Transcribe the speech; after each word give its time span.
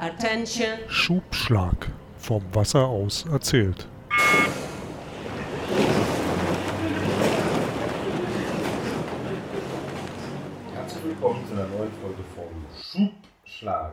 Attention. 0.00 0.78
Schubschlag. 0.88 1.90
Vom 2.16 2.42
Wasser 2.54 2.86
aus 2.86 3.26
erzählt. 3.26 3.86
Herzlich 10.74 11.04
willkommen 11.04 11.46
zu 11.46 11.52
einer 11.52 11.66
neuen 11.66 11.92
Folge 12.00 12.24
vom 12.34 12.64
Schubschlag. 12.82 13.92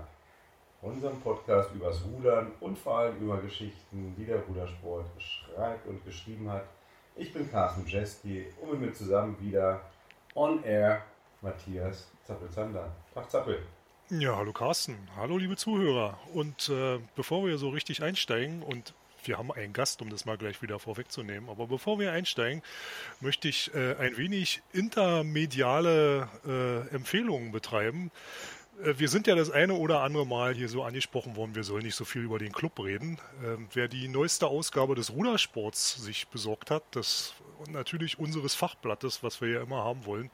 Unserem 0.82 1.20
Podcast 1.20 1.76
übers 1.76 2.02
Rudern 2.06 2.54
und 2.62 2.80
vor 2.80 3.00
allem 3.00 3.18
über 3.18 3.42
Geschichten, 3.42 4.16
die 4.18 4.24
der 4.24 4.40
Rudersport 4.44 5.08
schreibt 5.18 5.88
und 5.88 6.06
geschrieben 6.06 6.50
hat. 6.50 6.64
Ich 7.18 7.34
bin 7.34 7.52
Carsten 7.52 7.86
Jeski 7.86 8.46
und 8.62 8.72
mit 8.72 8.80
mir 8.80 8.94
zusammen 8.94 9.36
wieder 9.42 9.82
on 10.36 10.64
air 10.64 11.02
Matthias 11.42 12.10
Zappel-Zander. 12.24 12.96
Tag 13.14 13.30
Zappel. 13.30 13.60
Ja, 14.10 14.38
hallo 14.38 14.54
Carsten. 14.54 14.96
Hallo 15.18 15.38
liebe 15.38 15.58
Zuhörer. 15.58 16.18
Und 16.34 16.70
äh, 16.70 16.98
bevor 17.18 17.46
wir 17.46 17.58
so 17.58 17.68
richtig 17.68 18.02
einsteigen 18.02 18.64
und 18.64 18.94
wir 19.26 19.38
haben 19.38 19.52
einen 19.52 19.74
Gast, 19.74 20.02
um 20.02 20.10
das 20.10 20.24
mal 20.24 20.38
gleich 20.38 20.62
wieder 20.62 20.80
vorwegzunehmen. 20.80 21.50
Aber 21.50 21.68
bevor 21.68 22.00
wir 22.00 22.14
einsteigen, 22.14 22.64
möchte 23.20 23.50
ich 23.50 23.70
äh, 23.76 23.98
ein 23.98 24.16
wenig 24.16 24.62
intermediale 24.72 26.30
äh, 26.48 26.96
Empfehlungen 26.96 27.52
betreiben. 27.52 28.10
Äh, 28.82 28.94
wir 28.98 29.10
sind 29.10 29.28
ja 29.28 29.36
das 29.36 29.52
eine 29.52 29.74
oder 29.74 30.04
andere 30.04 30.26
Mal 30.26 30.54
hier 30.54 30.70
so 30.70 30.84
angesprochen 30.84 31.36
worden, 31.36 31.56
wir 31.56 31.66
sollen 31.66 31.84
nicht 31.84 31.96
so 31.96 32.06
viel 32.06 32.22
über 32.22 32.40
den 32.40 32.54
Club 32.54 32.80
reden. 32.80 33.20
Ähm, 33.44 33.68
wer 33.74 33.90
die 33.90 34.08
neueste 34.08 34.48
Ausgabe 34.48 34.96
des 34.96 35.12
Rudersports 35.12 35.96
sich 35.96 36.30
besorgt 36.30 36.72
hat, 36.72 36.84
das 36.92 37.34
natürlich 37.70 38.20
unseres 38.20 38.56
Fachblattes, 38.56 39.22
was 39.22 39.42
wir 39.42 39.50
ja 39.50 39.62
immer 39.62 39.84
haben 39.84 40.06
wollen, 40.06 40.32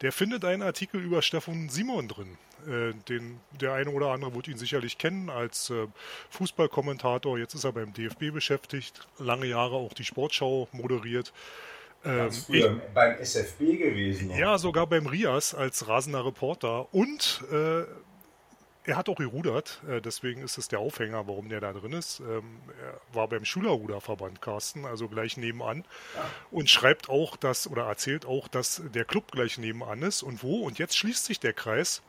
der 0.00 0.10
findet 0.10 0.42
einen 0.46 0.62
Artikel 0.62 1.02
über 1.02 1.20
Stefan 1.20 1.68
Simon 1.68 2.08
drin. 2.08 2.38
Äh, 2.68 2.94
den, 3.08 3.40
der 3.60 3.74
eine 3.74 3.90
oder 3.90 4.08
andere 4.08 4.34
wird 4.34 4.48
ihn 4.48 4.58
sicherlich 4.58 4.98
kennen 4.98 5.30
als 5.30 5.70
äh, 5.70 5.86
Fußballkommentator. 6.30 7.38
Jetzt 7.38 7.54
ist 7.54 7.64
er 7.64 7.72
beim 7.72 7.92
DFB 7.92 8.32
beschäftigt, 8.32 9.06
lange 9.18 9.46
Jahre 9.46 9.76
auch 9.76 9.92
die 9.92 10.04
Sportschau 10.04 10.68
moderiert. 10.72 11.32
Ähm, 12.04 12.30
ich, 12.48 12.66
beim 12.94 13.18
SFB 13.18 13.78
gewesen. 13.78 14.30
Ja, 14.30 14.58
sogar 14.58 14.86
beim 14.86 15.06
Rias 15.06 15.54
als 15.54 15.86
rasender 15.88 16.24
Reporter. 16.24 16.92
Und 16.94 17.42
äh, 17.52 17.84
er 18.84 18.96
hat 18.96 19.08
auch 19.08 19.16
gerudert, 19.16 19.82
äh, 19.88 20.00
deswegen 20.00 20.42
ist 20.42 20.56
es 20.56 20.68
der 20.68 20.78
Aufhänger, 20.78 21.26
warum 21.26 21.48
der 21.48 21.60
da 21.60 21.72
drin 21.72 21.92
ist. 21.92 22.20
Ähm, 22.20 22.60
er 22.82 23.00
war 23.14 23.28
beim 23.28 23.44
Schülerruderverband 23.44 24.40
Carsten, 24.40 24.86
also 24.86 25.08
gleich 25.08 25.36
nebenan. 25.36 25.84
Ja. 26.14 26.30
Und 26.50 26.70
schreibt 26.70 27.08
auch, 27.08 27.36
dass, 27.36 27.68
oder 27.68 27.84
erzählt 27.84 28.24
auch, 28.24 28.48
dass 28.48 28.82
der 28.94 29.04
Club 29.04 29.32
gleich 29.32 29.58
nebenan 29.58 30.02
ist 30.02 30.22
und 30.22 30.42
wo. 30.42 30.64
Und 30.64 30.78
jetzt 30.78 30.96
schließt 30.96 31.26
sich 31.26 31.40
der 31.40 31.52
Kreis 31.52 32.02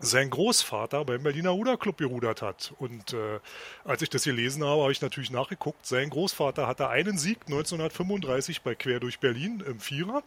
sein 0.00 0.30
Großvater 0.30 1.04
beim 1.04 1.22
Berliner 1.22 1.50
Ruderclub 1.50 1.98
gerudert 1.98 2.42
hat. 2.42 2.74
Und 2.78 3.12
äh, 3.12 3.40
als 3.84 4.02
ich 4.02 4.10
das 4.10 4.24
gelesen 4.24 4.64
habe, 4.64 4.82
habe 4.82 4.92
ich 4.92 5.00
natürlich 5.00 5.30
nachgeguckt. 5.30 5.86
Sein 5.86 6.10
Großvater 6.10 6.66
hatte 6.66 6.88
einen 6.88 7.18
Sieg 7.18 7.38
1935 7.46 8.62
bei 8.62 8.74
Quer 8.74 9.00
durch 9.00 9.20
Berlin 9.20 9.62
im 9.66 9.80
Vierer 9.80 10.22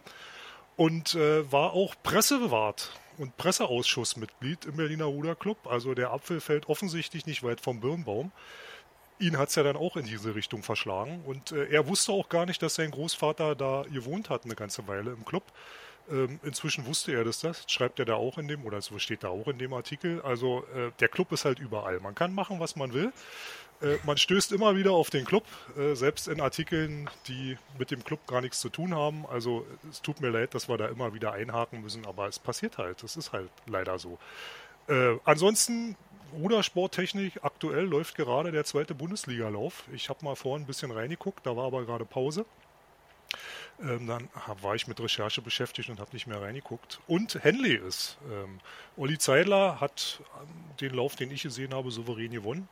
und 0.76 1.14
äh, 1.14 1.50
war 1.50 1.72
auch 1.72 1.94
Pressewart 2.02 2.90
und 3.18 3.36
Presseausschussmitglied 3.36 4.66
im 4.66 4.76
Berliner 4.76 5.06
Ruderclub. 5.06 5.66
Also 5.66 5.94
der 5.94 6.12
Apfel 6.12 6.40
fällt 6.40 6.68
offensichtlich 6.68 7.26
nicht 7.26 7.42
weit 7.42 7.60
vom 7.60 7.80
Birnbaum. 7.80 8.32
Ihn 9.18 9.38
hat 9.38 9.48
es 9.48 9.54
ja 9.54 9.62
dann 9.62 9.76
auch 9.76 9.96
in 9.96 10.04
diese 10.04 10.34
Richtung 10.34 10.62
verschlagen. 10.62 11.22
Und 11.24 11.52
äh, 11.52 11.66
er 11.68 11.88
wusste 11.88 12.12
auch 12.12 12.28
gar 12.28 12.46
nicht, 12.46 12.62
dass 12.62 12.74
sein 12.74 12.90
Großvater 12.90 13.54
da 13.54 13.84
gewohnt 13.90 14.30
hat 14.30 14.44
eine 14.44 14.54
ganze 14.54 14.86
Weile 14.86 15.12
im 15.12 15.24
Club. 15.24 15.44
Ähm, 16.10 16.38
inzwischen 16.42 16.86
wusste 16.86 17.12
er 17.12 17.24
das, 17.24 17.40
das 17.40 17.64
schreibt 17.66 17.98
er 17.98 18.04
da 18.04 18.14
auch 18.14 18.38
in 18.38 18.46
dem, 18.46 18.64
oder 18.64 18.80
so 18.80 18.98
steht 18.98 19.24
da 19.24 19.28
auch 19.28 19.48
in 19.48 19.58
dem 19.58 19.72
Artikel. 19.72 20.22
Also 20.22 20.64
äh, 20.74 20.90
der 21.00 21.08
Club 21.08 21.32
ist 21.32 21.44
halt 21.44 21.58
überall. 21.58 22.00
Man 22.00 22.14
kann 22.14 22.34
machen, 22.34 22.60
was 22.60 22.76
man 22.76 22.92
will. 22.92 23.12
Äh, 23.82 23.96
man 24.04 24.16
stößt 24.16 24.52
immer 24.52 24.76
wieder 24.76 24.92
auf 24.92 25.10
den 25.10 25.24
Club, 25.24 25.44
äh, 25.76 25.94
selbst 25.94 26.28
in 26.28 26.40
Artikeln, 26.40 27.10
die 27.28 27.58
mit 27.78 27.90
dem 27.90 28.04
Club 28.04 28.26
gar 28.26 28.40
nichts 28.40 28.60
zu 28.60 28.68
tun 28.68 28.94
haben. 28.94 29.26
Also 29.26 29.66
es 29.90 30.00
tut 30.00 30.20
mir 30.20 30.30
leid, 30.30 30.54
dass 30.54 30.68
wir 30.68 30.78
da 30.78 30.86
immer 30.86 31.12
wieder 31.14 31.32
einhaken 31.32 31.82
müssen, 31.82 32.06
aber 32.06 32.28
es 32.28 32.38
passiert 32.38 32.78
halt. 32.78 33.02
Das 33.02 33.16
ist 33.16 33.32
halt 33.32 33.50
leider 33.66 33.98
so. 33.98 34.18
Äh, 34.88 35.16
ansonsten 35.24 35.96
Rudersporttechnik, 36.32 37.40
aktuell 37.42 37.84
läuft 37.84 38.14
gerade 38.14 38.52
der 38.52 38.64
zweite 38.64 38.94
Bundesligalauf. 38.94 39.84
Ich 39.92 40.08
habe 40.08 40.24
mal 40.24 40.36
vorhin 40.36 40.64
ein 40.64 40.66
bisschen 40.66 40.90
reingeguckt, 40.90 41.46
da 41.46 41.56
war 41.56 41.66
aber 41.66 41.84
gerade 41.84 42.04
Pause. 42.04 42.44
Ähm, 43.82 44.06
dann 44.06 44.28
war 44.62 44.74
ich 44.74 44.86
mit 44.86 45.00
Recherche 45.00 45.42
beschäftigt 45.42 45.90
und 45.90 46.00
habe 46.00 46.12
nicht 46.12 46.26
mehr 46.26 46.40
reingeguckt. 46.40 47.00
Und 47.06 47.42
Henley 47.42 47.76
ist. 47.76 48.16
Ähm, 48.30 48.60
Olli 48.96 49.18
Zeidler 49.18 49.80
hat 49.80 50.20
ähm, 50.40 50.48
den 50.80 50.94
Lauf, 50.94 51.16
den 51.16 51.30
ich 51.30 51.42
gesehen 51.42 51.74
habe, 51.74 51.90
souverän 51.90 52.30
gewonnen. 52.30 52.68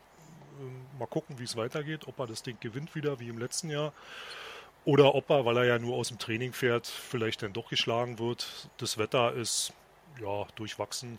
Ähm, 0.60 0.98
mal 0.98 1.06
gucken, 1.06 1.38
wie 1.38 1.44
es 1.44 1.56
weitergeht, 1.56 2.06
ob 2.08 2.18
er 2.18 2.26
das 2.26 2.42
Ding 2.42 2.56
gewinnt 2.60 2.94
wieder, 2.94 3.20
wie 3.20 3.28
im 3.28 3.38
letzten 3.38 3.70
Jahr. 3.70 3.92
Oder 4.86 5.14
ob 5.14 5.30
er, 5.30 5.44
weil 5.44 5.56
er 5.58 5.64
ja 5.64 5.78
nur 5.78 5.96
aus 5.96 6.08
dem 6.08 6.18
Training 6.18 6.52
fährt, 6.52 6.86
vielleicht 6.86 7.42
dann 7.42 7.52
doch 7.52 7.68
geschlagen 7.68 8.18
wird. 8.18 8.68
Das 8.78 8.98
Wetter 8.98 9.32
ist 9.32 9.72
ja 10.20 10.46
durchwachsen. 10.56 11.18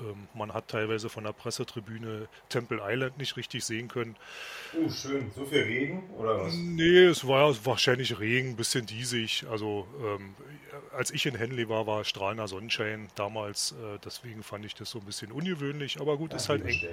Ähm, 0.00 0.28
man 0.34 0.54
hat 0.54 0.68
teilweise 0.68 1.08
von 1.08 1.24
der 1.24 1.32
Pressetribüne 1.32 2.28
Temple 2.48 2.80
Island 2.82 3.18
nicht 3.18 3.36
richtig 3.36 3.64
sehen 3.64 3.88
können. 3.88 4.16
Oh, 4.74 4.88
schön. 4.88 5.30
So 5.34 5.44
viel 5.44 5.62
Regen 5.62 6.10
oder 6.16 6.40
was? 6.40 6.54
Nee, 6.54 7.04
es 7.04 7.26
war 7.26 7.54
wahrscheinlich 7.64 8.18
Regen, 8.18 8.50
ein 8.50 8.56
bisschen 8.56 8.86
diesig. 8.86 9.46
Also, 9.50 9.86
ähm, 10.02 10.34
als 10.92 11.10
ich 11.10 11.26
in 11.26 11.34
Henley 11.34 11.68
war, 11.68 11.86
war 11.86 12.04
strahlender 12.04 12.48
Sonnenschein 12.48 13.08
damals. 13.14 13.72
Äh, 13.72 13.98
deswegen 14.04 14.42
fand 14.42 14.64
ich 14.64 14.74
das 14.74 14.90
so 14.90 14.98
ein 14.98 15.06
bisschen 15.06 15.32
ungewöhnlich. 15.32 16.00
Aber 16.00 16.16
gut, 16.16 16.30
ja, 16.32 16.36
ist 16.36 16.48
halt 16.48 16.64
Eng 16.64 16.80
ja. 16.80 16.88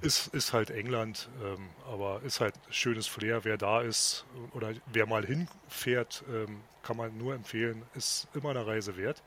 ist, 0.00 0.28
ist 0.34 0.52
halt 0.52 0.70
England. 0.70 1.28
Ähm, 1.42 1.68
aber 1.90 2.22
ist 2.24 2.40
halt 2.40 2.54
schönes 2.70 3.06
Flair. 3.06 3.44
Wer 3.44 3.56
da 3.56 3.82
ist 3.82 4.24
oder 4.52 4.72
wer 4.92 5.06
mal 5.06 5.24
hinfährt, 5.24 6.24
ähm, 6.28 6.60
kann 6.82 6.96
man 6.96 7.16
nur 7.16 7.34
empfehlen. 7.34 7.82
Ist 7.94 8.28
immer 8.34 8.50
eine 8.50 8.66
Reise 8.66 8.96
wert. 8.96 9.22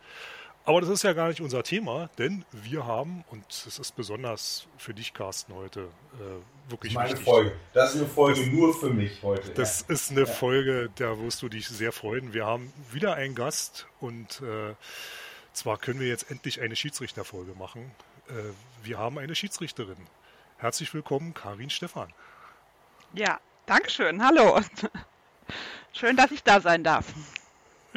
Aber 0.67 0.81
das 0.81 0.89
ist 0.89 1.03
ja 1.03 1.13
gar 1.13 1.29
nicht 1.29 1.39
unser 1.39 1.63
Thema, 1.63 2.09
denn 2.17 2.43
wir 2.51 2.85
haben, 2.85 3.23
und 3.31 3.45
es 3.49 3.79
ist 3.79 3.95
besonders 3.95 4.67
für 4.77 4.93
dich, 4.93 5.13
Carsten, 5.13 5.53
heute 5.53 5.87
äh, 6.15 6.69
wirklich 6.69 6.93
das 6.93 7.03
ist 7.03 7.07
meine 7.07 7.11
wichtig. 7.11 7.25
Folge. 7.25 7.51
Das 7.73 7.95
ist 7.95 8.01
eine 8.01 8.09
Folge 8.09 8.41
das, 8.41 8.49
nur 8.51 8.73
für 8.77 8.89
mich 8.89 9.23
heute. 9.23 9.49
Das 9.51 9.85
ja. 9.87 9.93
ist 9.93 10.11
eine 10.11 10.19
ja. 10.19 10.25
Folge, 10.25 10.89
da 10.95 11.17
wirst 11.21 11.41
du 11.41 11.47
dich 11.47 11.69
sehr 11.69 11.93
freuen. 11.93 12.33
Wir 12.33 12.45
haben 12.45 12.73
wieder 12.91 13.15
einen 13.15 13.33
Gast 13.33 13.87
und 14.01 14.41
äh, 14.41 14.75
zwar 15.53 15.77
können 15.77 16.01
wir 16.01 16.09
jetzt 16.09 16.29
endlich 16.29 16.59
eine 16.59 16.75
Schiedsrichterfolge 16.75 17.53
machen. 17.53 17.89
Äh, 18.27 18.33
wir 18.83 18.97
haben 18.97 19.19
eine 19.19 19.35
Schiedsrichterin. 19.35 19.95
Herzlich 20.57 20.93
willkommen, 20.93 21.33
Karin 21.33 21.69
Stephan. 21.69 22.11
Ja, 23.13 23.39
Dankeschön. 23.67 24.21
Hallo. 24.21 24.59
Schön, 25.93 26.17
dass 26.17 26.31
ich 26.31 26.43
da 26.43 26.59
sein 26.59 26.83
darf. 26.83 27.05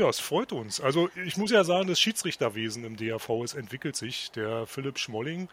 Ja, 0.01 0.09
es 0.09 0.19
freut 0.19 0.51
uns. 0.53 0.81
Also 0.81 1.11
ich 1.27 1.37
muss 1.37 1.51
ja 1.51 1.63
sagen, 1.63 1.87
das 1.87 2.01
Schiedsrichterwesen 2.01 2.85
im 2.85 2.97
DAV, 2.97 3.29
es 3.45 3.53
entwickelt 3.53 3.97
sich. 3.97 4.31
Der 4.31 4.67
Philipp 4.67 4.99
Schmolling, 4.99 5.51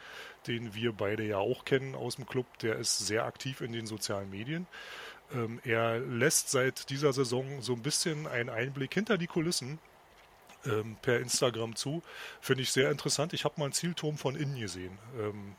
den 0.48 0.74
wir 0.74 0.94
beide 0.94 1.26
ja 1.26 1.38
auch 1.38 1.66
kennen 1.66 1.96
aus 1.96 2.16
dem 2.16 2.26
Club, 2.26 2.46
der 2.60 2.78
ist 2.78 2.98
sehr 3.00 3.26
aktiv 3.26 3.60
in 3.60 3.74
den 3.74 3.88
sozialen 3.88 4.30
Medien. 4.30 4.66
Ähm, 5.34 5.60
er 5.66 6.00
lässt 6.00 6.50
seit 6.50 6.90
dieser 6.90 7.12
Saison 7.12 7.62
so 7.62 7.74
ein 7.74 7.82
bisschen 7.82 8.26
einen 8.26 8.50
Einblick 8.50 8.94
hinter 8.94 9.18
die 9.18 9.28
Kulissen 9.28 9.80
ähm, 10.66 10.96
per 11.02 11.20
Instagram 11.20 11.76
zu. 11.76 12.02
Finde 12.40 12.64
ich 12.64 12.72
sehr 12.72 12.90
interessant. 12.90 13.34
Ich 13.34 13.44
habe 13.44 13.56
mal 13.58 13.66
einen 13.66 13.74
Zielturm 13.74 14.18
von 14.18 14.38
innen 14.38 14.58
gesehen. 14.58 14.98
Ähm, 15.20 15.58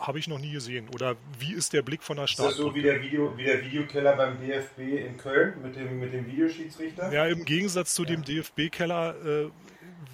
habe 0.00 0.18
ich 0.18 0.28
noch 0.28 0.38
nie 0.38 0.52
gesehen. 0.52 0.88
Oder 0.94 1.16
wie 1.38 1.52
ist 1.52 1.72
der 1.72 1.82
Blick 1.82 2.02
von 2.02 2.16
der 2.16 2.26
Stadt? 2.26 2.50
Ist 2.50 2.58
das 2.58 2.64
so 2.64 2.74
wie 2.74 2.82
der, 2.82 3.02
Video, 3.02 3.36
wie 3.36 3.44
der 3.44 3.62
Videokeller 3.62 4.16
beim 4.16 4.38
DFB 4.40 4.78
in 4.78 5.16
Köln 5.16 5.54
mit 5.62 5.76
dem, 5.76 6.00
mit 6.00 6.12
dem 6.12 6.26
Videoschiedsrichter? 6.26 7.12
Ja, 7.12 7.26
im 7.26 7.44
Gegensatz 7.44 7.94
zu 7.94 8.04
ja. 8.04 8.10
dem 8.10 8.24
DFB-Keller 8.24 9.14
äh, 9.24 9.50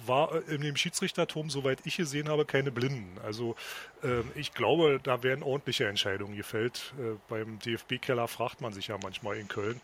war 0.05 0.33
äh, 0.33 0.55
in 0.55 0.61
dem 0.61 0.75
Schiedsrichterturm, 0.75 1.49
soweit 1.49 1.79
ich 1.85 1.97
gesehen 1.97 2.29
habe, 2.29 2.45
keine 2.45 2.71
Blinden. 2.71 3.17
Also 3.23 3.55
äh, 4.03 4.21
ich 4.35 4.53
glaube, 4.53 4.99
da 5.01 5.23
werden 5.23 5.43
ordentliche 5.43 5.87
Entscheidungen 5.87 6.35
gefällt. 6.35 6.93
Äh, 6.99 7.17
beim 7.29 7.59
DFB-Keller 7.59 8.27
fragt 8.27 8.61
man 8.61 8.73
sich 8.73 8.87
ja 8.87 8.97
manchmal 9.01 9.37
in 9.37 9.47
Köln, 9.47 9.81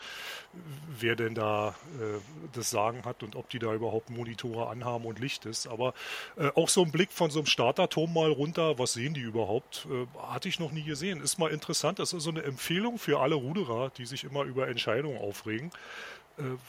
wer 0.99 1.15
denn 1.15 1.35
da 1.35 1.75
äh, 1.99 2.19
das 2.53 2.69
Sagen 2.69 3.05
hat 3.05 3.23
und 3.23 3.35
ob 3.35 3.49
die 3.49 3.59
da 3.59 3.73
überhaupt 3.73 4.09
Monitore 4.09 4.67
anhaben 4.67 5.05
und 5.05 5.19
Licht 5.19 5.45
ist. 5.45 5.67
Aber 5.67 5.93
äh, 6.37 6.49
auch 6.55 6.69
so 6.69 6.83
ein 6.83 6.91
Blick 6.91 7.11
von 7.11 7.31
so 7.31 7.39
einem 7.39 7.47
Starterturm 7.47 8.13
mal 8.13 8.31
runter, 8.31 8.79
was 8.79 8.93
sehen 8.93 9.13
die 9.13 9.21
überhaupt, 9.21 9.87
äh, 9.89 10.05
hatte 10.27 10.49
ich 10.49 10.59
noch 10.59 10.71
nie 10.71 10.83
gesehen. 10.83 11.21
Ist 11.21 11.37
mal 11.37 11.51
interessant. 11.51 11.99
Das 11.99 12.13
ist 12.13 12.23
so 12.23 12.29
eine 12.29 12.43
Empfehlung 12.43 12.97
für 12.97 13.19
alle 13.19 13.35
Ruderer, 13.35 13.91
die 13.97 14.05
sich 14.05 14.23
immer 14.23 14.43
über 14.43 14.67
Entscheidungen 14.67 15.17
aufregen. 15.17 15.71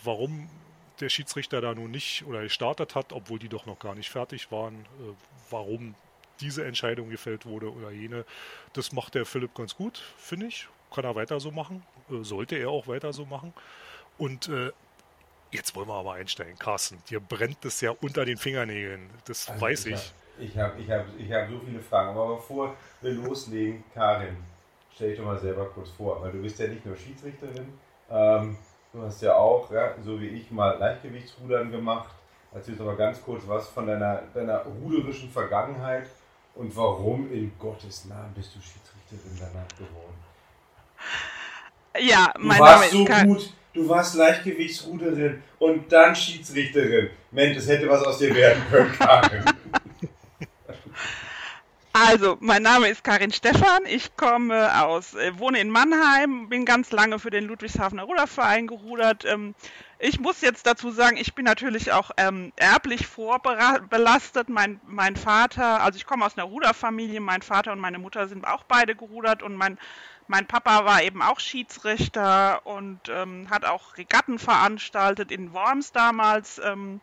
warum 0.02 0.48
der 1.00 1.08
Schiedsrichter 1.08 1.60
da 1.60 1.74
nun 1.74 1.90
nicht 1.90 2.24
oder 2.26 2.42
gestartet 2.42 2.94
hat, 2.94 3.12
obwohl 3.12 3.38
die 3.38 3.48
doch 3.48 3.66
noch 3.66 3.78
gar 3.78 3.94
nicht 3.94 4.10
fertig 4.10 4.50
waren, 4.50 4.74
äh, 4.74 5.12
warum 5.50 5.94
diese 6.40 6.64
Entscheidung 6.64 7.10
gefällt 7.10 7.46
wurde 7.46 7.72
oder 7.72 7.90
jene. 7.90 8.24
Das 8.72 8.92
macht 8.92 9.14
der 9.14 9.26
Philipp 9.26 9.54
ganz 9.54 9.76
gut, 9.76 10.02
finde 10.18 10.46
ich. 10.46 10.68
Kann 10.92 11.04
er 11.04 11.14
weiter 11.14 11.40
so 11.40 11.50
machen. 11.50 11.82
Äh, 12.10 12.22
sollte 12.22 12.56
er 12.56 12.70
auch 12.70 12.86
weiter 12.86 13.12
so 13.12 13.24
machen. 13.24 13.52
Und 14.18 14.48
äh, 14.48 14.70
jetzt 15.50 15.74
wollen 15.74 15.88
wir 15.88 15.94
aber 15.94 16.14
einsteigen. 16.14 16.58
Carsten, 16.58 17.02
dir 17.08 17.20
brennt 17.20 17.64
es 17.64 17.80
ja 17.80 17.90
unter 17.90 18.24
den 18.24 18.36
Fingernägeln. 18.36 19.10
Das 19.26 19.48
also 19.48 19.60
weiß 19.60 19.86
ich. 19.86 20.12
Ich 20.38 20.58
habe 20.58 20.80
ich 20.80 20.90
hab, 20.90 21.06
ich 21.16 21.32
hab 21.32 21.48
so 21.48 21.60
viele 21.64 21.80
Fragen, 21.80 22.10
aber 22.10 22.36
bevor 22.36 22.76
wir 23.00 23.12
loslegen, 23.12 23.84
Karin, 23.94 24.36
stell 24.92 25.10
dich 25.10 25.18
doch 25.18 25.24
mal 25.24 25.38
selber 25.38 25.66
kurz 25.66 25.90
vor, 25.90 26.20
weil 26.22 26.32
du 26.32 26.42
bist 26.42 26.58
ja 26.58 26.66
nicht 26.66 26.84
nur 26.84 26.96
Schiedsrichterin, 26.96 27.72
ähm, 28.10 28.58
du 28.94 29.02
hast 29.02 29.20
ja 29.22 29.34
auch, 29.34 29.70
ja, 29.70 29.94
so 30.04 30.20
wie 30.20 30.28
ich, 30.28 30.50
mal 30.50 30.78
Leichtgewichtsrudern 30.78 31.70
gemacht. 31.70 32.10
Erzähl 32.54 32.76
doch 32.76 32.86
mal 32.86 32.96
ganz 32.96 33.20
kurz 33.20 33.42
was 33.46 33.68
von 33.68 33.86
deiner, 33.86 34.22
deiner 34.32 34.64
ruderischen 34.82 35.28
Vergangenheit 35.28 36.06
und 36.54 36.74
warum 36.76 37.30
in 37.32 37.52
Gottes 37.58 38.04
Namen 38.04 38.32
bist 38.34 38.54
du 38.54 38.60
Schiedsrichterin 38.60 39.36
danach 39.40 39.68
geworden? 39.76 40.14
Ja, 41.98 42.32
mein 42.38 42.58
du 42.58 42.64
warst 42.64 42.92
Name 42.92 43.04
ist 43.04 43.10
so 43.10 43.26
gut, 43.26 43.52
du 43.72 43.88
warst 43.88 44.14
Leichtgewichtsruderin 44.14 45.42
und 45.58 45.90
dann 45.92 46.14
Schiedsrichterin. 46.14 47.10
Mensch, 47.32 47.56
es 47.56 47.68
hätte 47.68 47.88
was 47.88 48.04
aus 48.04 48.18
dir 48.18 48.34
werden 48.34 48.62
können, 48.70 48.92
Karin. 48.92 49.44
Also, 51.96 52.36
mein 52.40 52.64
Name 52.64 52.88
ist 52.88 53.04
Karin 53.04 53.30
Stephan. 53.30 53.86
Ich 53.86 54.16
komme 54.16 54.84
aus, 54.84 55.14
äh, 55.14 55.38
wohne 55.38 55.60
in 55.60 55.70
Mannheim, 55.70 56.48
bin 56.48 56.64
ganz 56.64 56.90
lange 56.90 57.20
für 57.20 57.30
den 57.30 57.44
Ludwigshafener 57.44 58.02
Ruderverein 58.02 58.66
gerudert. 58.66 59.24
Ähm, 59.24 59.54
ich 60.00 60.18
muss 60.18 60.40
jetzt 60.40 60.66
dazu 60.66 60.90
sagen, 60.90 61.16
ich 61.16 61.36
bin 61.36 61.44
natürlich 61.44 61.92
auch 61.92 62.10
ähm, 62.16 62.52
erblich 62.56 63.06
vorbelastet. 63.06 64.48
Mein, 64.48 64.80
mein 64.88 65.14
Vater, 65.14 65.82
also 65.82 65.96
ich 65.96 66.04
komme 66.04 66.26
aus 66.26 66.36
einer 66.36 66.48
Ruderfamilie, 66.48 67.20
mein 67.20 67.42
Vater 67.42 67.70
und 67.70 67.78
meine 67.78 68.00
Mutter 68.00 68.26
sind 68.26 68.44
auch 68.44 68.64
beide 68.64 68.96
gerudert 68.96 69.44
und 69.44 69.54
mein, 69.54 69.78
mein 70.26 70.48
Papa 70.48 70.84
war 70.84 71.00
eben 71.00 71.22
auch 71.22 71.38
Schiedsrichter 71.38 72.66
und 72.66 73.08
ähm, 73.08 73.48
hat 73.50 73.64
auch 73.64 73.96
Regatten 73.98 74.40
veranstaltet 74.40 75.30
in 75.30 75.52
Worms 75.52 75.92
damals. 75.92 76.58
Ähm, 76.58 77.00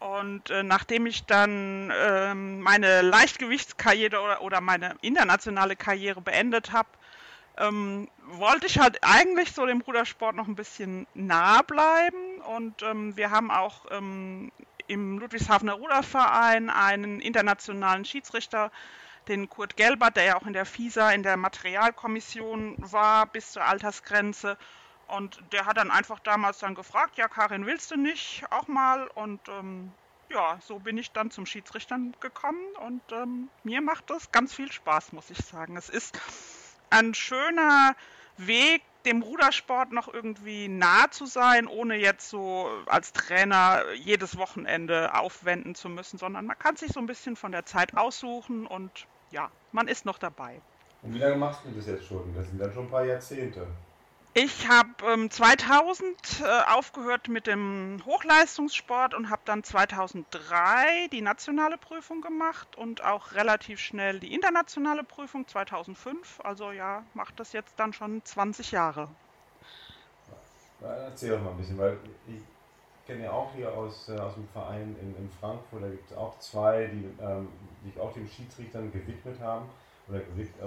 und 0.00 0.48
äh, 0.48 0.62
nachdem 0.62 1.04
ich 1.04 1.26
dann 1.26 1.92
ähm, 1.94 2.60
meine 2.60 3.02
Leichtgewichtskarriere 3.02 4.20
oder, 4.20 4.40
oder, 4.40 4.60
meine 4.62 4.96
internationale 5.02 5.76
Karriere 5.76 6.22
beendet 6.22 6.72
habe, 6.72 6.88
ähm, 7.58 8.08
wollte 8.24 8.66
ich 8.66 8.78
halt 8.78 8.98
eigentlich 9.02 9.52
so 9.52 9.66
dem 9.66 9.82
Rudersport 9.82 10.34
noch 10.34 10.48
ein 10.48 10.54
bisschen 10.54 11.06
nah 11.12 11.60
bleiben. 11.60 12.40
Und 12.56 12.82
ähm, 12.82 13.14
wir 13.18 13.30
haben 13.30 13.50
auch 13.50 13.84
ähm, 13.90 14.50
im 14.86 15.18
Ludwigshafener 15.18 15.74
Ruderverein 15.74 16.70
einen 16.70 17.20
internationalen 17.20 18.06
Schiedsrichter, 18.06 18.72
den 19.28 19.50
Kurt 19.50 19.76
Gelbert, 19.76 20.16
der 20.16 20.24
ja 20.24 20.36
auch 20.36 20.46
in 20.46 20.54
der 20.54 20.64
FISA 20.64 21.10
in 21.10 21.22
der 21.22 21.36
Materialkommission 21.36 22.76
war 22.78 23.26
bis 23.26 23.52
zur 23.52 23.64
Altersgrenze. 23.64 24.56
Und 25.16 25.42
der 25.52 25.66
hat 25.66 25.76
dann 25.76 25.90
einfach 25.90 26.20
damals 26.20 26.58
dann 26.58 26.74
gefragt, 26.74 27.16
ja, 27.16 27.28
Karin, 27.28 27.66
willst 27.66 27.90
du 27.90 27.96
nicht 27.96 28.44
auch 28.50 28.68
mal? 28.68 29.08
Und 29.08 29.40
ähm, 29.48 29.92
ja, 30.30 30.58
so 30.62 30.78
bin 30.78 30.96
ich 30.98 31.12
dann 31.12 31.30
zum 31.30 31.46
Schiedsrichtern 31.46 32.14
gekommen 32.20 32.64
und 32.86 33.02
ähm, 33.12 33.48
mir 33.64 33.80
macht 33.80 34.08
das 34.10 34.30
ganz 34.30 34.54
viel 34.54 34.70
Spaß, 34.70 35.12
muss 35.12 35.30
ich 35.30 35.38
sagen. 35.38 35.76
Es 35.76 35.88
ist 35.88 36.18
ein 36.90 37.14
schöner 37.14 37.94
Weg, 38.36 38.82
dem 39.04 39.22
Rudersport 39.22 39.92
noch 39.92 40.12
irgendwie 40.12 40.68
nah 40.68 41.10
zu 41.10 41.26
sein, 41.26 41.66
ohne 41.66 41.96
jetzt 41.96 42.28
so 42.28 42.68
als 42.86 43.12
Trainer 43.12 43.82
jedes 43.94 44.36
Wochenende 44.36 45.14
aufwenden 45.14 45.74
zu 45.74 45.88
müssen, 45.88 46.18
sondern 46.18 46.46
man 46.46 46.58
kann 46.58 46.76
sich 46.76 46.92
so 46.92 47.00
ein 47.00 47.06
bisschen 47.06 47.34
von 47.34 47.50
der 47.50 47.64
Zeit 47.64 47.96
aussuchen 47.96 48.66
und 48.66 49.06
ja, 49.30 49.50
man 49.72 49.88
ist 49.88 50.04
noch 50.04 50.18
dabei. 50.18 50.60
Und 51.02 51.14
wie 51.14 51.18
lange 51.18 51.36
machst 51.36 51.64
du 51.64 51.70
das 51.70 51.86
jetzt 51.86 52.06
schon? 52.06 52.34
Das 52.34 52.46
sind 52.46 52.60
dann 52.60 52.72
schon 52.72 52.84
ein 52.84 52.90
paar 52.90 53.04
Jahrzehnte. 53.04 53.66
Ich 54.32 54.68
habe 54.68 54.90
ähm, 55.12 55.28
2000 55.28 56.40
äh, 56.40 56.72
aufgehört 56.72 57.26
mit 57.26 57.48
dem 57.48 58.00
Hochleistungssport 58.06 59.12
und 59.12 59.28
habe 59.28 59.42
dann 59.44 59.64
2003 59.64 61.08
die 61.10 61.20
nationale 61.20 61.76
Prüfung 61.76 62.20
gemacht 62.20 62.76
und 62.76 63.02
auch 63.02 63.32
relativ 63.32 63.80
schnell 63.80 64.20
die 64.20 64.32
internationale 64.32 65.02
Prüfung 65.02 65.48
2005. 65.48 66.40
Also 66.44 66.70
ja, 66.70 67.02
macht 67.14 67.40
das 67.40 67.52
jetzt 67.52 67.74
dann 67.80 67.92
schon 67.92 68.24
20 68.24 68.70
Jahre. 68.70 69.08
Ja, 70.80 70.94
erzähl 70.94 71.30
doch 71.30 71.42
mal 71.42 71.50
ein 71.50 71.56
bisschen, 71.56 71.78
weil 71.78 71.98
ich 72.28 72.42
kenne 73.08 73.24
ja 73.24 73.32
auch 73.32 73.52
hier 73.56 73.72
aus, 73.72 74.08
äh, 74.08 74.16
aus 74.16 74.34
dem 74.34 74.46
Verein 74.50 74.94
in, 75.00 75.16
in 75.16 75.28
Frankfurt, 75.40 75.82
da 75.82 75.88
gibt 75.88 76.08
es 76.08 76.16
auch 76.16 76.38
zwei, 76.38 76.86
die 76.86 77.04
ähm, 77.20 77.48
sich 77.84 77.98
auch 77.98 78.12
den 78.12 78.28
Schiedsrichtern 78.28 78.92
gewidmet 78.92 79.40
haben. 79.40 79.68
Oder 80.08 80.20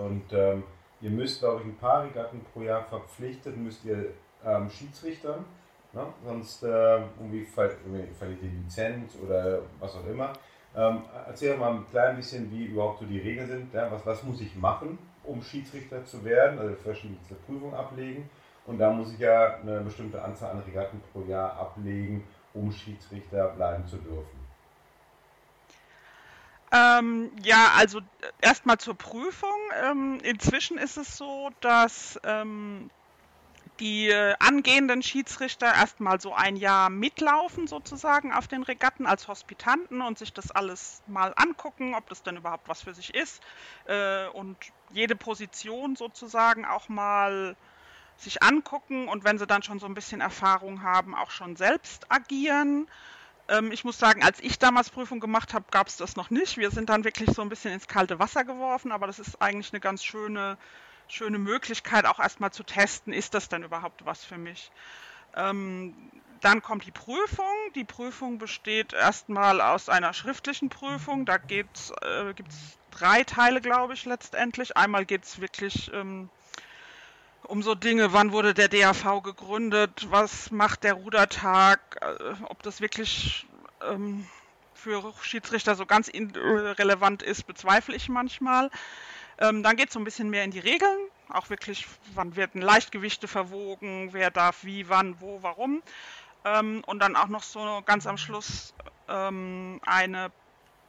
und 0.06 0.25
ähm, 0.33 0.63
Ihr 1.04 1.10
müsst, 1.10 1.40
glaube 1.40 1.60
ich, 1.60 1.68
ein 1.68 1.76
paar 1.76 2.06
Regatten 2.06 2.40
pro 2.54 2.62
Jahr 2.62 2.82
verpflichtet, 2.86 3.58
müsst 3.58 3.84
ihr 3.84 4.12
ähm, 4.46 4.70
Schiedsrichtern, 4.70 5.44
ne? 5.92 6.06
sonst 6.24 6.64
äh, 6.64 7.02
irgendwie 7.20 7.44
verliert 7.44 8.42
ihr 8.42 8.50
Lizenz 8.50 9.18
oder 9.22 9.60
was 9.82 9.96
auch 9.96 10.08
immer. 10.08 10.32
Ähm, 10.74 11.02
erzähl 11.28 11.58
mal 11.58 11.74
ein 11.74 11.86
klein 11.92 12.16
bisschen, 12.16 12.50
wie 12.50 12.68
überhaupt 12.68 13.00
so 13.00 13.06
die 13.06 13.20
Regeln 13.20 13.48
sind. 13.48 13.74
Ja? 13.74 13.92
Was, 13.92 14.06
was 14.06 14.24
muss 14.24 14.40
ich 14.40 14.56
machen, 14.56 14.98
um 15.26 15.44
Schiedsrichter 15.44 16.06
zu 16.06 16.24
werden, 16.24 16.58
also 16.58 16.74
verschiedene 16.76 17.20
Prüfungen 17.46 17.74
ablegen. 17.74 18.30
Und 18.66 18.80
da 18.80 18.90
muss 18.90 19.12
ich 19.12 19.20
ja 19.20 19.58
eine 19.58 19.82
bestimmte 19.82 20.24
Anzahl 20.24 20.52
an 20.52 20.64
Regatten 20.66 21.02
pro 21.12 21.22
Jahr 21.24 21.52
ablegen, 21.60 22.24
um 22.54 22.72
Schiedsrichter 22.72 23.50
bleiben 23.50 23.86
zu 23.86 23.98
dürfen. 23.98 24.43
Ähm, 26.74 27.31
ja, 27.44 27.72
also 27.78 28.00
äh, 28.00 28.04
erstmal 28.42 28.80
zur 28.80 28.98
Prüfung. 28.98 29.60
Ähm, 29.84 30.20
inzwischen 30.24 30.78
ist 30.80 30.98
es 30.98 31.18
so, 31.18 31.52
dass 31.62 32.20
ähm, 32.24 32.90
die 33.80 34.10
äh, 34.10 34.36
angehenden 34.40 35.04
Schiedsrichter 35.04 35.68
erstmal 35.68 36.20
so 36.20 36.34
ein 36.34 36.56
Jahr 36.56 36.90
mitlaufen 36.90 37.68
sozusagen 37.68 38.34
auf 38.34 38.48
den 38.48 38.64
Regatten 38.64 39.06
als 39.06 39.28
Hospitanten 39.28 40.02
und 40.02 40.18
sich 40.18 40.34
das 40.34 40.52
alles 40.52 41.04
mal 41.08 41.34
angucken, 41.36 41.96
ob 41.96 42.10
das 42.10 42.24
denn 42.24 42.38
überhaupt 42.38 42.68
was 42.68 42.84
für 42.84 42.94
sich 42.96 43.14
ist 43.14 43.42
äh, 43.86 44.28
und 44.30 44.58
jede 44.92 45.16
Position 45.16 45.96
sozusagen 45.96 46.66
auch 46.66 46.90
mal 46.90 47.56
sich 48.18 48.44
angucken 48.44 49.08
und 49.08 49.24
wenn 49.24 49.38
sie 49.38 49.48
dann 49.48 49.64
schon 49.64 49.80
so 49.80 49.86
ein 49.88 49.96
bisschen 49.96 50.22
Erfahrung 50.22 50.84
haben, 50.84 51.16
auch 51.16 51.31
schon 51.31 51.56
selbst 51.56 52.12
agieren. 52.12 52.88
Ähm, 53.50 53.72
ich 53.72 53.84
muss 53.84 53.98
sagen, 53.98 54.24
als 54.24 54.40
ich 54.40 54.60
damals 54.60 54.90
Prüfung 54.90 55.19
gemacht 55.19 55.54
habe, 55.54 55.66
gab 55.72 55.88
es 55.88 55.98
das 55.98 56.16
noch 56.16 56.30
nicht. 56.30 56.57
Wir 56.57 56.72
sind 56.72 56.90
dann 56.90 57.04
wirklich 57.04 57.31
so 57.31 57.42
ein 57.42 57.50
bisschen 57.50 57.74
ins 57.74 57.88
kalte 57.88 58.19
Wasser 58.19 58.44
geworfen, 58.44 58.92
aber 58.92 59.07
das 59.07 59.19
ist 59.19 59.42
eigentlich 59.42 59.74
eine 59.74 59.80
ganz 59.80 60.04
schöne, 60.04 60.57
schöne 61.07 61.38
Möglichkeit, 61.38 62.06
auch 62.06 62.19
erstmal 62.19 62.51
zu 62.51 62.63
testen, 62.63 63.13
ist 63.13 63.34
das 63.34 63.50
denn 63.50 63.63
überhaupt 63.63 64.06
was 64.06 64.24
für 64.24 64.38
mich. 64.38 64.72
Ähm, 65.36 65.94
dann 66.42 66.62
kommt 66.62 66.86
die 66.86 66.92
Prüfung. 66.92 67.45
Die 67.75 67.86
Prüfung 67.86 68.38
besteht 68.38 68.94
erstmal 68.94 69.62
aus 69.62 69.90
einer 69.90 70.13
schriftlichen 70.13 70.69
Prüfung. 70.69 71.25
Da 71.25 71.36
äh, 71.36 71.38
gibt 71.40 71.78
es 71.78 72.78
drei 72.92 73.24
Teile, 73.24 73.62
glaube 73.62 73.94
ich, 73.94 74.06
letztendlich. 74.06 74.75
Einmal 74.75 75.06
geht 75.06 75.24
es 75.24 75.40
wirklich 75.40 75.92
ähm, 75.94 76.30
um 77.47 77.62
so 77.62 77.76
Dinge, 77.76 78.14
wann 78.14 78.31
wurde 78.31 78.54
der 78.54 78.69
DAV 78.69 79.21
gegründet, 79.23 80.07
was 80.09 80.52
macht 80.52 80.83
der 80.83 80.94
Rudertag, 80.94 81.80
äh, 82.02 82.33
ob 82.45 82.64
das 82.64 82.81
wirklich 82.81 83.45
ähm, 83.88 84.26
für 84.73 85.14
Schiedsrichter 85.21 85.76
so 85.76 85.85
ganz 85.85 86.09
relevant 86.09 87.23
ist, 87.23 87.44
bezweifle 87.44 87.95
ich 87.95 88.09
manchmal. 88.09 88.69
Ähm, 89.40 89.64
dann 89.64 89.76
geht 89.76 89.88
es 89.90 89.94
so 89.94 90.00
ein 90.00 90.04
bisschen 90.04 90.30
mehr 90.30 90.44
in 90.44 90.52
die 90.52 90.59
Regeln, 90.59 90.97
auch 91.30 91.50
wirklich, 91.50 91.88
wann 92.14 92.35
werden 92.35 92.62
Leichtgewichte 92.62 93.28
verwogen, 93.28 94.09
wer 94.12 94.30
darf 94.30 94.64
wie, 94.64 94.90
wann, 94.90 95.19
wo, 95.19 95.42
warum. 95.42 95.81
Ähm, 96.45 96.83
und 96.85 97.00
dann 97.00 97.16
auch 97.16 97.30
noch 97.30 97.44
so 97.44 97.81
ganz 97.85 98.06
am 98.06 98.18
Schluss 98.18 98.73
ähm, 99.07 99.80
eine 99.85 100.31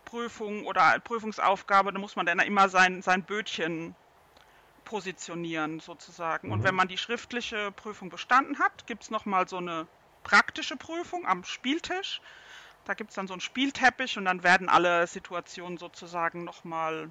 Prüfung 0.04 0.66
oder 0.66 0.98
Prüfungsaufgabe, 1.00 1.92
da 1.92 1.98
muss 1.98 2.16
man 2.16 2.26
dann 2.26 2.38
immer 2.40 2.68
sein, 2.68 3.02
sein 3.02 3.22
Bötchen 3.22 3.94
positionieren 4.84 5.80
sozusagen. 5.80 6.48
Mhm. 6.48 6.52
Und 6.52 6.62
wenn 6.64 6.74
man 6.74 6.88
die 6.88 6.98
schriftliche 6.98 7.72
Prüfung 7.72 8.10
bestanden 8.10 8.58
hat, 8.58 8.86
gibt 8.86 9.04
es 9.04 9.10
nochmal 9.10 9.48
so 9.48 9.56
eine 9.56 9.86
praktische 10.22 10.76
Prüfung 10.76 11.26
am 11.26 11.44
Spieltisch. 11.44 12.20
Da 12.84 12.94
gibt 12.94 13.10
es 13.10 13.16
dann 13.16 13.26
so 13.26 13.34
einen 13.34 13.40
Spielteppich 13.40 14.18
und 14.18 14.26
dann 14.26 14.42
werden 14.42 14.68
alle 14.68 15.06
Situationen 15.06 15.78
sozusagen 15.78 16.44
nochmal 16.44 17.10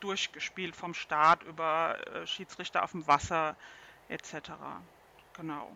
durchgespielt 0.00 0.76
vom 0.76 0.94
Start 0.94 1.42
über 1.44 1.96
äh, 2.08 2.26
Schiedsrichter 2.26 2.82
auf 2.82 2.92
dem 2.92 3.06
Wasser 3.06 3.56
etc. 4.08 4.52
Genau. 5.36 5.70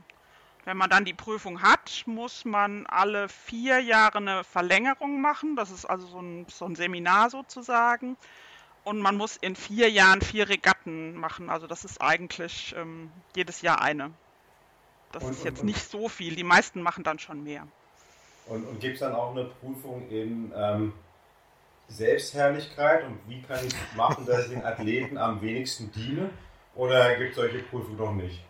Wenn 0.65 0.79
man 0.79 0.89
dann 0.89 1.05
die 1.05 1.15
Prüfung 1.15 1.61
hat, 1.61 2.05
muss 2.07 2.45
man 2.47 2.87
alle 2.87 3.29
vier 3.29 3.81
Jahre 3.81 4.19
eine 4.19 4.45
Verlängerung 4.45 5.21
machen. 5.21 5.57
Das 5.57 5.71
ist 5.71 5.85
also 5.85 6.07
so 6.07 6.21
ein, 6.21 6.47
so 6.49 6.65
ein 6.65 6.75
Seminar 6.75 7.29
sozusagen. 7.29 8.17
Und 8.85 9.01
man 9.01 9.17
muss 9.17 9.37
in 9.37 9.57
vier 9.57 9.91
Jahren 9.91 10.21
vier 10.21 10.49
Regatten 10.49 11.15
machen. 11.15 11.49
Also 11.49 11.67
das 11.67 11.85
ist 11.85 12.01
eigentlich 12.01 12.75
ähm, 12.77 13.11
jedes 13.35 13.63
Jahr 13.63 13.81
eine. 13.81 14.11
Das 15.13 15.25
und, 15.25 15.33
ist 15.33 15.45
jetzt 15.45 15.61
und, 15.61 15.67
nicht 15.67 15.91
so 15.91 16.09
viel. 16.09 16.37
Die 16.37 16.45
meisten 16.45 16.83
machen 16.83 17.03
dann 17.03 17.19
schon 17.19 17.43
mehr. 17.43 17.67
Und, 18.47 18.67
und 18.67 18.81
gibt 18.81 18.95
es 18.95 19.01
dann 19.01 19.15
auch 19.15 19.31
eine 19.31 19.45
Prüfung 19.45 20.09
in 20.11 20.53
ähm, 20.55 20.93
Selbstherrlichkeit 21.89 23.05
und 23.05 23.19
wie 23.27 23.43
kann 23.43 23.67
ich 23.67 23.75
machen, 23.97 24.27
dass 24.27 24.45
ich 24.45 24.51
den 24.51 24.65
Athleten 24.65 25.19
am 25.19 25.41
wenigsten 25.41 25.91
diene? 25.93 26.31
Oder 26.75 27.17
gibt 27.17 27.31
es 27.31 27.37
solche 27.37 27.59
Prüfungen 27.61 27.97
noch 27.97 28.13
nicht? 28.13 28.41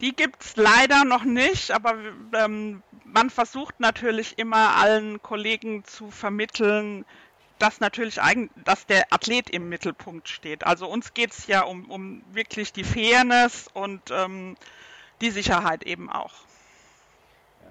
Die 0.00 0.14
gibt 0.14 0.42
es 0.42 0.56
leider 0.56 1.04
noch 1.04 1.24
nicht, 1.24 1.70
aber 1.70 1.94
ähm, 2.34 2.82
man 3.04 3.30
versucht 3.30 3.80
natürlich 3.80 4.38
immer 4.38 4.76
allen 4.76 5.22
Kollegen 5.22 5.84
zu 5.84 6.10
vermitteln, 6.10 7.06
dass 7.58 7.80
natürlich 7.80 8.20
eigen, 8.20 8.50
dass 8.64 8.86
der 8.86 9.12
Athlet 9.12 9.50
im 9.50 9.68
Mittelpunkt 9.68 10.28
steht. 10.28 10.66
Also 10.66 10.88
uns 10.88 11.14
geht 11.14 11.32
es 11.32 11.46
ja 11.46 11.62
um, 11.62 11.90
um 11.90 12.22
wirklich 12.32 12.72
die 12.72 12.84
Fairness 12.84 13.68
und 13.72 14.02
ähm, 14.10 14.56
die 15.20 15.30
Sicherheit 15.30 15.84
eben 15.84 16.10
auch. 16.10 16.34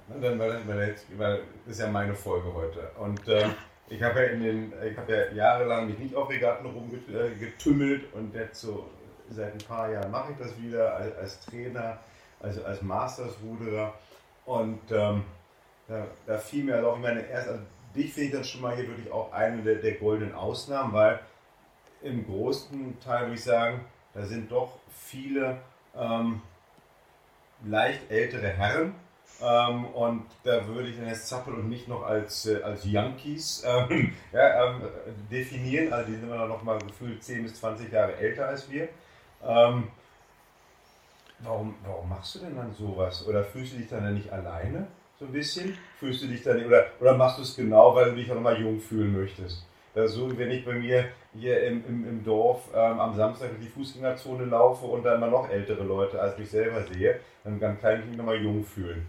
Ja, 0.10 0.20
dann, 0.22 0.40
weil, 0.40 0.68
weil, 0.68 0.96
weil, 1.18 1.44
das 1.66 1.76
ist 1.76 1.80
ja 1.80 1.88
meine 1.88 2.16
Folge 2.16 2.54
heute. 2.54 2.92
Und 3.00 3.28
äh, 3.28 3.50
ich 3.90 4.02
habe 4.02 4.22
ja 4.22 4.26
in 4.28 4.44
den, 4.44 4.74
ich 4.84 4.98
habe 4.98 5.12
ja 5.14 5.32
jahrelang 5.32 5.88
mich 5.88 6.00
nicht 6.00 6.16
auf 6.16 6.30
Regatten 6.30 6.66
rumgetümmelt 6.66 8.14
und 8.14 8.34
jetzt 8.34 8.62
so 8.62 8.90
seit 9.30 9.54
ein 9.54 9.68
paar 9.68 9.92
Jahren 9.92 10.12
mache 10.12 10.32
ich 10.32 10.38
das 10.38 10.60
wieder 10.62 10.96
als, 10.96 11.18
als 11.18 11.40
Trainer, 11.42 12.00
also 12.40 12.64
als 12.64 12.82
Masters-Ruderer. 12.82 13.94
Und 14.46 14.80
ähm, 14.92 15.24
da, 15.88 16.08
da, 16.26 16.38
fiel 16.38 16.64
mir 16.64 16.76
halt 16.76 16.86
auch, 16.86 16.98
meine, 16.98 17.28
erst, 17.28 17.48
also 17.48 17.62
dich 17.96 18.14
finde 18.14 18.28
ich 18.28 18.34
dann 18.34 18.44
schon 18.44 18.62
mal 18.62 18.76
hier 18.76 18.88
wirklich 18.88 19.12
auch 19.12 19.32
eine 19.32 19.62
der, 19.62 19.76
der 19.76 19.94
goldenen 19.94 20.36
Ausnahmen, 20.36 20.94
weil 20.94 21.20
im 22.02 22.26
großen 22.26 23.00
Teil 23.00 23.22
würde 23.22 23.36
ich 23.36 23.44
sagen, 23.44 23.86
da 24.14 24.26
sind 24.26 24.52
doch 24.52 24.80
viele 24.90 25.58
ähm, 25.96 26.42
leicht 27.64 28.10
ältere 28.10 28.48
Herren. 28.48 28.96
Ähm, 29.42 29.86
und 29.88 30.26
da 30.44 30.66
würde 30.68 30.88
ich 30.88 30.98
dann 30.98 31.08
jetzt 31.08 31.28
Zappel 31.28 31.56
und 31.56 31.68
mich 31.68 31.88
noch 31.88 32.04
als, 32.04 32.46
äh, 32.46 32.62
als 32.62 32.86
Yankees 32.86 33.64
ähm, 33.66 34.14
ja, 34.32 34.66
ähm, 34.66 34.82
definieren. 35.30 35.92
Also 35.92 36.12
die 36.12 36.18
sind 36.18 36.32
immer 36.32 36.46
noch 36.46 36.64
mal 36.64 36.80
gefühlt 36.80 37.22
10 37.24 37.44
bis 37.44 37.56
20 37.56 37.92
Jahre 37.92 38.16
älter 38.16 38.48
als 38.48 38.70
wir. 38.70 38.88
Ähm, 39.44 39.90
warum, 41.40 41.76
warum 41.86 42.08
machst 42.08 42.36
du 42.36 42.40
denn 42.40 42.56
dann 42.56 42.74
sowas? 42.74 43.28
Oder 43.28 43.44
fühlst 43.44 43.74
du 43.74 43.78
dich 43.78 43.90
dann 43.90 44.14
nicht 44.14 44.32
alleine? 44.32 44.88
So 45.20 45.26
ein 45.26 45.32
bisschen? 45.32 45.78
Fühlst 46.00 46.24
du 46.24 46.28
dich 46.28 46.44
dann, 46.44 46.66
oder, 46.66 46.88
oder 47.00 47.16
machst 47.16 47.38
du 47.38 47.44
es 47.44 47.56
genau, 47.56 47.96
weil 47.96 48.10
du 48.10 48.16
dich 48.18 48.30
auch 48.32 48.40
mal 48.40 48.60
jung 48.60 48.80
fühlen 48.80 49.14
möchtest? 49.14 49.64
so, 50.08 50.38
wenn 50.38 50.52
ich 50.52 50.66
bei 50.66 50.74
mir 50.74 51.08
hier 51.34 51.64
im, 51.64 51.86
im, 51.88 52.10
im 52.10 52.24
Dorf 52.26 52.64
ähm, 52.74 53.00
am 53.00 53.16
Samstag 53.16 53.52
durch 53.52 53.62
die 53.62 53.70
Fußgängerzone 53.70 54.44
laufe 54.44 54.86
und 54.86 55.04
dann 55.04 55.22
mal 55.22 55.30
noch 55.30 55.50
ältere 55.50 55.86
Leute 55.86 56.20
als 56.20 56.38
mich 56.38 56.50
selber 56.50 56.84
sehe, 56.84 57.22
dann, 57.46 57.62
dann 57.62 57.80
kann 57.80 58.02
ich 58.02 58.06
mich 58.06 58.18
nochmal 58.18 58.42
jung 58.42 58.66
fühlen. 58.66 59.08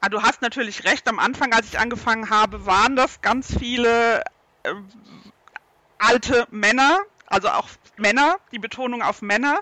Ah, 0.00 0.08
du 0.08 0.22
hast 0.22 0.40
natürlich 0.40 0.84
recht. 0.84 1.06
Am 1.08 1.18
Anfang, 1.18 1.52
als 1.52 1.66
ich 1.66 1.78
angefangen 1.78 2.30
habe, 2.30 2.64
waren 2.64 2.96
das 2.96 3.20
ganz 3.20 3.54
viele 3.54 4.22
äh, 4.62 4.72
alte 5.98 6.46
Männer, 6.50 7.00
also 7.26 7.48
auch 7.48 7.68
Männer, 7.98 8.36
die 8.52 8.58
Betonung 8.58 9.02
auf 9.02 9.20
Männer. 9.20 9.60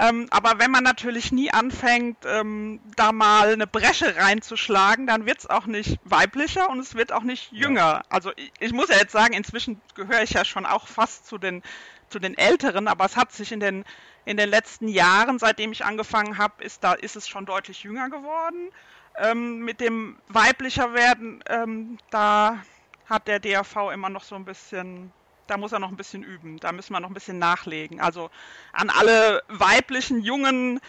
Ähm, 0.00 0.28
aber 0.30 0.58
wenn 0.58 0.70
man 0.70 0.82
natürlich 0.82 1.30
nie 1.30 1.52
anfängt, 1.52 2.24
ähm, 2.24 2.80
da 2.96 3.12
mal 3.12 3.52
eine 3.52 3.66
Bresche 3.66 4.16
reinzuschlagen, 4.16 5.06
dann 5.06 5.26
wird 5.26 5.40
es 5.40 5.50
auch 5.50 5.66
nicht 5.66 6.00
weiblicher 6.04 6.70
und 6.70 6.78
es 6.78 6.94
wird 6.94 7.12
auch 7.12 7.22
nicht 7.22 7.52
jünger. 7.52 8.02
Also 8.08 8.32
ich, 8.36 8.50
ich, 8.60 8.72
muss 8.72 8.88
ja 8.88 8.96
jetzt 8.96 9.12
sagen, 9.12 9.34
inzwischen 9.34 9.78
gehöre 9.94 10.22
ich 10.22 10.30
ja 10.30 10.46
schon 10.46 10.64
auch 10.64 10.86
fast 10.86 11.26
zu 11.26 11.36
den, 11.36 11.62
zu 12.08 12.18
den 12.18 12.38
Älteren, 12.38 12.88
aber 12.88 13.04
es 13.04 13.18
hat 13.18 13.30
sich 13.32 13.52
in 13.52 13.60
den, 13.60 13.84
in 14.24 14.38
den 14.38 14.48
letzten 14.48 14.88
Jahren, 14.88 15.38
seitdem 15.38 15.70
ich 15.70 15.84
angefangen 15.84 16.38
habe, 16.38 16.64
ist, 16.64 16.82
da, 16.82 16.94
ist 16.94 17.16
es 17.16 17.28
schon 17.28 17.44
deutlich 17.44 17.82
jünger 17.82 18.08
geworden. 18.08 18.70
Ähm, 19.18 19.58
mit 19.58 19.80
dem 19.80 20.16
weiblicher 20.28 20.94
werden, 20.94 21.44
ähm, 21.46 21.98
da 22.10 22.56
hat 23.04 23.28
der 23.28 23.38
DAV 23.38 23.90
immer 23.92 24.08
noch 24.08 24.24
so 24.24 24.34
ein 24.34 24.46
bisschen 24.46 25.12
da 25.50 25.56
muss 25.56 25.72
er 25.72 25.80
noch 25.80 25.90
ein 25.90 25.96
bisschen 25.96 26.22
üben. 26.22 26.58
Da 26.60 26.72
müssen 26.72 26.92
wir 26.92 27.00
noch 27.00 27.10
ein 27.10 27.14
bisschen 27.14 27.38
nachlegen. 27.38 28.00
Also 28.00 28.30
an 28.72 28.88
alle 28.88 29.42
weiblichen, 29.48 30.22
jungen 30.22 30.80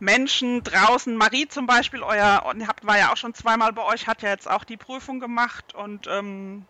Menschen 0.00 0.64
draußen, 0.64 1.14
Marie 1.14 1.46
zum 1.46 1.66
Beispiel, 1.66 2.02
euer, 2.02 2.42
war 2.82 2.98
ja 2.98 3.12
auch 3.12 3.16
schon 3.16 3.34
zweimal 3.34 3.72
bei 3.72 3.84
euch, 3.84 4.06
hat 4.06 4.22
ja 4.22 4.30
jetzt 4.30 4.50
auch 4.50 4.64
die 4.64 4.78
Prüfung 4.78 5.20
gemacht 5.20 5.74
und 5.74 6.06
ähm, 6.08 6.64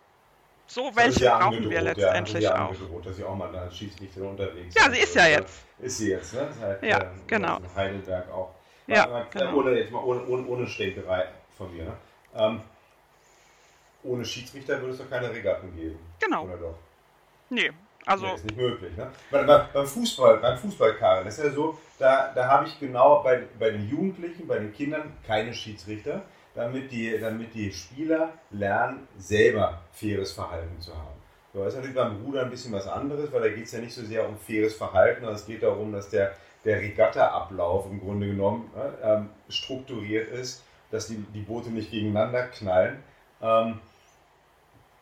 so 0.66 0.90
welche 0.94 1.26
brauchen 1.30 1.70
wir 1.70 1.80
letztendlich 1.80 2.44
ja, 2.44 2.66
auch. 2.66 2.75
Dass 3.04 3.16
sie 3.16 3.25
auch 3.25 3.37
mal 3.37 3.54
als 3.56 3.76
Schiedsrichterin 3.76 4.30
unterwegs 4.30 4.75
Ja, 4.75 4.90
sie 4.90 4.99
ist 4.99 5.14
ja 5.14 5.26
jetzt. 5.26 5.64
Ist 5.78 5.99
sie 5.99 6.11
jetzt, 6.11 6.35
ne? 6.35 6.49
Seit, 6.61 6.82
ja, 6.82 6.99
äh, 6.99 7.06
genau. 7.26 7.61
Heidelberg 7.75 8.30
auch. 8.30 8.54
Ja, 8.87 9.06
mal, 9.06 9.26
genau. 9.30 9.54
ohne, 9.54 9.78
jetzt 9.78 9.92
mal 9.92 10.02
ohne, 10.02 10.26
ohne, 10.26 10.47
ohne 10.47 10.66
Stänkerei 10.66 11.28
von 11.56 11.73
mir. 11.75 11.85
Ne? 11.85 11.92
Ähm, 12.35 12.61
ohne 14.02 14.25
Schiedsrichter 14.25 14.80
würde 14.80 14.92
es 14.92 14.99
doch 14.99 15.09
keine 15.09 15.30
Regatten 15.30 15.75
geben. 15.76 15.99
Genau. 16.18 16.44
Oder 16.44 16.56
doch? 16.56 16.78
Nee, 17.50 17.71
also. 18.07 18.26
Nee, 18.26 18.35
ist 18.35 18.45
nicht 18.45 18.57
möglich. 18.57 18.97
Ne? 18.97 19.09
Bei, 19.30 19.42
bei, 19.42 19.59
beim 19.73 19.87
Fußball, 19.87 20.38
beim 20.38 20.57
Fußball, 20.57 20.95
Karin, 20.95 21.26
ist 21.26 21.42
ja 21.42 21.50
so, 21.50 21.78
da, 21.99 22.33
da 22.35 22.49
habe 22.49 22.66
ich 22.66 22.78
genau 22.78 23.23
bei, 23.23 23.42
bei 23.59 23.71
den 23.71 23.88
Jugendlichen, 23.88 24.47
bei 24.47 24.59
den 24.59 24.73
Kindern 24.73 25.12
keine 25.26 25.52
Schiedsrichter, 25.52 26.23
damit 26.54 26.90
die, 26.90 27.19
damit 27.19 27.54
die 27.54 27.73
Spieler 27.73 28.33
lernen, 28.50 29.07
selber 29.19 29.80
faires 29.92 30.33
Verhalten 30.33 30.80
zu 30.80 30.97
haben. 30.97 31.21
So, 31.52 31.64
das 31.64 31.75
ist 31.75 31.76
natürlich 31.76 31.97
beim 31.97 32.23
Ruder 32.25 32.42
ein 32.42 32.50
bisschen 32.50 32.73
was 32.73 32.87
anderes, 32.87 33.33
weil 33.33 33.42
da 33.42 33.49
geht 33.49 33.64
es 33.64 33.73
ja 33.73 33.80
nicht 33.80 33.95
so 33.95 34.02
sehr 34.02 34.28
um 34.28 34.38
faires 34.38 34.75
Verhalten, 34.75 35.21
sondern 35.21 35.37
es 35.37 35.47
geht 35.47 35.62
darum, 35.62 35.92
dass 35.92 36.09
der, 36.09 36.35
der 36.64 36.80
Regatta-Ablauf 36.80 37.87
im 37.90 38.00
Grunde 38.00 38.28
genommen 38.28 38.71
ne, 38.75 38.92
ähm, 39.02 39.30
strukturiert 39.49 40.28
ist, 40.28 40.62
dass 40.92 41.09
die, 41.09 41.16
die 41.35 41.42
Boote 41.42 41.71
nicht 41.71 41.90
gegeneinander 41.90 42.45
knallen. 42.45 43.02
Ähm, 43.42 43.80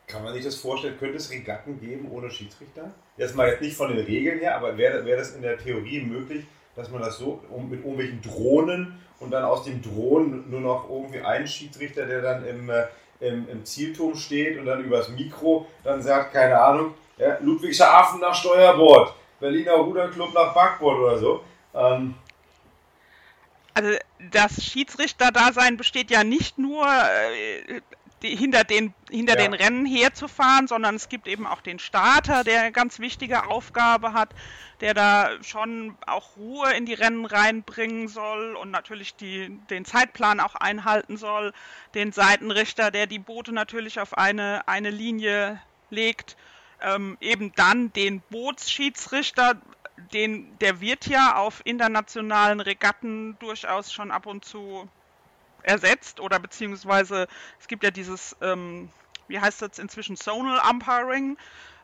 kann 0.08 0.24
man 0.24 0.32
sich 0.32 0.44
das 0.44 0.56
vorstellen? 0.56 0.98
Könnte 0.98 1.18
es 1.18 1.30
Regatten 1.30 1.78
geben 1.80 2.10
ohne 2.10 2.30
Schiedsrichter? 2.30 2.90
Erstmal 3.16 3.48
jetzt 3.48 3.60
nicht 3.60 3.76
von 3.76 3.94
den 3.94 4.04
Regeln 4.04 4.38
her, 4.40 4.56
aber 4.56 4.76
wäre 4.76 5.04
wär 5.04 5.18
das 5.18 5.34
in 5.34 5.42
der 5.42 5.58
Theorie 5.58 6.00
möglich, 6.00 6.44
dass 6.74 6.90
man 6.90 7.02
das 7.02 7.18
so 7.18 7.42
mit 7.68 7.80
irgendwelchen 7.80 8.22
Drohnen 8.22 8.98
und 9.20 9.30
dann 9.30 9.44
aus 9.44 9.64
dem 9.64 9.82
Drohnen 9.82 10.50
nur 10.50 10.60
noch 10.60 10.88
irgendwie 10.88 11.20
ein 11.20 11.46
Schiedsrichter, 11.46 12.06
der 12.06 12.22
dann 12.22 12.46
im, 12.46 12.70
äh, 12.70 12.84
im, 13.20 13.48
im 13.48 13.64
Zielturm 13.64 14.14
steht 14.14 14.58
und 14.58 14.66
dann 14.66 14.82
übers 14.82 15.08
Mikro 15.10 15.66
dann 15.84 16.00
sagt, 16.00 16.32
keine 16.32 16.58
Ahnung, 16.58 16.94
ja, 17.18 17.36
Ludwigshafen 17.40 18.20
nach 18.20 18.34
Steuerbord, 18.34 19.14
Berliner 19.40 19.72
Ruderclub 19.72 20.32
nach 20.32 20.54
Backbord 20.54 20.98
oder 20.98 21.18
so. 21.18 21.44
Ähm, 21.74 22.14
also 23.74 23.90
das 24.32 24.64
Schiedsrichterdasein 24.64 25.76
besteht 25.76 26.10
ja 26.10 26.24
nicht 26.24 26.58
nur 26.58 26.86
äh, 26.86 27.80
die, 28.22 28.34
hinter, 28.34 28.64
den, 28.64 28.94
hinter 29.10 29.38
ja. 29.38 29.44
den 29.44 29.54
Rennen 29.54 29.86
herzufahren, 29.86 30.66
sondern 30.66 30.96
es 30.96 31.08
gibt 31.08 31.28
eben 31.28 31.46
auch 31.46 31.60
den 31.60 31.78
Starter, 31.78 32.44
der 32.44 32.62
eine 32.62 32.72
ganz 32.72 32.98
wichtige 32.98 33.46
Aufgabe 33.46 34.12
hat, 34.12 34.30
der 34.80 34.94
da 34.94 35.30
schon 35.42 35.96
auch 36.06 36.36
Ruhe 36.36 36.72
in 36.72 36.86
die 36.86 36.94
Rennen 36.94 37.24
reinbringen 37.24 38.08
soll 38.08 38.56
und 38.56 38.70
natürlich 38.70 39.14
die, 39.14 39.58
den 39.70 39.84
Zeitplan 39.84 40.40
auch 40.40 40.54
einhalten 40.54 41.16
soll, 41.16 41.52
den 41.94 42.12
Seitenrichter, 42.12 42.90
der 42.90 43.06
die 43.06 43.18
Boote 43.18 43.52
natürlich 43.52 44.00
auf 44.00 44.16
eine, 44.16 44.66
eine 44.66 44.90
Linie 44.90 45.60
legt, 45.90 46.36
ähm, 46.80 47.16
eben 47.20 47.52
dann 47.54 47.92
den 47.92 48.20
Bootsschiedsrichter, 48.30 49.56
den, 50.12 50.56
der 50.58 50.80
wird 50.80 51.06
ja 51.06 51.36
auf 51.36 51.60
internationalen 51.64 52.60
Regatten 52.60 53.36
durchaus 53.40 53.92
schon 53.92 54.10
ab 54.10 54.26
und 54.26 54.44
zu 54.44 54.88
ersetzt 55.62 56.20
oder 56.20 56.38
beziehungsweise 56.38 57.26
es 57.60 57.68
gibt 57.68 57.84
ja 57.84 57.90
dieses, 57.90 58.36
ähm, 58.40 58.90
wie 59.28 59.40
heißt 59.40 59.62
das 59.62 59.78
inzwischen, 59.78 60.16
Zonal 60.16 60.60
Umpiring, 60.70 61.36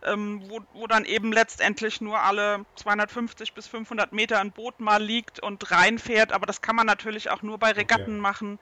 ähm, 0.04 0.42
wo, 0.48 0.60
wo 0.72 0.86
dann 0.86 1.04
eben 1.04 1.32
letztendlich 1.32 2.00
nur 2.00 2.20
alle 2.20 2.64
250 2.76 3.54
bis 3.54 3.66
500 3.66 4.12
Meter 4.12 4.40
ein 4.40 4.52
Boot 4.52 4.80
mal 4.80 5.02
liegt 5.02 5.40
und 5.40 5.70
reinfährt, 5.70 6.32
aber 6.32 6.46
das 6.46 6.62
kann 6.62 6.76
man 6.76 6.86
natürlich 6.86 7.30
auch 7.30 7.42
nur 7.42 7.58
bei 7.58 7.72
Regatten 7.72 8.12
okay. 8.12 8.20
machen, 8.20 8.58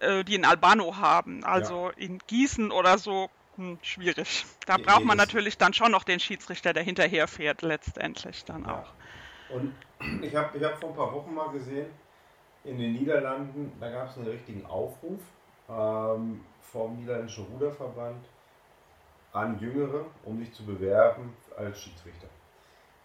äh, 0.00 0.24
die 0.24 0.34
in 0.34 0.44
Albano 0.44 0.96
haben. 0.96 1.44
Also 1.44 1.88
ja. 1.88 1.92
in 1.96 2.18
Gießen 2.26 2.70
oder 2.70 2.98
so 2.98 3.30
hm, 3.56 3.78
schwierig. 3.82 4.46
Da 4.66 4.76
nee, 4.76 4.84
braucht 4.84 5.04
man 5.04 5.16
natürlich 5.16 5.58
dann 5.58 5.74
schon 5.74 5.92
noch 5.92 6.04
den 6.04 6.20
Schiedsrichter, 6.20 6.72
der 6.72 6.82
hinterher 6.82 7.28
fährt, 7.28 7.62
letztendlich 7.62 8.44
dann 8.44 8.64
ja. 8.64 8.80
auch. 8.80 9.54
Und 9.54 9.74
ich 10.22 10.34
habe 10.34 10.56
ich 10.56 10.64
hab 10.64 10.78
vor 10.78 10.90
ein 10.90 10.96
paar 10.96 11.12
Wochen 11.12 11.34
mal 11.34 11.50
gesehen, 11.50 11.86
in 12.64 12.78
den 12.78 12.92
Niederlanden, 12.92 13.72
da 13.80 13.90
gab 13.90 14.10
es 14.10 14.16
einen 14.16 14.28
richtigen 14.28 14.66
Aufruf 14.66 15.20
ähm, 15.68 16.40
vom 16.60 16.96
Niederländischen 16.96 17.46
Ruderverband 17.52 18.24
an 19.32 19.58
Jüngere, 19.60 20.04
um 20.24 20.38
sich 20.38 20.52
zu 20.52 20.64
bewerben 20.64 21.34
als 21.56 21.80
Schiedsrichter. 21.80 22.28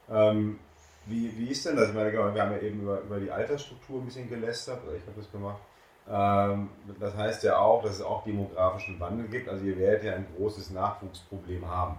Ähm, 0.09 0.59
wie, 1.05 1.37
wie 1.37 1.49
ist 1.49 1.65
denn 1.65 1.75
das? 1.75 1.89
Ich 1.89 1.95
meine, 1.95 2.11
genau, 2.11 2.33
wir 2.33 2.41
haben 2.41 2.51
ja 2.51 2.59
eben 2.59 2.81
über, 2.81 3.01
über 3.01 3.19
die 3.19 3.31
Altersstruktur 3.31 4.01
ein 4.01 4.05
bisschen 4.05 4.29
gelästert, 4.29 4.81
ich 4.95 5.05
habe 5.05 5.17
das 5.17 5.31
gemacht. 5.31 5.61
Ähm, 6.09 6.69
das 6.99 7.15
heißt 7.15 7.43
ja 7.43 7.57
auch, 7.57 7.83
dass 7.83 7.93
es 7.93 8.01
auch 8.01 8.23
demografischen 8.23 8.99
Wandel 8.99 9.27
gibt. 9.27 9.47
Also 9.49 9.63
ihr 9.65 9.77
werdet 9.77 10.03
ja 10.03 10.13
ein 10.13 10.27
großes 10.37 10.71
Nachwuchsproblem 10.71 11.67
haben, 11.67 11.97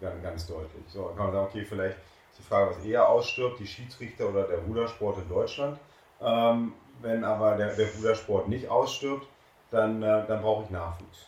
ganz, 0.00 0.22
ganz 0.22 0.46
deutlich. 0.46 0.84
So, 0.88 1.08
dann 1.08 1.16
kann 1.16 1.26
man 1.26 1.34
sagen, 1.34 1.46
okay, 1.50 1.64
vielleicht 1.64 1.96
ist 2.30 2.38
die 2.38 2.42
Frage, 2.42 2.70
was 2.70 2.84
eher 2.84 3.08
ausstirbt, 3.08 3.58
die 3.58 3.66
Schiedsrichter 3.66 4.28
oder 4.28 4.44
der 4.44 4.58
Rudersport 4.58 5.18
in 5.18 5.28
Deutschland. 5.28 5.78
Ähm, 6.20 6.72
wenn 7.02 7.24
aber 7.24 7.56
der, 7.56 7.74
der 7.74 7.88
Rudersport 7.96 8.48
nicht 8.48 8.68
ausstirbt, 8.68 9.26
dann, 9.70 10.02
äh, 10.02 10.26
dann 10.26 10.42
brauche 10.42 10.64
ich 10.64 10.70
Nachwuchs. 10.70 11.26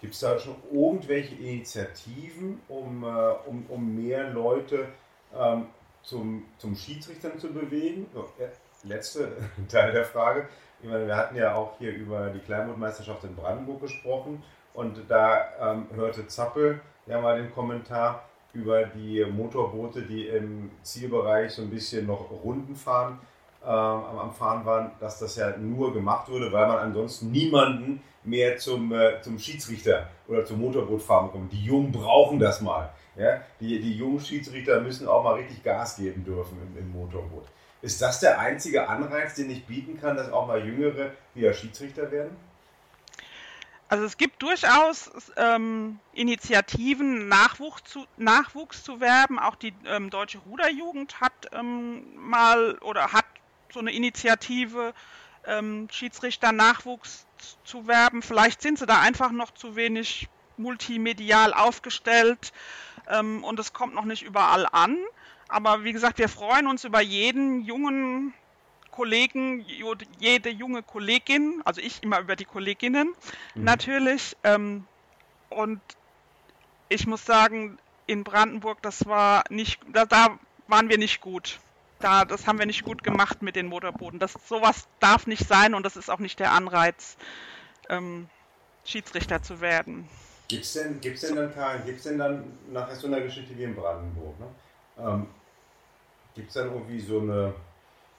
Gibt 0.00 0.14
es 0.14 0.20
da 0.20 0.38
schon 0.38 0.56
irgendwelche 0.70 1.34
Initiativen, 1.34 2.60
um, 2.68 3.02
äh, 3.02 3.06
um, 3.46 3.66
um 3.68 3.94
mehr 3.94 4.30
Leute 4.30 4.86
ähm, 5.34 5.66
zum, 6.02 6.44
zum 6.58 6.76
Schiedsrichtern 6.76 7.38
zu 7.38 7.52
bewegen? 7.52 8.06
So, 8.12 8.28
ja, 8.38 8.46
letzte 8.84 9.32
Teil 9.68 9.92
der 9.92 10.04
Frage. 10.04 10.48
Ich 10.82 10.88
meine, 10.88 11.06
wir 11.06 11.16
hatten 11.16 11.36
ja 11.36 11.54
auch 11.54 11.78
hier 11.78 11.92
über 11.94 12.28
die 12.28 12.40
Kleinbootmeisterschaft 12.40 13.24
in 13.24 13.34
Brandenburg 13.34 13.80
gesprochen 13.80 14.42
und 14.74 14.98
da 15.08 15.72
ähm, 15.72 15.86
hörte 15.94 16.26
Zappel 16.28 16.80
ja 17.06 17.20
mal 17.20 17.40
den 17.40 17.52
Kommentar 17.52 18.24
über 18.52 18.84
die 18.84 19.24
Motorboote, 19.24 20.02
die 20.02 20.28
im 20.28 20.70
Zielbereich 20.82 21.52
so 21.52 21.62
ein 21.62 21.70
bisschen 21.70 22.06
noch 22.06 22.30
Runden 22.30 22.74
fahren, 22.74 23.18
äh, 23.66 23.68
am 23.68 24.32
Fahren 24.32 24.64
waren, 24.64 24.92
dass 25.00 25.18
das 25.18 25.36
ja 25.36 25.56
nur 25.56 25.92
gemacht 25.92 26.28
wurde, 26.28 26.52
weil 26.52 26.68
man 26.68 26.78
ansonsten 26.78 27.32
niemanden 27.32 28.00
mehr 28.22 28.56
zum, 28.58 28.92
äh, 28.92 29.20
zum 29.22 29.38
Schiedsrichter 29.38 30.08
oder 30.28 30.44
zum 30.44 30.60
Motorbootfahren 30.60 31.28
bekommt. 31.28 31.52
Die 31.52 31.64
Jungen 31.64 31.90
brauchen 31.92 32.38
das 32.38 32.60
mal. 32.60 32.90
Ja? 33.16 33.40
Die, 33.60 33.80
die 33.80 33.96
jungen 33.96 34.20
Schiedsrichter 34.20 34.80
müssen 34.80 35.08
auch 35.08 35.24
mal 35.24 35.34
richtig 35.34 35.62
Gas 35.62 35.96
geben 35.96 36.24
dürfen 36.24 36.58
im, 36.62 36.78
im 36.78 36.92
Motorboot. 36.92 37.46
Ist 37.82 38.00
das 38.00 38.20
der 38.20 38.38
einzige 38.38 38.88
Anreiz, 38.88 39.34
den 39.34 39.50
ich 39.50 39.64
bieten 39.66 40.00
kann, 40.00 40.16
dass 40.16 40.32
auch 40.32 40.46
mal 40.46 40.64
Jüngere 40.64 41.10
wieder 41.34 41.52
Schiedsrichter 41.52 42.10
werden? 42.10 42.36
Also 43.88 44.04
es 44.04 44.16
gibt 44.16 44.42
durchaus 44.42 45.10
ähm, 45.36 46.00
Initiativen, 46.12 47.28
Nachwuchs 47.28 47.84
zu, 47.84 48.04
Nachwuchs 48.16 48.82
zu 48.82 49.00
werben. 49.00 49.38
Auch 49.38 49.54
die 49.54 49.72
ähm, 49.86 50.10
Deutsche 50.10 50.38
Ruderjugend 50.38 51.20
hat 51.20 51.32
ähm, 51.52 52.02
mal 52.16 52.78
oder 52.78 53.12
hat 53.12 53.26
so 53.72 53.80
eine 53.80 53.92
Initiative, 53.92 54.94
ähm, 55.46 55.88
Schiedsrichter 55.90 56.52
Nachwuchs 56.52 57.26
zu 57.64 57.86
werben. 57.86 58.22
Vielleicht 58.22 58.62
sind 58.62 58.78
sie 58.78 58.86
da 58.86 59.00
einfach 59.00 59.30
noch 59.30 59.52
zu 59.52 59.76
wenig 59.76 60.28
multimedial 60.56 61.52
aufgestellt 61.52 62.52
ähm, 63.08 63.44
und 63.44 63.58
es 63.58 63.72
kommt 63.72 63.94
noch 63.94 64.04
nicht 64.04 64.22
überall 64.22 64.66
an. 64.70 64.96
Aber 65.48 65.84
wie 65.84 65.92
gesagt, 65.92 66.18
wir 66.18 66.28
freuen 66.28 66.66
uns 66.66 66.84
über 66.84 67.00
jeden 67.00 67.62
jungen 67.62 68.34
Kollegen, 68.90 69.64
jede 70.18 70.48
junge 70.48 70.82
Kollegin, 70.82 71.60
also 71.64 71.80
ich 71.80 72.02
immer 72.02 72.18
über 72.20 72.34
die 72.34 72.46
Kolleginnen 72.46 73.14
mhm. 73.54 73.64
natürlich. 73.64 74.36
Ähm, 74.42 74.86
und 75.50 75.80
ich 76.88 77.06
muss 77.06 77.24
sagen, 77.24 77.78
in 78.06 78.24
Brandenburg, 78.24 78.80
das 78.82 79.06
war 79.06 79.44
nicht, 79.50 79.80
da, 79.92 80.06
da, 80.06 80.38
waren 80.68 80.88
wir 80.88 80.98
nicht 80.98 81.20
gut. 81.20 81.60
Da, 82.00 82.24
das 82.24 82.46
haben 82.46 82.58
wir 82.58 82.66
nicht 82.66 82.84
gut 82.84 83.02
gemacht 83.02 83.42
mit 83.42 83.56
den 83.56 83.66
Motorbooten. 83.66 84.18
Das 84.18 84.34
sowas 84.46 84.86
darf 85.00 85.26
nicht 85.26 85.46
sein 85.48 85.74
und 85.74 85.84
das 85.84 85.96
ist 85.96 86.10
auch 86.10 86.18
nicht 86.18 86.38
der 86.38 86.52
Anreiz, 86.52 87.16
ähm, 87.88 88.28
Schiedsrichter 88.84 89.42
zu 89.42 89.60
werden. 89.60 90.08
Gibt 90.48 90.64
es 90.64 90.74
denn, 90.74 91.00
gibt's 91.00 91.22
denn 91.22 91.36
dann, 91.36 91.52
Karin, 91.52 91.84
gibt 91.84 91.98
es 91.98 92.04
denn 92.04 92.18
dann 92.18 92.44
nach 92.70 92.90
so 92.92 93.08
einer 93.08 93.20
Geschichte 93.20 93.56
wie 93.56 93.64
in 93.64 93.74
Brandenburg, 93.74 94.38
ne? 94.38 94.46
ähm, 94.98 95.26
gibt 96.34 96.48
es 96.48 96.54
dann 96.54 96.72
irgendwie 96.72 97.00
so 97.00 97.20
eine 97.20 97.54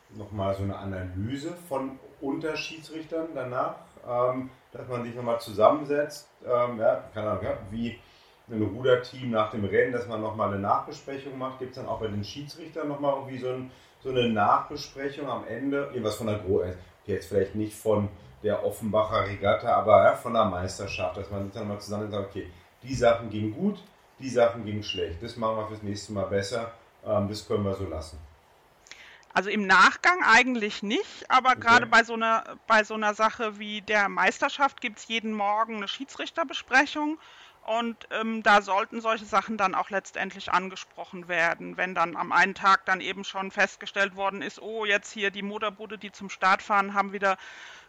nochmal 0.10 0.56
so 0.56 0.64
eine 0.64 0.78
Analyse 0.78 1.54
von 1.68 2.00
Unterschiedsrichtern 2.22 3.28
danach, 3.34 3.76
ähm, 4.08 4.50
dass 4.72 4.88
man 4.88 5.04
sich 5.04 5.16
nochmal 5.16 5.40
zusammensetzt, 5.40 6.28
ähm, 6.46 6.80
ja, 6.80 7.04
keine 7.14 7.32
Ahnung, 7.32 7.44
ja, 7.44 7.58
wie 7.72 8.00
ein 8.50 8.62
Ruderteam 8.62 9.32
nach 9.32 9.51
dem 9.51 9.66
Rennen, 9.66 9.92
dass 9.92 10.08
man 10.08 10.22
nochmal 10.22 10.50
eine 10.50 10.60
Nachbesprechung 10.60 11.38
macht. 11.38 11.60
Gibt 11.60 11.72
es 11.72 11.77
dann 11.77 11.88
auch 11.88 12.00
bei 12.00 12.08
den 12.08 12.24
Schiedsrichtern 12.24 12.88
nochmal 12.88 13.16
irgendwie 13.16 13.39
so, 13.39 13.50
ein, 13.50 13.72
so, 14.01 14.10
eine 14.10 14.30
Nachbesprechung 14.30 15.30
am 15.30 15.46
Ende, 15.48 15.88
irgendwas 15.88 16.16
von 16.16 16.27
der 16.27 16.39
Gro 16.39 16.63
jetzt 17.08 17.27
vielleicht 17.27 17.56
nicht 17.56 17.75
von 17.75 18.10
der 18.44 18.63
Offenbacher 18.63 19.27
Regatta, 19.27 19.74
aber 19.74 20.04
ja, 20.04 20.16
von 20.16 20.34
der 20.34 20.46
Meisterschaft, 20.46 21.18
dass 21.18 21.32
man 21.32 21.46
sich 21.46 21.54
dann 21.54 21.68
mal 21.68 21.80
zusammen 21.80 22.12
sagt, 22.12 22.30
okay, 22.30 22.51
die 22.84 22.94
Sachen 22.94 23.30
gingen 23.30 23.54
gut, 23.54 23.80
die 24.20 24.30
Sachen 24.30 24.66
gingen 24.66 24.84
schlecht, 24.84 25.24
das 25.24 25.38
machen 25.38 25.58
wir 25.58 25.68
fürs 25.68 25.84
nächste 25.84 26.13
Mal 26.13 26.25
besser, 26.25 26.72
ähm, 27.06 27.27
das 27.30 27.48
können 27.48 27.63
wir 27.63 27.74
so 27.74 27.86
lassen. 27.86 28.20
Also 29.34 29.50
im 29.50 29.68
Nachgang 29.68 30.24
eigentlich 30.24 30.82
nicht, 30.82 31.30
aber 31.30 31.50
okay. 31.50 31.60
gerade 31.60 31.86
bei 31.86 32.04
so 32.04 32.13
einer 32.13 32.44
bei 32.66 32.84
so 32.84 32.96
einer 32.96 33.13
Sache 33.13 33.60
wie 33.60 33.82
der 33.82 34.10
Meisterschaft 34.10 34.82
gibt 34.82 34.98
es 34.98 35.08
jeden 35.08 35.32
Morgen 35.32 35.77
eine 35.77 35.88
Schiedsrichterbesprechung 35.88 37.20
und 37.68 38.08
ähm, 38.12 38.44
da 38.44 38.62
sollten 38.62 39.02
solche 39.02 39.26
Sachen 39.26 39.58
dann 39.58 39.76
auch 39.76 39.90
letztendlich 39.90 40.54
angesprochen 40.54 41.28
werden, 41.28 41.76
wenn 41.76 41.94
dann 41.94 42.16
am 42.16 42.32
einen 42.32 42.56
Tag 42.56 42.86
dann 42.86 43.02
eben 43.02 43.26
schon 43.26 43.52
festgestellt 43.52 44.16
worden 44.16 44.42
ist, 44.42 44.62
oh, 44.62 44.86
jetzt 44.86 45.12
hier 45.12 45.32
die 45.32 45.42
Motorbude, 45.42 45.98
die 45.98 46.13
zum 46.13 46.30
Start 46.30 46.62
fahren, 46.62 46.94
haben 46.94 47.12
wieder 47.12 47.38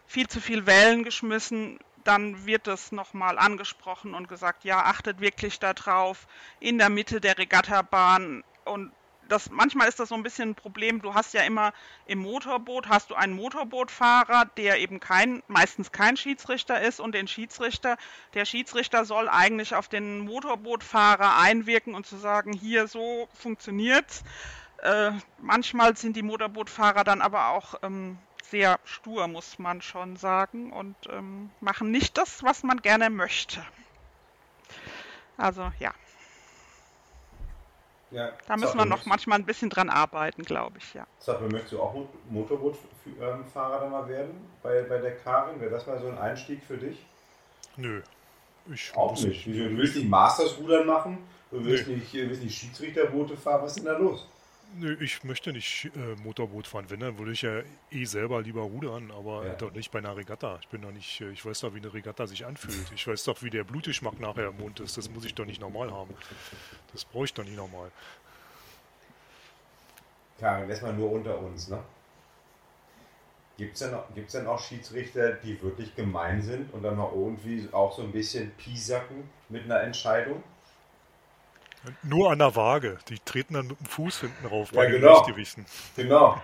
viel 0.05 0.27
zu 0.27 0.41
viel 0.41 0.65
Wellen 0.65 1.05
geschmissen, 1.05 1.79
dann 2.03 2.45
wird 2.45 2.67
es 2.67 2.91
nochmal 2.91 3.39
angesprochen 3.39 4.15
und 4.15 4.27
gesagt, 4.27 4.65
ja, 4.65 4.83
achtet 4.83 5.21
wirklich 5.21 5.59
darauf, 5.59 6.27
in 6.59 6.77
der 6.77 6.89
Mitte 6.89 7.21
der 7.21 7.37
Regattabahn 7.37 8.43
und 8.65 8.91
das, 9.29 9.49
manchmal 9.49 9.87
ist 9.87 9.99
das 9.99 10.09
so 10.09 10.15
ein 10.15 10.23
bisschen 10.23 10.49
ein 10.49 10.55
Problem. 10.55 11.01
Du 11.01 11.13
hast 11.13 11.33
ja 11.33 11.41
immer 11.43 11.73
im 12.05 12.19
Motorboot 12.19 12.89
hast 12.89 13.11
du 13.11 13.15
einen 13.15 13.33
Motorbootfahrer, 13.33 14.45
der 14.57 14.79
eben 14.79 14.99
kein, 14.99 15.43
meistens 15.47 15.91
kein 15.91 16.17
Schiedsrichter 16.17 16.81
ist 16.81 16.99
und 16.99 17.13
den 17.13 17.27
Schiedsrichter. 17.27 17.97
Der 18.33 18.45
Schiedsrichter 18.45 19.05
soll 19.05 19.29
eigentlich 19.29 19.75
auf 19.75 19.87
den 19.87 20.19
Motorbootfahrer 20.19 21.37
einwirken 21.37 21.95
und 21.95 22.05
zu 22.05 22.17
sagen, 22.17 22.53
hier 22.53 22.87
so 22.87 23.29
funktioniert's. 23.33 24.23
Äh, 24.81 25.11
manchmal 25.37 25.95
sind 25.95 26.15
die 26.15 26.23
Motorbootfahrer 26.23 27.03
dann 27.03 27.21
aber 27.21 27.49
auch 27.49 27.75
ähm, 27.83 28.17
sehr 28.43 28.79
stur, 28.83 29.27
muss 29.27 29.59
man 29.59 29.81
schon 29.81 30.15
sagen, 30.15 30.71
und 30.71 30.95
ähm, 31.09 31.51
machen 31.59 31.91
nicht 31.91 32.17
das, 32.17 32.43
was 32.43 32.63
man 32.63 32.81
gerne 32.81 33.09
möchte. 33.09 33.63
Also 35.37 35.71
ja. 35.79 35.93
Ja, 38.11 38.31
da 38.47 38.57
müssen 38.57 38.77
wir 38.77 38.85
noch 38.85 39.05
manchmal 39.05 39.39
ein 39.39 39.45
bisschen 39.45 39.69
dran 39.69 39.89
arbeiten, 39.89 40.43
glaube 40.43 40.79
ich, 40.79 40.93
ja. 40.95 41.05
Sag 41.19 41.41
mal, 41.41 41.49
möchtest 41.49 41.73
du 41.73 41.81
auch 41.81 41.95
Motorbootfahrer 42.29 43.81
dann 43.81 43.91
mal 43.91 44.07
werden 44.07 44.31
bei, 44.63 44.81
bei 44.83 44.97
der 44.97 45.15
Karin? 45.17 45.59
Wäre 45.61 45.69
das 45.69 45.85
mal 45.85 45.99
so 45.99 46.07
ein 46.07 46.17
Einstieg 46.17 46.63
für 46.63 46.77
dich? 46.77 47.05
Nö. 47.77 48.01
Ich 48.73 48.91
auch 48.95 49.19
nicht. 49.19 49.45
Du 49.45 49.51
willst 49.51 49.95
nicht 49.95 50.09
Masters-Rudern 50.09 50.87
machen? 50.87 51.17
Du 51.51 51.63
willst, 51.63 51.87
nee. 51.87 51.95
nicht, 51.95 52.13
willst 52.13 52.43
nicht 52.43 52.57
Schiedsrichterboote 52.57 53.37
fahren? 53.37 53.63
Was 53.63 53.71
ist 53.71 53.79
denn 53.79 53.85
da 53.85 53.97
los? 53.97 54.27
Nö, 54.75 54.95
ich 54.99 55.23
möchte 55.23 55.51
nicht 55.51 55.89
äh, 55.95 56.15
Motorboot 56.23 56.67
fahren. 56.67 56.85
Wenn, 56.89 56.99
dann 56.99 57.17
würde 57.17 57.31
ich 57.31 57.41
ja 57.41 57.61
eh 57.91 58.05
selber 58.05 58.41
lieber 58.41 58.61
rudern, 58.61 59.11
aber 59.11 59.45
ja. 59.45 59.53
doch 59.55 59.71
nicht 59.71 59.91
bei 59.91 59.99
einer 59.99 60.15
Regatta. 60.15 60.59
Ich 60.61 60.67
bin 60.67 60.81
doch 60.81 60.91
nicht, 60.91 61.21
äh, 61.21 61.31
ich 61.31 61.45
weiß 61.45 61.61
doch, 61.61 61.73
wie 61.73 61.79
eine 61.79 61.93
Regatta 61.93 62.27
sich 62.27 62.45
anfühlt. 62.45 62.91
Ich 62.93 63.07
weiß 63.07 63.23
doch, 63.23 63.41
wie 63.41 63.49
der 63.49 63.63
Blutgeschmack 63.63 64.19
nachher 64.19 64.49
im 64.49 64.57
Mund 64.57 64.79
ist. 64.79 64.97
Das 64.97 65.09
muss 65.09 65.25
ich 65.25 65.33
doch 65.33 65.45
nicht 65.45 65.59
normal 65.59 65.91
haben. 65.91 66.13
Das 66.93 67.03
brauche 67.03 67.25
ich 67.25 67.33
doch 67.33 67.43
nicht 67.43 67.57
normal. 67.57 67.91
Karin, 70.39 70.69
erstmal 70.69 70.93
nur 70.93 71.11
unter 71.11 71.37
uns, 71.39 71.67
ne? 71.67 71.83
Gibt 73.57 73.73
es 73.73 73.79
denn, 73.79 74.25
denn 74.33 74.47
auch 74.47 74.59
Schiedsrichter, 74.59 75.33
die 75.33 75.61
wirklich 75.61 75.93
gemein 75.93 76.41
sind 76.41 76.73
und 76.73 76.81
dann 76.81 76.95
mal 76.95 77.11
irgendwie 77.13 77.67
auch 77.73 77.93
so 77.93 78.03
ein 78.03 78.11
bisschen 78.13 78.51
piesacken 78.51 79.29
mit 79.49 79.65
einer 79.65 79.81
Entscheidung? 79.81 80.41
Nur 82.03 82.31
an 82.31 82.39
der 82.39 82.55
Waage. 82.55 82.97
Die 83.07 83.19
treten 83.19 83.53
dann 83.53 83.67
mit 83.67 83.79
dem 83.79 83.85
Fuß 83.85 84.21
hinten 84.21 84.45
rauf 84.47 84.71
ja, 84.71 84.81
bei 84.81 84.87
genau. 84.87 85.23
den 85.23 85.33
Gewichten. 85.33 85.65
Genau. 85.95 86.41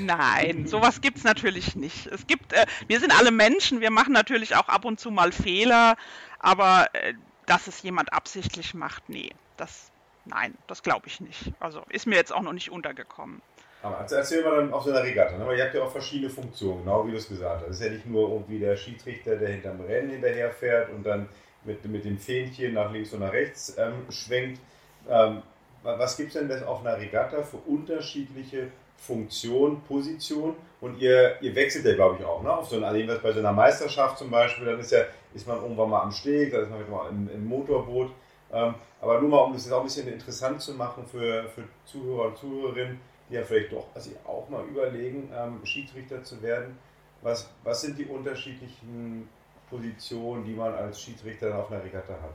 Nein, 0.00 0.66
sowas 0.66 1.00
gibt 1.00 1.18
es 1.18 1.24
natürlich 1.24 1.76
nicht. 1.76 2.06
Es 2.06 2.26
gibt, 2.26 2.52
äh, 2.52 2.66
wir 2.88 2.98
sind 2.98 3.16
alle 3.16 3.30
Menschen, 3.30 3.80
wir 3.80 3.90
machen 3.90 4.12
natürlich 4.12 4.56
auch 4.56 4.68
ab 4.68 4.84
und 4.84 4.98
zu 4.98 5.10
mal 5.10 5.30
Fehler, 5.30 5.96
aber 6.40 6.88
äh, 6.94 7.14
dass 7.46 7.66
es 7.68 7.82
jemand 7.82 8.12
absichtlich 8.12 8.74
macht, 8.74 9.08
nee, 9.08 9.30
das, 9.56 9.90
nein, 10.24 10.54
das 10.66 10.82
glaube 10.82 11.06
ich 11.06 11.20
nicht. 11.20 11.52
Also 11.60 11.82
ist 11.90 12.06
mir 12.06 12.16
jetzt 12.16 12.32
auch 12.32 12.42
noch 12.42 12.52
nicht 12.52 12.70
untergekommen. 12.70 13.40
Aber 13.82 13.98
erzähl 14.10 14.42
mal 14.42 14.56
dann 14.56 14.72
auf 14.72 14.82
so 14.82 14.90
einer 14.90 15.04
Regatta, 15.04 15.38
ne? 15.38 15.46
weil 15.46 15.56
ihr 15.56 15.64
habt 15.64 15.74
ja 15.74 15.82
auch 15.82 15.92
verschiedene 15.92 16.30
Funktionen, 16.30 16.80
genau 16.80 17.06
wie 17.06 17.12
du 17.12 17.16
es 17.16 17.28
gesagt 17.28 17.62
hast. 17.62 17.70
Es 17.70 17.78
ist 17.78 17.86
ja 17.86 17.92
nicht 17.92 18.06
nur 18.06 18.28
irgendwie 18.30 18.58
der 18.58 18.76
Schiedsrichter, 18.76 19.36
der 19.36 19.50
hinterm 19.50 19.80
Rennen 19.80 20.10
hinterherfährt 20.10 20.90
und 20.90 21.04
dann 21.04 21.28
mit, 21.68 21.84
mit 21.84 22.04
dem 22.04 22.18
Fähnchen 22.18 22.74
nach 22.74 22.92
links 22.92 23.12
und 23.12 23.20
nach 23.20 23.32
rechts 23.32 23.76
ähm, 23.78 24.10
schwenkt. 24.10 24.60
Ähm, 25.08 25.42
was 25.82 26.16
gibt 26.16 26.28
es 26.28 26.34
denn 26.34 26.48
das 26.48 26.62
auf 26.64 26.84
einer 26.84 26.98
Regatta 26.98 27.42
für 27.42 27.58
unterschiedliche 27.58 28.68
Funktionen, 28.96 29.80
Positionen? 29.82 30.56
Und 30.80 30.98
ihr, 30.98 31.40
ihr 31.40 31.54
wechselt 31.54 31.84
ja, 31.84 31.94
glaube 31.94 32.16
ich, 32.18 32.24
auch, 32.24 32.42
ne? 32.42 32.52
Auf 32.52 32.68
so 32.68 32.76
einer, 32.76 32.88
also 32.88 33.22
bei 33.22 33.32
so 33.32 33.38
einer 33.38 33.52
Meisterschaft 33.52 34.18
zum 34.18 34.30
Beispiel, 34.30 34.66
dann 34.66 34.80
ist 34.80 34.90
ja, 34.90 35.04
ist 35.34 35.46
man 35.46 35.60
irgendwann 35.62 35.90
mal 35.90 36.02
am 36.02 36.12
Steg, 36.12 36.52
dann 36.52 36.62
ist 36.62 36.70
man 36.70 36.90
mal 36.90 37.08
im, 37.10 37.28
im 37.32 37.46
Motorboot. 37.46 38.10
Ähm, 38.52 38.74
aber 39.00 39.20
nur 39.20 39.30
mal, 39.30 39.38
um 39.38 39.52
das 39.52 39.64
jetzt 39.64 39.72
auch 39.72 39.80
ein 39.80 39.84
bisschen 39.84 40.08
interessant 40.08 40.60
zu 40.60 40.74
machen 40.74 41.04
für, 41.06 41.44
für 41.48 41.64
Zuhörer 41.84 42.28
und 42.28 42.38
Zuhörerinnen, 42.38 43.00
die 43.28 43.34
ja 43.34 43.42
vielleicht 43.42 43.72
doch 43.72 43.86
also 43.94 44.10
auch 44.24 44.48
mal 44.48 44.64
überlegen, 44.64 45.30
ähm, 45.36 45.64
Schiedsrichter 45.64 46.22
zu 46.24 46.40
werden. 46.42 46.78
Was, 47.22 47.50
was 47.64 47.82
sind 47.82 47.98
die 47.98 48.06
unterschiedlichen 48.06 49.28
Position, 49.70 50.44
die 50.44 50.54
man 50.54 50.74
als 50.74 51.00
Schiedsrichter 51.00 51.56
auf 51.56 51.70
einer 51.70 51.82
Regatta 51.82 52.12
hat 52.12 52.34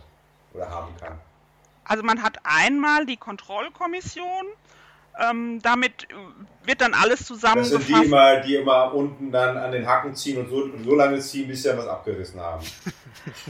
oder 0.54 0.70
haben 0.70 0.96
kann? 1.00 1.20
Also 1.86 2.04
man 2.04 2.22
hat 2.22 2.38
einmal 2.44 3.06
die 3.06 3.18
Kontrollkommission, 3.18 4.46
ähm, 5.20 5.62
damit 5.62 6.08
wird 6.64 6.82
dann 6.82 6.94
alles 6.94 7.26
zusammengefasst. 7.26 7.74
Das 7.74 7.88
sind 7.88 8.02
die 8.02 8.06
immer, 8.06 8.40
die 8.40 8.56
immer 8.56 8.94
unten 8.94 9.32
dann 9.32 9.58
an 9.58 9.72
den 9.72 9.86
Hacken 9.86 10.16
ziehen 10.16 10.38
und 10.38 10.50
so, 10.50 10.64
und 10.64 10.84
so 10.84 10.96
lange 10.96 11.20
ziehen, 11.20 11.48
bis 11.48 11.64
sie 11.64 11.70
ja 11.70 11.78
was 11.78 11.88
abgerissen 11.88 12.40
haben. 12.40 12.66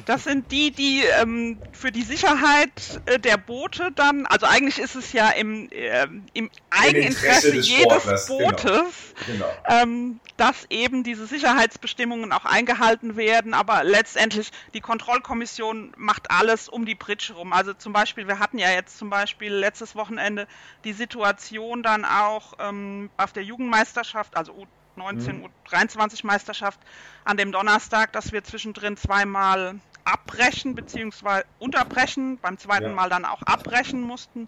Das 0.05 0.23
sind 0.23 0.51
die, 0.51 0.71
die 0.71 1.03
ähm, 1.21 1.59
für 1.71 1.91
die 1.91 2.03
Sicherheit 2.03 3.01
äh, 3.05 3.19
der 3.19 3.37
Boote 3.37 3.91
dann, 3.95 4.25
also 4.25 4.45
eigentlich 4.45 4.79
ist 4.79 4.95
es 4.95 5.13
ja 5.13 5.29
im, 5.29 5.69
äh, 5.71 6.07
im 6.33 6.49
Eigeninteresse 6.69 7.55
jedes 7.55 8.27
genau. 8.27 8.49
Bootes, 8.49 9.13
genau. 9.25 9.43
Genau. 9.43 9.49
Ähm, 9.67 10.19
dass 10.37 10.65
eben 10.69 11.03
diese 11.03 11.25
Sicherheitsbestimmungen 11.25 12.31
auch 12.31 12.45
eingehalten 12.45 13.15
werden, 13.15 13.53
aber 13.53 13.83
letztendlich 13.83 14.51
die 14.73 14.81
Kontrollkommission 14.81 15.93
macht 15.97 16.31
alles 16.31 16.69
um 16.69 16.85
die 16.85 16.95
Bridge 16.95 17.33
rum. 17.35 17.53
Also 17.53 17.73
zum 17.73 17.93
Beispiel, 17.93 18.27
wir 18.27 18.39
hatten 18.39 18.57
ja 18.57 18.71
jetzt 18.71 18.97
zum 18.97 19.09
Beispiel 19.09 19.53
letztes 19.53 19.95
Wochenende 19.95 20.47
die 20.83 20.93
Situation 20.93 21.83
dann 21.83 22.05
auch 22.05 22.53
ähm, 22.59 23.09
auf 23.17 23.33
der 23.33 23.43
Jugendmeisterschaft, 23.43 24.35
also 24.35 24.67
19 24.95 25.41
mhm. 25.41 25.49
23 25.65 26.23
Meisterschaft 26.23 26.79
an 27.25 27.37
dem 27.37 27.51
Donnerstag, 27.51 28.13
dass 28.13 28.31
wir 28.31 28.43
zwischendrin 28.43 28.97
zweimal 28.97 29.79
abbrechen 30.05 30.75
bzw. 30.75 31.43
unterbrechen, 31.59 32.37
beim 32.39 32.57
zweiten 32.57 32.89
ja. 32.89 32.93
Mal 32.93 33.09
dann 33.09 33.25
auch 33.25 33.41
abbrechen 33.43 34.01
mussten. 34.01 34.47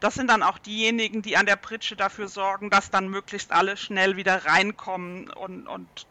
Das 0.00 0.14
sind 0.14 0.28
dann 0.28 0.42
auch 0.42 0.58
diejenigen, 0.58 1.22
die 1.22 1.36
an 1.36 1.46
der 1.46 1.56
Pritsche 1.56 1.96
dafür 1.96 2.28
sorgen, 2.28 2.70
dass 2.70 2.90
dann 2.90 3.08
möglichst 3.08 3.52
alle 3.52 3.76
schnell 3.76 4.16
wieder 4.16 4.44
reinkommen 4.44 5.30
und, 5.30 5.66
und 5.66 6.06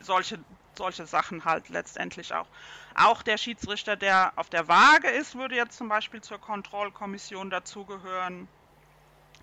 solche, 0.00 0.38
solche 0.76 1.06
Sachen 1.06 1.44
halt 1.44 1.68
letztendlich 1.68 2.34
auch. 2.34 2.46
Auch 2.94 3.22
der 3.22 3.36
Schiedsrichter, 3.36 3.96
der 3.96 4.32
auf 4.36 4.48
der 4.48 4.68
Waage 4.68 5.08
ist, 5.08 5.34
würde 5.34 5.54
jetzt 5.54 5.76
zum 5.76 5.88
Beispiel 5.88 6.20
zur 6.20 6.38
Kontrollkommission 6.38 7.50
dazugehören. 7.50 8.48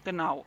Genau. 0.04 0.46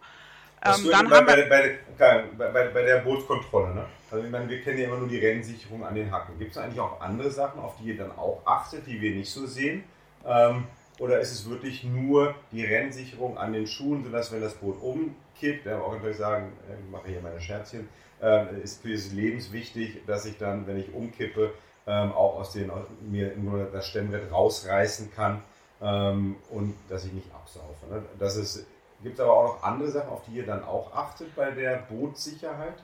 Ähm, 0.64 0.90
dann 0.90 1.08
bei, 1.08 1.16
haben 1.16 1.26
wir 1.26 1.48
bei, 1.48 1.78
bei, 1.98 2.24
bei, 2.38 2.68
bei, 2.68 2.82
der 2.82 3.00
Bootskontrolle, 3.00 3.74
ne? 3.74 3.84
Also 4.10 4.24
ich 4.24 4.30
meine, 4.30 4.48
wir 4.48 4.60
kennen 4.62 4.78
ja 4.78 4.86
immer 4.86 4.98
nur 4.98 5.08
die 5.08 5.18
Rennsicherung 5.18 5.84
an 5.84 5.94
den 5.94 6.10
Hacken. 6.10 6.38
Gibt 6.38 6.52
es 6.52 6.58
eigentlich 6.58 6.80
auch 6.80 7.00
andere 7.00 7.30
Sachen, 7.30 7.60
auf 7.60 7.76
die 7.78 7.88
ihr 7.88 7.96
dann 7.96 8.12
auch 8.12 8.40
achtet, 8.44 8.86
die 8.86 9.00
wir 9.00 9.14
nicht 9.14 9.30
so 9.30 9.46
sehen? 9.46 9.84
Ähm, 10.24 10.64
oder 10.98 11.20
ist 11.20 11.32
es 11.32 11.48
wirklich 11.48 11.84
nur 11.84 12.34
die 12.52 12.64
Rennsicherung 12.64 13.36
an 13.36 13.52
den 13.52 13.66
Schuhen, 13.66 14.04
sodass 14.04 14.32
wenn 14.32 14.40
das 14.40 14.54
Boot 14.54 14.80
umkippt, 14.80 15.66
ja, 15.66 15.78
auch 15.78 16.00
gleich 16.00 16.16
sagen, 16.16 16.52
äh, 16.68 16.74
ich 16.82 16.90
mache 16.90 17.08
hier 17.08 17.20
meine 17.20 17.40
Scherzchen, 17.40 17.88
äh, 18.22 18.60
ist 18.62 18.82
für 18.82 18.92
das 18.92 19.12
lebenswichtig, 19.12 20.00
dass 20.06 20.24
ich 20.24 20.38
dann, 20.38 20.66
wenn 20.66 20.78
ich 20.78 20.92
umkippe, 20.94 21.52
ähm, 21.86 22.12
auch 22.12 22.36
aus 22.36 22.52
den, 22.52 22.70
mir 23.02 23.36
nur 23.36 23.66
das 23.66 23.86
Stemmbrett 23.88 24.32
rausreißen 24.32 25.12
kann 25.14 25.42
ähm, 25.80 26.36
und 26.50 26.74
dass 26.88 27.04
ich 27.04 27.12
nicht 27.12 27.32
absaufe. 27.34 27.86
Ne? 27.90 28.02
Das 28.18 28.36
ist 28.36 28.66
Gibt 29.06 29.20
es 29.20 29.24
aber 29.24 29.34
auch 29.34 29.44
noch 29.54 29.62
andere 29.62 29.88
Sachen, 29.88 30.08
auf 30.08 30.22
die 30.26 30.32
ihr 30.32 30.46
dann 30.46 30.64
auch 30.64 30.92
achtet 30.92 31.32
bei 31.36 31.52
der 31.52 31.76
Bootssicherheit? 31.88 32.74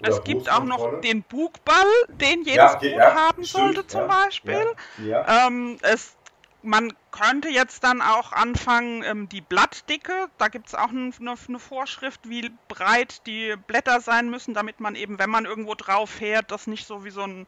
es 0.00 0.24
gibt 0.24 0.50
auch 0.50 0.64
noch 0.64 1.02
den 1.02 1.22
Bugball, 1.22 1.84
den 2.08 2.44
jedes 2.44 2.56
ja, 2.56 2.76
okay, 2.76 2.90
Boot 2.92 2.98
ja, 2.98 3.14
haben 3.14 3.44
stimmt, 3.44 3.74
sollte 3.74 3.86
zum 3.86 4.00
ja, 4.00 4.06
Beispiel. 4.06 4.66
Ähm, 4.98 5.76
es, 5.82 6.16
man 6.62 6.94
könnte 7.10 7.50
jetzt 7.50 7.84
dann 7.84 8.00
auch 8.00 8.32
anfangen, 8.32 9.02
ähm, 9.02 9.28
die 9.28 9.42
Blattdicke, 9.42 10.28
da 10.38 10.48
gibt 10.48 10.68
es 10.68 10.74
auch 10.74 10.88
eine, 10.88 11.10
eine, 11.20 11.58
Vorschrift, 11.58 12.26
wie 12.26 12.50
breit 12.68 13.26
die 13.26 13.54
Blätter 13.66 14.00
sein 14.00 14.30
müssen, 14.30 14.54
damit 14.54 14.80
man 14.80 14.94
eben, 14.94 15.18
wenn 15.18 15.28
man 15.28 15.44
irgendwo 15.44 15.74
drauf 15.74 16.08
fährt, 16.08 16.50
das 16.50 16.66
nicht 16.66 16.86
so 16.86 17.04
wie 17.04 17.10
so 17.10 17.20
ein, 17.20 17.46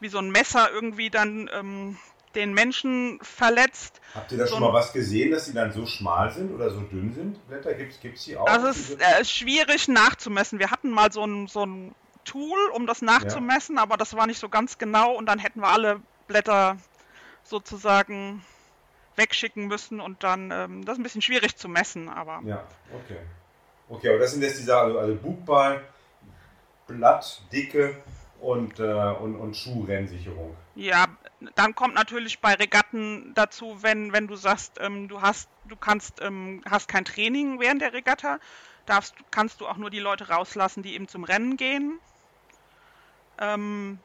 wie 0.00 0.08
so 0.08 0.18
ein 0.18 0.30
Messer 0.30 0.68
irgendwie 0.72 1.10
dann 1.10 1.48
ähm, 1.54 1.96
den 2.34 2.52
Menschen 2.52 3.18
verletzt. 3.22 4.00
Habt 4.14 4.32
ihr 4.32 4.38
da 4.38 4.46
schon 4.46 4.60
mal 4.60 4.72
was 4.72 4.92
gesehen, 4.92 5.30
dass 5.30 5.46
sie 5.46 5.54
dann 5.54 5.72
so 5.72 5.86
schmal 5.86 6.30
sind 6.30 6.54
oder 6.54 6.70
so 6.70 6.80
dünn 6.80 7.12
sind? 7.12 7.48
Blätter 7.48 7.74
gibt 7.74 8.04
es 8.04 8.24
die 8.24 8.36
auch? 8.36 8.46
Das 8.46 8.64
ist 8.64 9.00
äh, 9.00 9.24
schwierig 9.24 9.88
nachzumessen. 9.88 10.58
Wir 10.58 10.70
hatten 10.70 10.90
mal 10.90 11.12
so 11.12 11.24
ein, 11.24 11.46
so 11.46 11.64
ein 11.64 11.94
Tool, 12.24 12.58
um 12.74 12.86
das 12.86 13.02
nachzumessen, 13.02 13.76
ja. 13.76 13.82
aber 13.82 13.96
das 13.96 14.14
war 14.14 14.26
nicht 14.26 14.38
so 14.38 14.48
ganz 14.48 14.78
genau 14.78 15.14
und 15.14 15.26
dann 15.26 15.38
hätten 15.38 15.60
wir 15.60 15.68
alle 15.68 16.00
Blätter 16.26 16.76
sozusagen 17.42 18.44
wegschicken 19.16 19.66
müssen 19.66 20.00
und 20.00 20.22
dann, 20.22 20.50
ähm, 20.50 20.84
das 20.84 20.94
ist 20.94 21.00
ein 21.00 21.02
bisschen 21.02 21.22
schwierig 21.22 21.56
zu 21.56 21.68
messen, 21.68 22.08
aber. 22.08 22.40
Ja, 22.44 22.64
okay. 22.94 23.18
Okay, 23.88 24.10
aber 24.10 24.18
das 24.18 24.32
sind 24.32 24.42
jetzt 24.42 24.58
diese 24.58 24.76
also, 24.76 24.98
also 24.98 25.14
Bugball, 25.14 25.82
Blattdicke 26.86 27.96
und, 28.40 28.78
äh, 28.78 28.82
und, 28.82 29.36
und 29.36 29.56
Schuhrennsicherung. 29.56 30.54
Ja, 30.74 31.06
dann 31.54 31.74
kommt 31.74 31.94
natürlich 31.94 32.40
bei 32.40 32.54
Regatten 32.54 33.32
dazu, 33.34 33.78
wenn, 33.82 34.12
wenn 34.12 34.26
du 34.26 34.36
sagst, 34.36 34.78
ähm, 34.80 35.08
du 35.08 35.22
hast, 35.22 35.48
du 35.68 35.76
kannst, 35.76 36.20
ähm, 36.20 36.62
hast 36.68 36.88
kein 36.88 37.04
Training 37.04 37.60
während 37.60 37.80
der 37.80 37.92
Regatta, 37.92 38.38
darfst, 38.86 39.14
kannst 39.30 39.60
du 39.60 39.66
auch 39.66 39.76
nur 39.76 39.90
die 39.90 40.00
Leute 40.00 40.28
rauslassen, 40.28 40.82
die 40.82 40.94
eben 40.94 41.08
zum 41.08 41.24
Rennen 41.24 41.56
gehen. 41.56 42.00
Ähm, 43.40 43.98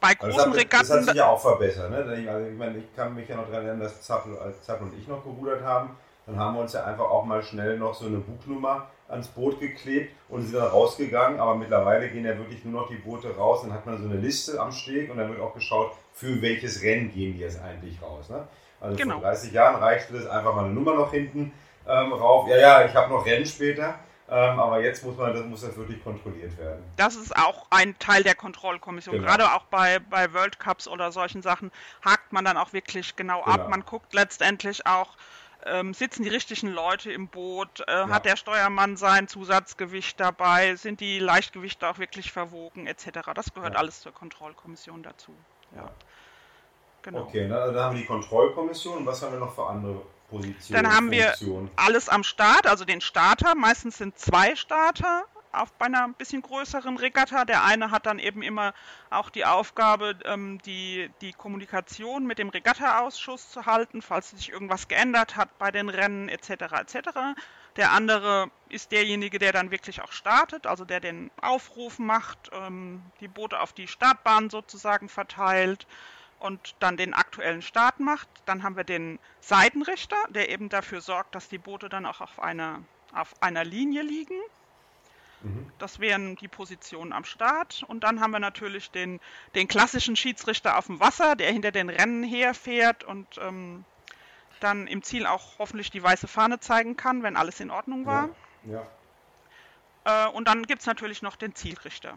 bei 0.00 0.14
großen 0.14 0.36
das 0.36 0.46
hat, 0.46 0.54
Regatten. 0.54 0.88
Das 0.88 0.98
hat 0.98 1.04
sich 1.04 1.14
ja 1.14 1.26
auch 1.28 1.40
verbessert, 1.40 1.90
ne? 1.90 1.96
Also 1.96 2.12
ich, 2.12 2.58
meine, 2.58 2.78
ich 2.78 2.94
kann 2.94 3.14
mich 3.14 3.28
ja 3.28 3.36
noch 3.36 3.46
daran 3.46 3.66
erinnern, 3.66 3.80
dass 3.80 4.02
Zappel, 4.02 4.38
als 4.38 4.62
Zappel 4.62 4.88
und 4.88 4.98
ich 4.98 5.08
noch 5.08 5.22
gerudert 5.22 5.62
haben. 5.62 5.96
Dann 6.26 6.38
haben 6.38 6.54
wir 6.54 6.60
uns 6.62 6.72
ja 6.72 6.84
einfach 6.84 7.04
auch 7.04 7.24
mal 7.24 7.42
schnell 7.42 7.78
noch 7.78 7.94
so 7.94 8.06
eine 8.06 8.18
Buchnummer 8.18 8.88
ans 9.08 9.28
Boot 9.28 9.60
geklebt 9.60 10.12
und 10.28 10.42
sind 10.42 10.54
dann 10.54 10.68
rausgegangen. 10.68 11.40
Aber 11.40 11.54
mittlerweile 11.54 12.08
gehen 12.08 12.24
ja 12.24 12.36
wirklich 12.36 12.64
nur 12.64 12.82
noch 12.82 12.88
die 12.88 12.96
Boote 12.96 13.34
raus. 13.36 13.62
Dann 13.62 13.72
hat 13.72 13.86
man 13.86 13.98
so 13.98 14.08
eine 14.08 14.18
Liste 14.18 14.60
am 14.60 14.72
Steg 14.72 15.10
und 15.10 15.18
dann 15.18 15.28
wird 15.28 15.40
auch 15.40 15.54
geschaut, 15.54 15.92
für 16.12 16.40
welches 16.42 16.82
Rennen 16.82 17.12
gehen 17.12 17.34
die 17.34 17.40
jetzt 17.40 17.60
eigentlich 17.60 18.00
raus. 18.00 18.28
Ne? 18.28 18.46
Also 18.80 18.96
genau. 18.96 19.14
vor 19.14 19.22
30 19.22 19.52
Jahren 19.52 19.76
reichte 19.76 20.12
das 20.12 20.26
einfach 20.26 20.54
mal 20.54 20.64
eine 20.64 20.74
Nummer 20.74 20.94
noch 20.94 21.10
hinten 21.10 21.52
ähm, 21.86 22.12
rauf. 22.12 22.48
Ja, 22.48 22.56
ja, 22.56 22.84
ich 22.86 22.94
habe 22.94 23.12
noch 23.12 23.26
Rennen 23.26 23.46
später. 23.46 23.98
Ähm, 24.26 24.58
aber 24.58 24.80
jetzt 24.80 25.04
muss 25.04 25.18
man, 25.18 25.34
das 25.34 25.44
muss 25.44 25.60
das 25.60 25.76
wirklich 25.76 26.02
kontrolliert 26.02 26.56
werden. 26.56 26.82
Das 26.96 27.14
ist 27.14 27.36
auch 27.36 27.66
ein 27.68 27.98
Teil 27.98 28.22
der 28.22 28.34
Kontrollkommission. 28.34 29.16
Genau. 29.16 29.26
Gerade 29.26 29.52
auch 29.52 29.64
bei, 29.64 29.98
bei 29.98 30.32
World 30.32 30.58
Cups 30.58 30.88
oder 30.88 31.12
solchen 31.12 31.42
Sachen 31.42 31.70
hakt 32.02 32.32
man 32.32 32.44
dann 32.44 32.56
auch 32.56 32.72
wirklich 32.72 33.16
genau, 33.16 33.42
genau. 33.42 33.54
ab. 33.54 33.68
Man 33.68 33.84
guckt 33.84 34.14
letztendlich 34.14 34.86
auch, 34.86 35.10
ähm, 35.66 35.94
sitzen 35.94 36.22
die 36.22 36.28
richtigen 36.28 36.68
Leute 36.68 37.12
im 37.12 37.28
Boot? 37.28 37.80
Äh, 37.86 37.92
ja. 37.92 38.08
Hat 38.08 38.24
der 38.24 38.36
Steuermann 38.36 38.96
sein 38.96 39.28
Zusatzgewicht 39.28 40.18
dabei? 40.20 40.76
Sind 40.76 41.00
die 41.00 41.18
Leichtgewichte 41.18 41.88
auch 41.88 41.98
wirklich 41.98 42.32
verwogen, 42.32 42.86
etc.? 42.86 43.32
Das 43.34 43.52
gehört 43.52 43.74
ja. 43.74 43.78
alles 43.78 44.00
zur 44.00 44.12
Kontrollkommission 44.12 45.02
dazu. 45.02 45.34
Ja. 45.74 45.90
Genau. 47.02 47.20
Okay, 47.22 47.48
dann 47.48 47.74
haben 47.76 47.94
wir 47.94 48.00
die 48.00 48.06
Kontrollkommission. 48.06 49.04
Was 49.04 49.22
haben 49.22 49.32
wir 49.32 49.40
noch 49.40 49.54
für 49.54 49.66
andere 49.66 50.00
Positionen? 50.30 50.84
Dann 50.84 50.94
haben 50.94 51.10
wir 51.10 51.34
alles 51.76 52.08
am 52.08 52.24
Start, 52.24 52.66
also 52.66 52.84
den 52.84 53.02
Starter. 53.02 53.54
Meistens 53.54 53.98
sind 53.98 54.18
zwei 54.18 54.56
Starter 54.56 55.24
auf 55.60 55.72
bei 55.72 55.86
einer 55.86 56.08
bisschen 56.08 56.42
größeren 56.42 56.96
Regatta. 56.96 57.44
Der 57.44 57.64
eine 57.64 57.90
hat 57.90 58.06
dann 58.06 58.18
eben 58.18 58.42
immer 58.42 58.74
auch 59.10 59.30
die 59.30 59.44
Aufgabe, 59.44 60.16
ähm, 60.24 60.60
die, 60.66 61.10
die 61.20 61.32
Kommunikation 61.32 62.26
mit 62.26 62.38
dem 62.38 62.48
Regatta-Ausschuss 62.48 63.50
zu 63.50 63.66
halten, 63.66 64.02
falls 64.02 64.30
sich 64.30 64.50
irgendwas 64.50 64.88
geändert 64.88 65.36
hat 65.36 65.58
bei 65.58 65.70
den 65.70 65.88
Rennen 65.88 66.28
etc. 66.28 66.50
etc. 66.50 67.10
Der 67.76 67.92
andere 67.92 68.50
ist 68.68 68.92
derjenige, 68.92 69.38
der 69.38 69.52
dann 69.52 69.70
wirklich 69.70 70.02
auch 70.02 70.12
startet, 70.12 70.66
also 70.66 70.84
der 70.84 71.00
den 71.00 71.30
Aufruf 71.40 71.98
macht, 71.98 72.50
ähm, 72.52 73.02
die 73.20 73.28
Boote 73.28 73.60
auf 73.60 73.72
die 73.72 73.88
Startbahn 73.88 74.50
sozusagen 74.50 75.08
verteilt 75.08 75.86
und 76.38 76.76
dann 76.78 76.96
den 76.96 77.14
aktuellen 77.14 77.62
Start 77.62 78.00
macht. 78.00 78.28
Dann 78.44 78.62
haben 78.62 78.76
wir 78.76 78.84
den 78.84 79.18
Seitenrichter, 79.40 80.16
der 80.28 80.50
eben 80.50 80.68
dafür 80.68 81.00
sorgt, 81.00 81.34
dass 81.34 81.48
die 81.48 81.58
Boote 81.58 81.88
dann 81.88 82.06
auch 82.06 82.20
auf 82.20 82.38
einer, 82.38 82.82
auf 83.12 83.34
einer 83.42 83.64
Linie 83.64 84.02
liegen. 84.02 84.38
Mhm. 85.44 85.70
Das 85.78 86.00
wären 86.00 86.36
die 86.36 86.48
Positionen 86.48 87.12
am 87.12 87.24
Start. 87.24 87.84
Und 87.86 88.02
dann 88.02 88.20
haben 88.20 88.32
wir 88.32 88.40
natürlich 88.40 88.90
den, 88.90 89.20
den 89.54 89.68
klassischen 89.68 90.16
Schiedsrichter 90.16 90.78
auf 90.78 90.86
dem 90.86 91.00
Wasser, 91.00 91.36
der 91.36 91.52
hinter 91.52 91.70
den 91.70 91.90
Rennen 91.90 92.24
herfährt 92.24 93.04
und 93.04 93.38
ähm, 93.38 93.84
dann 94.60 94.86
im 94.86 95.02
Ziel 95.02 95.26
auch 95.26 95.58
hoffentlich 95.58 95.90
die 95.90 96.02
weiße 96.02 96.26
Fahne 96.26 96.60
zeigen 96.60 96.96
kann, 96.96 97.22
wenn 97.22 97.36
alles 97.36 97.60
in 97.60 97.70
Ordnung 97.70 98.06
war. 98.06 98.30
Ja. 98.64 98.86
ja. 100.04 100.26
Äh, 100.26 100.30
und 100.30 100.48
dann 100.48 100.64
gibt 100.64 100.80
es 100.80 100.86
natürlich 100.86 101.22
noch 101.22 101.36
den 101.36 101.54
Zielrichter. 101.54 102.16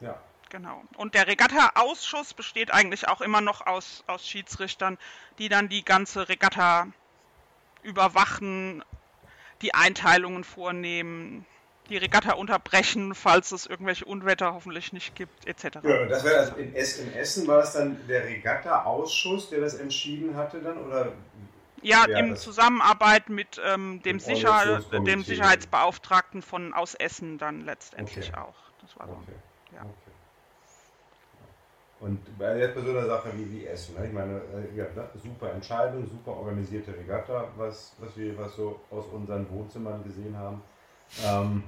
Ja. 0.00 0.20
Genau. 0.50 0.82
Und 0.96 1.14
der 1.14 1.26
Regatta-Ausschuss 1.28 2.34
besteht 2.34 2.74
eigentlich 2.74 3.08
auch 3.08 3.22
immer 3.22 3.40
noch 3.40 3.66
aus, 3.66 4.04
aus 4.06 4.28
Schiedsrichtern, 4.28 4.98
die 5.38 5.48
dann 5.48 5.70
die 5.70 5.82
ganze 5.82 6.28
Regatta 6.28 6.88
überwachen, 7.82 8.84
die 9.62 9.72
Einteilungen 9.72 10.44
vornehmen, 10.44 11.46
die 11.92 11.98
Regatta 11.98 12.32
unterbrechen, 12.32 13.14
falls 13.14 13.52
es 13.52 13.66
irgendwelche 13.66 14.04
Unwetter 14.04 14.54
hoffentlich 14.54 14.92
nicht 14.92 15.14
gibt, 15.14 15.46
etc. 15.46 15.78
Ja, 15.82 16.06
das 16.06 16.24
wäre 16.24 16.38
also 16.38 16.56
in, 16.56 16.74
Essen 16.74 17.46
war 17.46 17.62
es 17.62 17.72
dann 17.72 18.00
der 18.08 18.24
Regatta-Ausschuss, 18.24 19.50
der 19.50 19.60
das 19.60 19.74
entschieden 19.74 20.34
hatte 20.36 20.60
dann 20.60 20.78
oder? 20.78 21.12
Ja, 21.82 22.04
in 22.04 22.36
Zusammenarbeit 22.36 23.28
mit 23.28 23.60
ähm, 23.64 24.00
dem, 24.04 24.20
Sicher 24.20 24.80
dem 24.92 25.24
Sicherheitsbeauftragten 25.24 26.40
von 26.40 26.72
aus 26.74 26.94
Essen 26.94 27.38
dann 27.38 27.64
letztendlich 27.64 28.28
okay. 28.28 28.40
auch. 28.40 28.54
Das 28.80 28.96
war 28.96 29.08
so. 29.08 29.14
Okay. 29.14 29.32
Ja. 29.74 29.80
Okay. 29.82 30.12
Und 32.00 32.38
bei, 32.38 32.58
jetzt 32.58 32.74
bei 32.74 32.80
so 32.80 32.90
einer 32.90 33.06
Sache 33.06 33.30
wie, 33.36 33.50
wie 33.52 33.66
Essen, 33.66 33.94
ne? 33.96 34.06
ich 34.06 34.12
meine, 34.12 34.38
äh, 34.38 34.76
ja, 34.76 34.84
ne? 34.94 35.08
super 35.22 35.52
Entscheidung, 35.52 36.08
super 36.08 36.32
organisierte 36.36 36.92
Regatta, 36.96 37.48
was, 37.56 37.94
was 37.98 38.16
wir 38.16 38.36
was 38.38 38.56
so 38.56 38.80
aus 38.90 39.06
unseren 39.06 39.48
Wohnzimmern 39.50 40.02
gesehen 40.02 40.36
haben. 40.36 40.62
Ähm, 41.24 41.62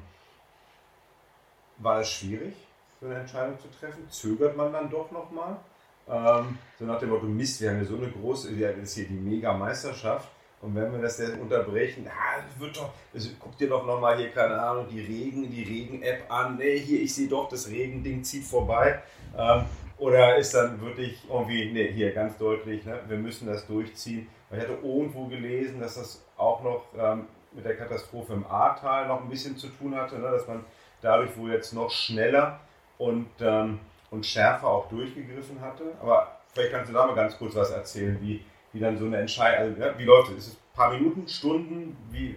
war 1.78 2.00
es 2.00 2.10
schwierig, 2.10 2.54
so 3.00 3.06
eine 3.06 3.16
Entscheidung 3.16 3.58
zu 3.58 3.68
treffen? 3.78 4.08
Zögert 4.10 4.56
man 4.56 4.72
dann 4.72 4.90
doch 4.90 5.10
nochmal? 5.10 5.56
Ähm, 6.08 6.58
so 6.78 6.84
nach 6.84 6.98
dem 6.98 7.10
Motto, 7.10 7.26
Mist, 7.26 7.60
wir 7.60 7.70
haben 7.70 7.78
hier 7.78 7.86
so 7.86 7.96
eine 7.96 8.10
große, 8.10 8.54
das 8.54 8.76
ist 8.78 8.94
hier 8.94 9.06
die 9.06 9.14
Mega-Meisterschaft. 9.14 10.28
Und 10.60 10.74
wenn 10.74 10.90
wir 10.92 10.98
das 11.00 11.18
jetzt 11.18 11.38
unterbrechen, 11.38 12.06
ah, 12.08 12.40
wird 12.58 12.76
doch, 12.76 12.90
also, 13.12 13.28
guck 13.38 13.56
dir 13.58 13.68
doch 13.68 13.86
nochmal 13.86 14.16
hier, 14.16 14.30
keine 14.30 14.58
Ahnung, 14.58 14.86
die 14.90 15.00
Regen, 15.00 15.50
die 15.50 15.62
Regen-App 15.62 16.30
an. 16.30 16.56
Nee, 16.56 16.78
hier, 16.78 17.02
ich 17.02 17.14
sehe 17.14 17.28
doch, 17.28 17.48
das 17.50 17.68
Regending 17.68 18.24
zieht 18.24 18.44
vorbei. 18.44 19.02
Ähm, 19.36 19.64
oder 19.98 20.36
ist 20.36 20.54
dann 20.54 20.80
wirklich 20.80 21.22
irgendwie, 21.28 21.70
nee, 21.70 21.92
hier 21.92 22.12
ganz 22.12 22.38
deutlich, 22.38 22.84
ne, 22.84 22.98
wir 23.06 23.18
müssen 23.18 23.46
das 23.46 23.66
durchziehen. 23.66 24.26
Ich 24.50 24.58
hatte 24.58 24.78
irgendwo 24.82 25.26
gelesen, 25.26 25.80
dass 25.80 25.96
das 25.96 26.24
auch 26.36 26.62
noch 26.62 26.86
ähm, 26.98 27.26
mit 27.52 27.64
der 27.64 27.76
Katastrophe 27.76 28.32
im 28.32 28.46
Ahrtal 28.46 29.06
noch 29.06 29.22
ein 29.22 29.28
bisschen 29.28 29.56
zu 29.56 29.68
tun 29.68 29.94
hatte, 29.94 30.18
ne, 30.18 30.30
dass 30.30 30.48
man 30.48 30.64
dadurch 31.04 31.36
wohl 31.36 31.52
jetzt 31.52 31.72
noch 31.72 31.90
schneller 31.90 32.60
und, 32.98 33.28
ähm, 33.40 33.78
und 34.10 34.24
schärfer 34.24 34.66
auch 34.66 34.88
durchgegriffen 34.88 35.60
hatte. 35.60 35.84
Aber 36.00 36.40
vielleicht 36.52 36.72
kannst 36.72 36.90
du 36.90 36.94
da 36.94 37.06
mal 37.06 37.14
ganz 37.14 37.36
kurz 37.36 37.54
was 37.54 37.70
erzählen, 37.70 38.18
wie, 38.20 38.44
wie 38.72 38.80
dann 38.80 38.98
so 38.98 39.04
eine 39.04 39.18
Entscheidung, 39.18 39.70
also, 39.70 39.80
ja, 39.80 39.98
wie 39.98 40.04
läuft 40.04 40.32
es? 40.32 40.38
Ist 40.38 40.46
es 40.48 40.54
ein 40.54 40.76
paar 40.76 40.92
Minuten, 40.92 41.28
Stunden? 41.28 41.96
Wie, 42.10 42.36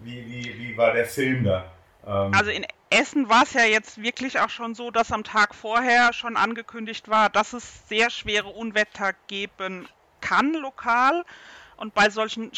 wie, 0.00 0.26
wie, 0.26 0.58
wie 0.58 0.76
war 0.76 0.92
der 0.92 1.06
Film 1.06 1.44
da? 1.44 1.64
Ähm 2.06 2.34
also 2.34 2.50
in 2.50 2.66
Essen 2.90 3.28
war 3.28 3.44
es 3.44 3.52
ja 3.52 3.64
jetzt 3.64 4.02
wirklich 4.02 4.40
auch 4.40 4.50
schon 4.50 4.74
so, 4.74 4.90
dass 4.90 5.12
am 5.12 5.24
Tag 5.24 5.54
vorher 5.54 6.12
schon 6.12 6.36
angekündigt 6.36 7.08
war, 7.08 7.30
dass 7.30 7.52
es 7.52 7.88
sehr 7.88 8.10
schwere 8.10 8.48
Unwetter 8.48 9.12
geben 9.28 9.88
kann 10.20 10.54
lokal. 10.54 11.24
Und 11.76 11.94
bei 11.94 12.10
solchen 12.10 12.52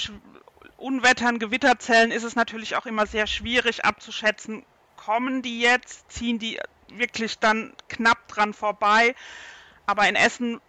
Unwettern, 0.76 1.38
Gewitterzellen 1.38 2.10
ist 2.10 2.24
es 2.24 2.36
natürlich 2.36 2.76
auch 2.76 2.86
immer 2.86 3.06
sehr 3.06 3.26
schwierig 3.26 3.84
abzuschätzen, 3.84 4.64
kommen 5.04 5.42
die 5.42 5.60
jetzt, 5.60 6.10
ziehen 6.10 6.38
die 6.38 6.58
wirklich 6.88 7.38
dann 7.38 7.72
knapp 7.88 8.28
dran 8.28 8.54
vorbei. 8.54 9.14
Aber 9.86 10.08
in 10.08 10.16
Essen 10.16 10.60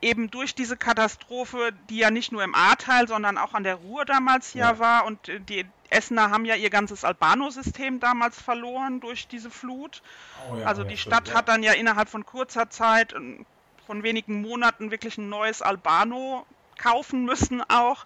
eben 0.00 0.30
durch 0.30 0.54
diese 0.54 0.76
Katastrophe, 0.76 1.72
die 1.88 1.98
ja 1.98 2.10
nicht 2.10 2.32
nur 2.32 2.44
im 2.44 2.54
Ahrteil, 2.54 3.08
sondern 3.08 3.38
auch 3.38 3.54
an 3.54 3.64
der 3.64 3.76
Ruhr 3.76 4.04
damals 4.04 4.54
ja, 4.54 4.72
ja 4.72 4.78
war 4.78 5.04
und 5.04 5.18
die 5.48 5.66
Essener 5.90 6.30
haben 6.30 6.44
ja 6.44 6.54
ihr 6.54 6.70
ganzes 6.70 7.04
Albano-System 7.04 8.00
damals 8.00 8.40
verloren 8.40 9.00
durch 9.00 9.28
diese 9.28 9.50
Flut. 9.50 10.02
Oh 10.50 10.56
ja, 10.56 10.66
also 10.66 10.84
die 10.84 10.96
Stadt 10.96 11.28
stimmt, 11.28 11.38
hat 11.38 11.48
dann 11.48 11.62
ja 11.62 11.72
innerhalb 11.72 12.08
von 12.08 12.26
kurzer 12.26 12.70
Zeit, 12.70 13.14
ähm, 13.14 13.46
von 13.86 14.02
wenigen 14.02 14.42
Monaten 14.42 14.90
wirklich 14.90 15.16
ein 15.16 15.28
neues 15.28 15.62
Albano 15.62 16.44
kaufen 16.76 17.24
müssen 17.24 17.62
auch. 17.68 18.04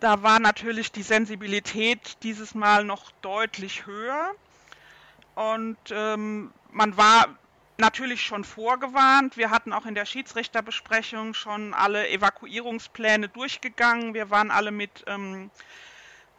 Da 0.00 0.22
war 0.22 0.40
natürlich 0.40 0.92
die 0.92 1.02
Sensibilität 1.02 2.22
dieses 2.22 2.54
Mal 2.54 2.84
noch 2.84 3.10
deutlich 3.22 3.86
höher. 3.86 4.34
Und 5.34 5.78
ähm, 5.90 6.52
man 6.70 6.96
war 6.96 7.26
natürlich 7.76 8.22
schon 8.22 8.44
vorgewarnt. 8.44 9.36
Wir 9.36 9.50
hatten 9.50 9.72
auch 9.72 9.86
in 9.86 9.94
der 9.94 10.06
Schiedsrichterbesprechung 10.06 11.34
schon 11.34 11.74
alle 11.74 12.08
Evakuierungspläne 12.08 13.28
durchgegangen. 13.28 14.14
Wir 14.14 14.30
waren 14.30 14.50
alle 14.50 14.70
mit 14.70 15.04
ähm, 15.06 15.50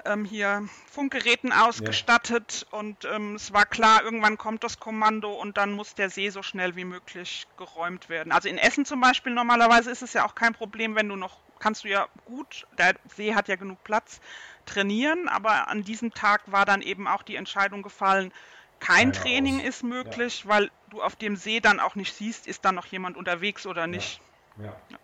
ähm, 0.06 0.26
hier 0.26 0.68
Funkgeräten 0.90 1.52
ausgestattet 1.52 2.68
ja. 2.72 2.80
und 2.80 3.06
ähm, 3.06 3.36
es 3.36 3.54
war 3.54 3.66
klar, 3.66 4.04
irgendwann 4.04 4.38
kommt 4.38 4.64
das 4.64 4.80
Kommando 4.80 5.34
und 5.34 5.58
dann 5.58 5.74
muss 5.74 5.96
der 5.96 6.10
See 6.10 6.30
so 6.30 6.44
schnell 6.44 6.76
wie 6.76 6.86
möglich 6.86 7.48
geräumt 7.58 8.08
werden. 8.10 8.32
Also 8.32 8.48
in 8.48 8.58
Essen 8.58 8.86
zum 8.86 9.02
Beispiel 9.02 9.34
normalerweise 9.34 9.92
ist 9.92 10.04
es 10.04 10.14
ja 10.14 10.26
auch 10.26 10.36
kein 10.36 10.54
Problem, 10.54 10.96
wenn 10.96 11.10
du 11.10 11.16
noch, 11.16 11.40
kannst 11.60 11.84
du 11.84 11.90
ja 11.90 12.08
gut, 12.26 12.68
der 12.78 12.96
See 13.16 13.36
hat 13.36 13.48
ja 13.48 13.56
genug 13.56 13.84
Platz, 13.84 14.22
trainieren, 14.66 15.28
aber 15.28 15.68
an 15.68 15.84
diesem 15.84 16.14
Tag 16.14 16.42
war 16.52 16.66
dann 16.66 16.82
eben 16.82 17.08
auch 17.08 17.24
die 17.24 17.36
Entscheidung 17.36 17.82
gefallen, 17.82 18.32
kein 18.80 19.14
Training 19.14 19.60
aus. 19.60 19.66
ist 19.66 19.84
möglich, 19.84 20.44
ja. 20.44 20.50
weil 20.50 20.72
du 20.90 21.02
auf 21.02 21.16
dem 21.16 21.36
See 21.36 21.60
dann 21.60 21.80
auch 21.80 21.96
nicht 21.96 22.14
siehst, 22.14 22.48
ist 22.48 22.66
da 22.66 22.72
noch 22.72 22.86
jemand 22.86 23.18
unterwegs 23.18 23.66
oder 23.66 23.88
nicht. 23.88 24.22
Ja. 24.58 24.76
ja. 24.90 24.98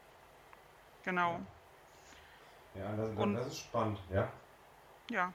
Genau. 1.04 1.40
Ja, 2.76 2.96
das, 2.96 3.10
Und, 3.18 3.36
das 3.36 3.48
ist 3.48 3.60
spannend, 3.60 4.00
ja. 4.14 4.32
Ja. 5.10 5.34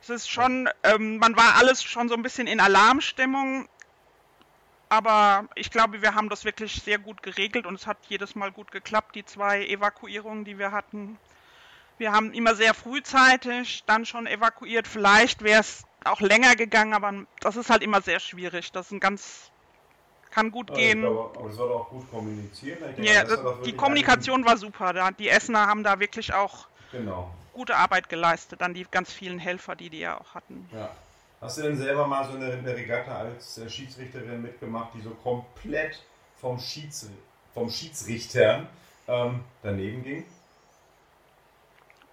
Es 0.00 0.10
ist 0.10 0.30
schon, 0.30 0.68
ähm, 0.82 1.18
man 1.18 1.36
war 1.36 1.56
alles 1.56 1.82
schon 1.82 2.08
so 2.08 2.14
ein 2.14 2.22
bisschen 2.22 2.46
in 2.46 2.60
Alarmstimmung, 2.60 3.68
aber 4.88 5.48
ich 5.54 5.70
glaube, 5.70 6.02
wir 6.02 6.14
haben 6.14 6.28
das 6.28 6.44
wirklich 6.44 6.82
sehr 6.82 6.98
gut 6.98 7.22
geregelt 7.22 7.66
und 7.66 7.74
es 7.74 7.86
hat 7.86 7.98
jedes 8.08 8.34
Mal 8.34 8.50
gut 8.50 8.70
geklappt, 8.70 9.14
die 9.14 9.24
zwei 9.24 9.66
Evakuierungen, 9.66 10.44
die 10.44 10.58
wir 10.58 10.72
hatten. 10.72 11.18
Wir 11.98 12.12
haben 12.12 12.32
immer 12.32 12.54
sehr 12.54 12.74
frühzeitig 12.74 13.84
dann 13.86 14.06
schon 14.06 14.26
evakuiert. 14.26 14.86
Vielleicht 14.86 15.42
wäre 15.42 15.60
es 15.60 15.84
auch 16.04 16.20
länger 16.20 16.56
gegangen, 16.56 16.94
aber 16.94 17.12
das 17.40 17.56
ist 17.56 17.70
halt 17.70 17.82
immer 17.82 18.00
sehr 18.00 18.20
schwierig. 18.20 18.72
Das 18.72 18.86
ist 18.86 18.92
ein 18.92 19.00
ganz 19.00 19.50
kann 20.30 20.50
gut 20.50 20.70
also 20.70 20.80
gehen. 20.80 21.00
Glaube, 21.00 21.38
aber 21.38 21.48
es 21.48 21.56
soll 21.56 21.72
auch 21.72 21.88
gut 21.88 22.10
kommunizieren. 22.10 22.78
Denke, 22.80 23.02
ja, 23.02 23.24
das, 23.24 23.40
die 23.64 23.72
Kommunikation 23.72 24.44
war 24.44 24.56
super. 24.56 25.12
Die 25.18 25.28
Essener 25.28 25.66
haben 25.66 25.82
da 25.82 25.98
wirklich 26.00 26.32
auch 26.32 26.68
genau. 26.92 27.34
gute 27.52 27.76
Arbeit 27.76 28.08
geleistet, 28.08 28.60
dann 28.60 28.74
die 28.74 28.86
ganz 28.90 29.12
vielen 29.12 29.38
Helfer, 29.38 29.74
die 29.74 29.90
die 29.90 30.00
ja 30.00 30.20
auch 30.20 30.34
hatten. 30.34 30.68
Ja. 30.72 30.90
Hast 31.40 31.58
du 31.58 31.62
denn 31.62 31.76
selber 31.76 32.06
mal 32.06 32.24
so 32.24 32.36
eine, 32.36 32.52
eine 32.52 32.74
Regatta 32.74 33.16
als 33.16 33.58
äh, 33.58 33.70
Schiedsrichterin 33.70 34.42
mitgemacht, 34.42 34.90
die 34.94 35.00
so 35.00 35.10
komplett 35.10 36.02
vom, 36.40 36.58
Schieds, 36.58 37.08
vom 37.54 37.70
Schiedsrichter 37.70 38.66
ähm, 39.06 39.40
daneben 39.62 40.02
ging? 40.02 40.24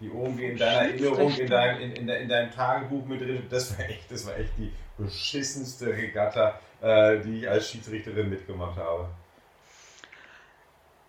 Die 0.05 0.17
irgendwie 0.17 0.45
in 0.45 0.57
deiner 0.57 0.89
Erinnerung, 0.89 1.31
in 1.31 1.47
deinem, 1.47 1.81
in, 1.81 1.91
in, 1.93 2.09
in, 2.09 2.29
deinem 2.29 2.51
Tagebuch 2.51 3.05
mit 3.05 3.21
drin. 3.21 3.43
Das 3.49 3.77
war 3.77 3.85
echt, 3.85 4.11
das 4.11 4.25
war 4.25 4.37
echt 4.37 4.51
die 4.57 4.71
beschissenste 4.97 5.87
Regatta, 5.87 6.59
äh, 6.81 7.19
die 7.19 7.39
ich 7.39 7.49
als 7.49 7.69
Schiedsrichterin 7.69 8.29
mitgemacht 8.29 8.77
habe. 8.77 9.09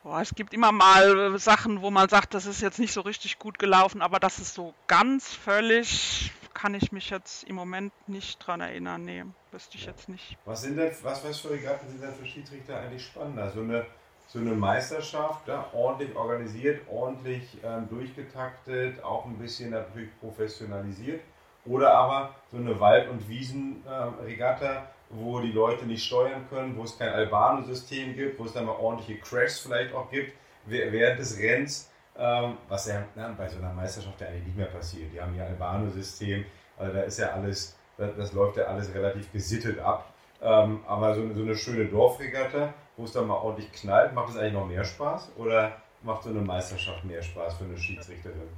Boah, 0.03 0.21
es 0.21 0.35
gibt 0.35 0.55
immer 0.55 0.71
mal 0.71 1.37
Sachen, 1.39 1.83
wo 1.83 1.91
man 1.91 2.09
sagt, 2.09 2.35
das 2.35 2.47
ist 2.47 2.61
jetzt 2.63 2.79
nicht 2.79 2.93
so 2.93 3.01
richtig 3.01 3.39
gut 3.39 3.59
gelaufen, 3.59 4.03
aber 4.03 4.21
das 4.21 4.39
ist 4.39 4.55
so 4.55 4.73
ganz 4.87 5.35
völlig, 5.35 6.31
kann 6.55 6.75
ich 6.75 6.93
mich 6.93 7.11
jetzt 7.11 7.43
im 7.45 7.57
Moment 7.57 7.93
nicht 8.09 8.39
dran 8.39 8.61
erinnern. 8.61 9.05
Nee, 9.05 9.25
wüsste 9.51 9.77
ich 9.77 9.85
ja. 9.85 9.91
jetzt 9.91 10.09
nicht. 10.09 10.39
Was 10.45 10.63
sind 10.63 10.77
denn, 10.77 10.93
was, 11.03 11.25
was 11.25 11.41
für 11.41 11.51
Regatten 11.51 11.89
sind 11.89 12.03
denn 12.03 12.15
für 12.15 12.25
Schiedsrichter 12.25 12.79
eigentlich 12.79 13.05
spannender? 13.05 13.51
So 13.51 13.61
eine 13.61 13.85
so 14.27 14.41
eine 14.41 14.53
Meisterschaft, 14.53 15.47
ja, 15.49 15.67
ordentlich 15.73 16.15
organisiert, 16.17 16.81
ordentlich 16.91 17.59
ähm, 17.65 17.89
durchgetaktet, 17.89 19.03
auch 19.03 19.25
ein 19.25 19.39
bisschen 19.39 19.71
natürlich 19.71 20.11
professionalisiert. 20.21 21.21
Oder 21.65 21.95
aber 21.95 22.35
so 22.51 22.59
eine 22.59 22.79
Wald- 22.79 23.09
und 23.09 23.29
Wiesenregatta, 23.29 24.73
äh, 24.73 24.83
wo 25.11 25.41
die 25.41 25.53
Leute 25.53 25.87
nicht 25.87 26.05
steuern 26.05 26.47
können, 26.49 26.77
wo 26.77 26.85
es 26.85 26.99
kein 26.99 27.09
Albano-System 27.09 28.15
gibt, 28.15 28.39
wo 28.39 28.45
es 28.45 28.53
dann 28.53 28.67
mal 28.67 28.77
ordentliche 28.77 29.21
Crashs 29.21 29.61
vielleicht 29.61 29.95
auch 29.95 30.11
gibt 30.11 30.33
während 30.67 31.19
des 31.19 31.39
Rennens, 31.39 31.91
ähm, 32.19 32.57
was 32.69 32.87
ja 32.89 33.05
na, 33.15 33.33
bei 33.37 33.49
so 33.49 33.59
einer 33.59 33.73
Meisterschaft 33.73 34.21
ja 34.21 34.29
eigentlich 34.29 34.47
nicht 34.47 34.57
mehr 34.57 34.67
passiert. 34.67 35.13
Die 35.13 35.21
haben 35.21 35.37
ja 35.37 35.45
Albano-System, 35.45 36.45
also 36.77 36.93
da 36.93 37.03
ist 37.03 37.19
ja 37.19 37.31
alles, 37.31 37.77
das, 37.97 38.17
das, 38.17 38.33
läuft 38.33 38.57
ja 38.57 38.65
alles 38.65 38.93
relativ 38.93 39.31
gesittet 39.33 39.79
ab. 39.79 40.13
Ähm, 40.43 40.81
aber 40.87 41.15
so, 41.15 41.33
so 41.35 41.43
eine 41.43 41.57
schöne 41.57 41.87
Dorfregatta, 41.87 42.75
wo 42.97 43.05
es 43.05 43.13
dann 43.13 43.27
mal 43.27 43.35
ordentlich 43.35 43.73
knallt, 43.73 44.15
macht 44.15 44.31
es 44.31 44.37
eigentlich 44.37 44.55
noch 44.55 44.67
mehr 44.67 44.85
Spaß 44.85 45.31
oder 45.37 45.81
macht 46.03 46.23
so 46.23 46.31
eine 46.31 46.41
Meisterschaft 46.41 47.05
mehr 47.05 47.23
Spaß 47.23 47.55
für 47.55 47.65
eine 47.65 47.79
Schiedsrichterin? 47.79 48.49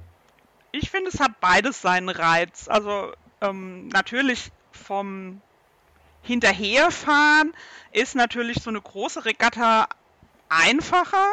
Ich 0.71 0.89
finde, 0.89 1.09
es 1.09 1.19
hat 1.19 1.39
beides 1.41 1.81
seinen 1.81 2.09
Reiz. 2.09 2.67
Also 2.67 3.11
ähm, 3.41 3.87
natürlich 3.87 4.51
vom 4.71 5.41
Hinterherfahren 6.21 7.53
ist 7.91 8.15
natürlich 8.15 8.61
so 8.61 8.69
eine 8.69 8.81
große 8.81 9.25
Regatta 9.25 9.87
einfacher. 10.47 11.25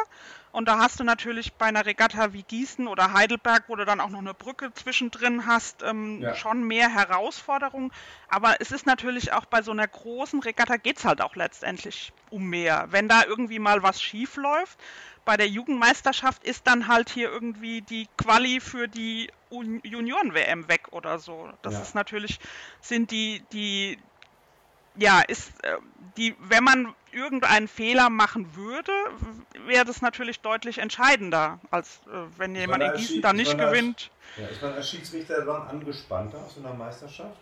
Und 0.57 0.67
da 0.67 0.79
hast 0.79 0.99
du 0.99 1.03
natürlich 1.03 1.53
bei 1.53 1.67
einer 1.67 1.85
Regatta 1.85 2.33
wie 2.33 2.41
Gießen 2.41 2.87
oder 2.87 3.13
Heidelberg, 3.13 3.65
wo 3.67 3.75
du 3.75 3.85
dann 3.85 3.99
auch 3.99 4.09
noch 4.09 4.17
eine 4.17 4.33
Brücke 4.33 4.73
zwischendrin 4.73 5.45
hast, 5.45 5.83
ähm, 5.83 6.19
ja. 6.19 6.33
schon 6.33 6.63
mehr 6.63 6.89
Herausforderungen. 6.89 7.91
Aber 8.27 8.59
es 8.59 8.71
ist 8.71 8.87
natürlich 8.87 9.33
auch 9.33 9.45
bei 9.45 9.61
so 9.61 9.69
einer 9.69 9.87
großen 9.87 10.39
Regatta 10.39 10.77
geht 10.77 10.97
es 10.97 11.05
halt 11.05 11.21
auch 11.21 11.35
letztendlich 11.35 12.11
um 12.31 12.49
mehr. 12.49 12.87
Wenn 12.89 13.07
da 13.07 13.23
irgendwie 13.23 13.59
mal 13.59 13.83
was 13.83 14.01
schief 14.01 14.35
läuft, 14.35 14.79
bei 15.25 15.37
der 15.37 15.47
Jugendmeisterschaft 15.47 16.43
ist 16.43 16.65
dann 16.65 16.87
halt 16.87 17.11
hier 17.11 17.29
irgendwie 17.29 17.83
die 17.83 18.07
Quali 18.17 18.59
für 18.59 18.87
die 18.87 19.29
Junioren-WM 19.51 20.67
weg 20.67 20.87
oder 20.89 21.19
so. 21.19 21.51
Das 21.61 21.75
ja. 21.75 21.81
ist 21.81 21.93
natürlich, 21.93 22.39
sind 22.81 23.11
die, 23.11 23.43
die, 23.53 23.99
ja, 24.95 25.21
ist 25.21 25.51
äh, 25.63 25.77
die, 26.17 26.35
wenn 26.39 26.63
man 26.63 26.95
irgendeinen 27.17 27.67
Fehler 27.67 28.09
machen 28.09 28.55
würde, 28.55 28.91
wäre 29.65 29.85
das 29.85 30.01
natürlich 30.01 30.39
deutlich 30.39 30.77
entscheidender, 30.77 31.59
als 31.71 31.99
äh, 32.07 32.37
wenn 32.37 32.55
ist 32.55 32.61
jemand 32.61 32.83
in 32.83 32.93
Gießen 32.93 33.21
da 33.21 33.33
nicht 33.33 33.57
gewinnt. 33.57 34.11
Als, 34.37 34.43
ja, 34.43 34.47
ist 34.47 34.61
man 34.61 34.73
als 34.73 34.89
Schiedsrichter 34.89 35.41
dann 35.43 35.67
angespannter 35.67 36.37
aus 36.37 36.57
einer 36.57 36.73
Meisterschaft? 36.73 37.37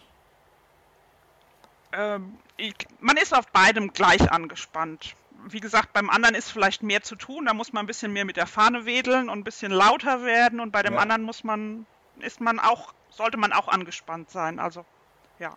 Ähm, 1.91 2.37
ich, 2.57 2.75
man 2.99 3.17
ist 3.17 3.35
auf 3.35 3.47
beidem 3.47 3.91
gleich 3.93 4.31
angespannt. 4.31 5.15
Wie 5.47 5.59
gesagt, 5.59 5.93
beim 5.93 6.09
anderen 6.09 6.33
ist 6.33 6.49
vielleicht 6.49 6.81
mehr 6.81 7.03
zu 7.03 7.15
tun, 7.15 7.45
da 7.45 7.53
muss 7.53 7.73
man 7.73 7.83
ein 7.83 7.87
bisschen 7.87 8.13
mehr 8.13 8.25
mit 8.25 8.37
der 8.37 8.47
Fahne 8.47 8.85
wedeln 8.85 9.29
und 9.29 9.39
ein 9.39 9.43
bisschen 9.43 9.71
lauter 9.71 10.23
werden 10.23 10.59
und 10.59 10.71
bei 10.71 10.81
dem 10.81 10.93
ja. 10.93 10.99
anderen 10.99 11.21
muss 11.21 11.43
man, 11.43 11.85
ist 12.19 12.41
man 12.41 12.59
auch, 12.59 12.93
sollte 13.09 13.37
man 13.37 13.53
auch 13.53 13.67
angespannt 13.67 14.29
sein. 14.31 14.59
Also, 14.59 14.85
ja. 15.37 15.55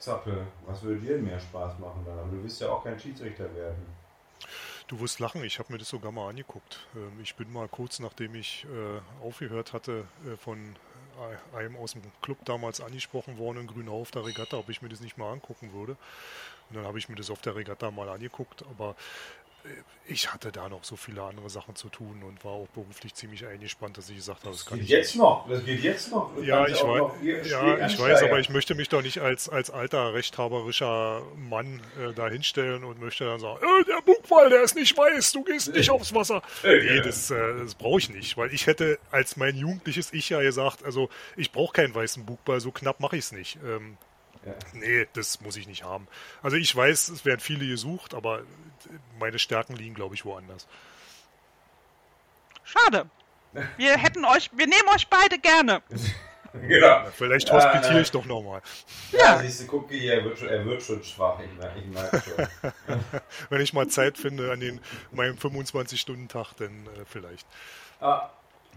Zappel, 0.00 0.46
was 0.66 0.82
würde 0.82 1.00
dir 1.00 1.18
mehr 1.18 1.38
Spaß 1.38 1.78
machen 1.78 2.02
dann? 2.04 2.18
Aber 2.18 2.28
du 2.28 2.42
willst 2.42 2.60
ja 2.60 2.70
auch 2.70 2.82
kein 2.82 2.98
Schiedsrichter 2.98 3.54
werden. 3.54 3.86
Du 4.88 4.98
wirst 4.98 5.20
lachen, 5.20 5.44
ich 5.44 5.58
habe 5.60 5.72
mir 5.72 5.78
das 5.78 5.88
sogar 5.88 6.10
mal 6.10 6.30
angeguckt. 6.30 6.80
Ähm, 6.96 7.20
ich 7.22 7.36
bin 7.36 7.52
mal 7.52 7.68
kurz 7.68 8.00
nachdem 8.00 8.34
ich 8.34 8.64
äh, 8.64 9.24
aufgehört 9.24 9.72
hatte, 9.72 10.04
äh, 10.26 10.36
von 10.36 10.74
einem 11.54 11.76
aus 11.76 11.92
dem 11.92 12.02
Club 12.22 12.38
damals 12.46 12.80
angesprochen 12.80 13.36
worden 13.36 13.58
in 13.58 13.66
Grünau 13.66 14.00
auf 14.00 14.10
der 14.10 14.24
Regatta, 14.24 14.56
ob 14.56 14.70
ich 14.70 14.80
mir 14.80 14.88
das 14.88 15.00
nicht 15.00 15.18
mal 15.18 15.30
angucken 15.30 15.72
würde. 15.74 15.92
Und 16.70 16.76
dann 16.76 16.86
habe 16.86 16.98
ich 16.98 17.08
mir 17.10 17.16
das 17.16 17.30
auf 17.30 17.42
der 17.42 17.56
Regatta 17.56 17.90
mal 17.90 18.08
angeguckt, 18.08 18.64
aber 18.70 18.96
ich 20.06 20.32
hatte 20.32 20.50
da 20.50 20.68
noch 20.68 20.82
so 20.82 20.96
viele 20.96 21.22
andere 21.22 21.48
Sachen 21.50 21.76
zu 21.76 21.88
tun 21.88 22.22
und 22.26 22.44
war 22.44 22.52
auch 22.52 22.68
beruflich 22.68 23.14
ziemlich 23.14 23.46
eingespannt, 23.46 23.96
dass 23.96 24.10
ich 24.10 24.16
gesagt 24.16 24.44
habe, 24.44 24.52
das 24.52 24.66
kann 24.66 24.78
geht 24.78 24.84
ich 24.84 24.90
jetzt 24.90 25.14
noch. 25.14 25.48
Das 25.48 25.64
geht 25.64 25.80
jetzt 25.82 26.10
noch. 26.10 26.34
Das 26.34 26.44
ja, 26.44 26.66
ich, 26.66 26.82
weiß, 26.82 27.48
ja 27.48 27.86
ich 27.86 27.98
weiß, 27.98 28.22
aber 28.24 28.40
ich 28.40 28.48
möchte 28.50 28.74
mich 28.74 28.88
doch 28.88 29.02
nicht 29.02 29.18
als, 29.18 29.48
als 29.48 29.70
alter 29.70 30.12
rechthaberischer 30.14 31.22
Mann 31.36 31.80
äh, 31.98 32.12
da 32.12 32.28
hinstellen 32.28 32.82
und 32.82 33.00
möchte 33.00 33.24
dann 33.24 33.38
sagen, 33.38 33.60
äh, 33.62 33.84
der 33.84 34.02
Bugwall, 34.02 34.50
der 34.50 34.62
ist 34.62 34.74
nicht 34.74 34.96
weiß, 34.96 35.32
du 35.32 35.44
gehst 35.44 35.72
nicht 35.72 35.90
aufs 35.90 36.12
Wasser. 36.12 36.42
nee, 36.64 37.00
das, 37.00 37.30
äh, 37.30 37.58
das 37.62 37.76
brauche 37.76 38.00
ich 38.00 38.10
nicht, 38.10 38.36
weil 38.36 38.52
ich 38.52 38.66
hätte 38.66 38.98
als 39.10 39.36
mein 39.36 39.56
jugendliches 39.56 40.12
Ich 40.12 40.28
ja 40.28 40.40
gesagt, 40.40 40.84
also 40.84 41.08
ich 41.36 41.52
brauche 41.52 41.72
keinen 41.72 41.94
weißen 41.94 42.26
Bugball, 42.26 42.60
so 42.60 42.72
knapp 42.72 42.98
mache 43.00 43.16
ich 43.16 43.24
es 43.24 43.32
nicht. 43.32 43.58
Ähm, 43.64 43.96
ja. 44.44 44.54
Nee, 44.72 45.06
das 45.12 45.40
muss 45.40 45.56
ich 45.56 45.68
nicht 45.68 45.84
haben. 45.84 46.08
Also 46.42 46.56
ich 46.56 46.74
weiß, 46.74 47.08
es 47.08 47.24
werden 47.24 47.40
viele 47.40 47.66
gesucht, 47.66 48.14
aber 48.14 48.42
meine 49.18 49.38
Stärken 49.38 49.74
liegen, 49.74 49.94
glaube 49.94 50.14
ich, 50.14 50.24
woanders. 50.24 50.66
Schade. 52.64 53.06
Wir 53.76 53.96
hätten 53.96 54.24
euch, 54.24 54.50
wir 54.52 54.66
nehmen 54.66 54.88
euch 54.94 55.08
beide 55.08 55.38
gerne. 55.38 55.82
genau. 56.52 57.06
Vielleicht 57.12 57.50
hospitiere 57.50 57.94
ja, 57.94 58.00
ich 58.00 58.10
doch 58.10 58.24
nochmal. 58.24 58.62
Ja, 59.10 59.18
ja. 59.18 59.38
siehst 59.38 59.62
du, 59.62 59.66
guck 59.66 59.90
hier, 59.90 60.14
er 60.14 60.24
wird 60.24 60.38
schon, 60.38 60.48
er 60.48 60.64
wird 60.64 60.82
schon 60.82 61.02
schwach, 61.02 61.40
ich 61.40 61.58
merke, 61.58 61.78
ich 61.80 61.86
merke 61.86 62.22
schon. 62.22 63.02
Wenn 63.50 63.60
ich 63.60 63.72
mal 63.72 63.88
Zeit 63.88 64.18
finde 64.18 64.52
an 64.52 64.60
den, 64.60 64.80
meinem 65.10 65.36
25-Stunden-Tag, 65.36 66.54
dann 66.58 66.86
äh, 66.86 67.04
vielleicht. 67.06 67.46
Ah, 68.00 68.30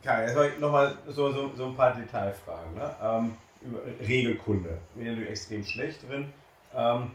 Kai, 0.04 0.26
jetzt 0.26 0.60
nochmal 0.60 0.98
so, 1.08 1.32
so, 1.32 1.52
so 1.56 1.68
ein 1.68 1.76
paar 1.76 1.96
Detailfragen. 1.96 2.74
Ne? 2.74 2.96
Ähm, 3.02 3.38
Regelkunde. 4.02 4.78
Bin 4.96 5.08
natürlich 5.08 5.30
extrem 5.30 5.64
schlecht 5.64 6.10
drin. 6.10 6.34
Ähm, 6.76 7.12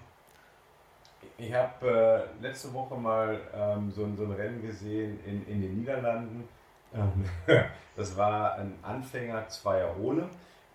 ich 1.38 1.54
habe 1.54 2.28
äh, 2.40 2.42
letzte 2.42 2.72
Woche 2.74 2.96
mal 2.96 3.40
ähm, 3.54 3.90
so, 3.90 4.06
so, 4.16 4.24
ein 4.24 4.32
Rennen 4.32 4.60
gesehen 4.60 5.20
in, 5.24 5.46
in 5.46 5.62
den 5.62 5.78
Niederlanden. 5.78 6.48
Ähm, 6.94 7.24
das 7.96 8.16
war 8.16 8.56
ein 8.56 8.74
Anfänger 8.82 9.48
Zweier 9.48 9.94
ohne. 10.00 10.28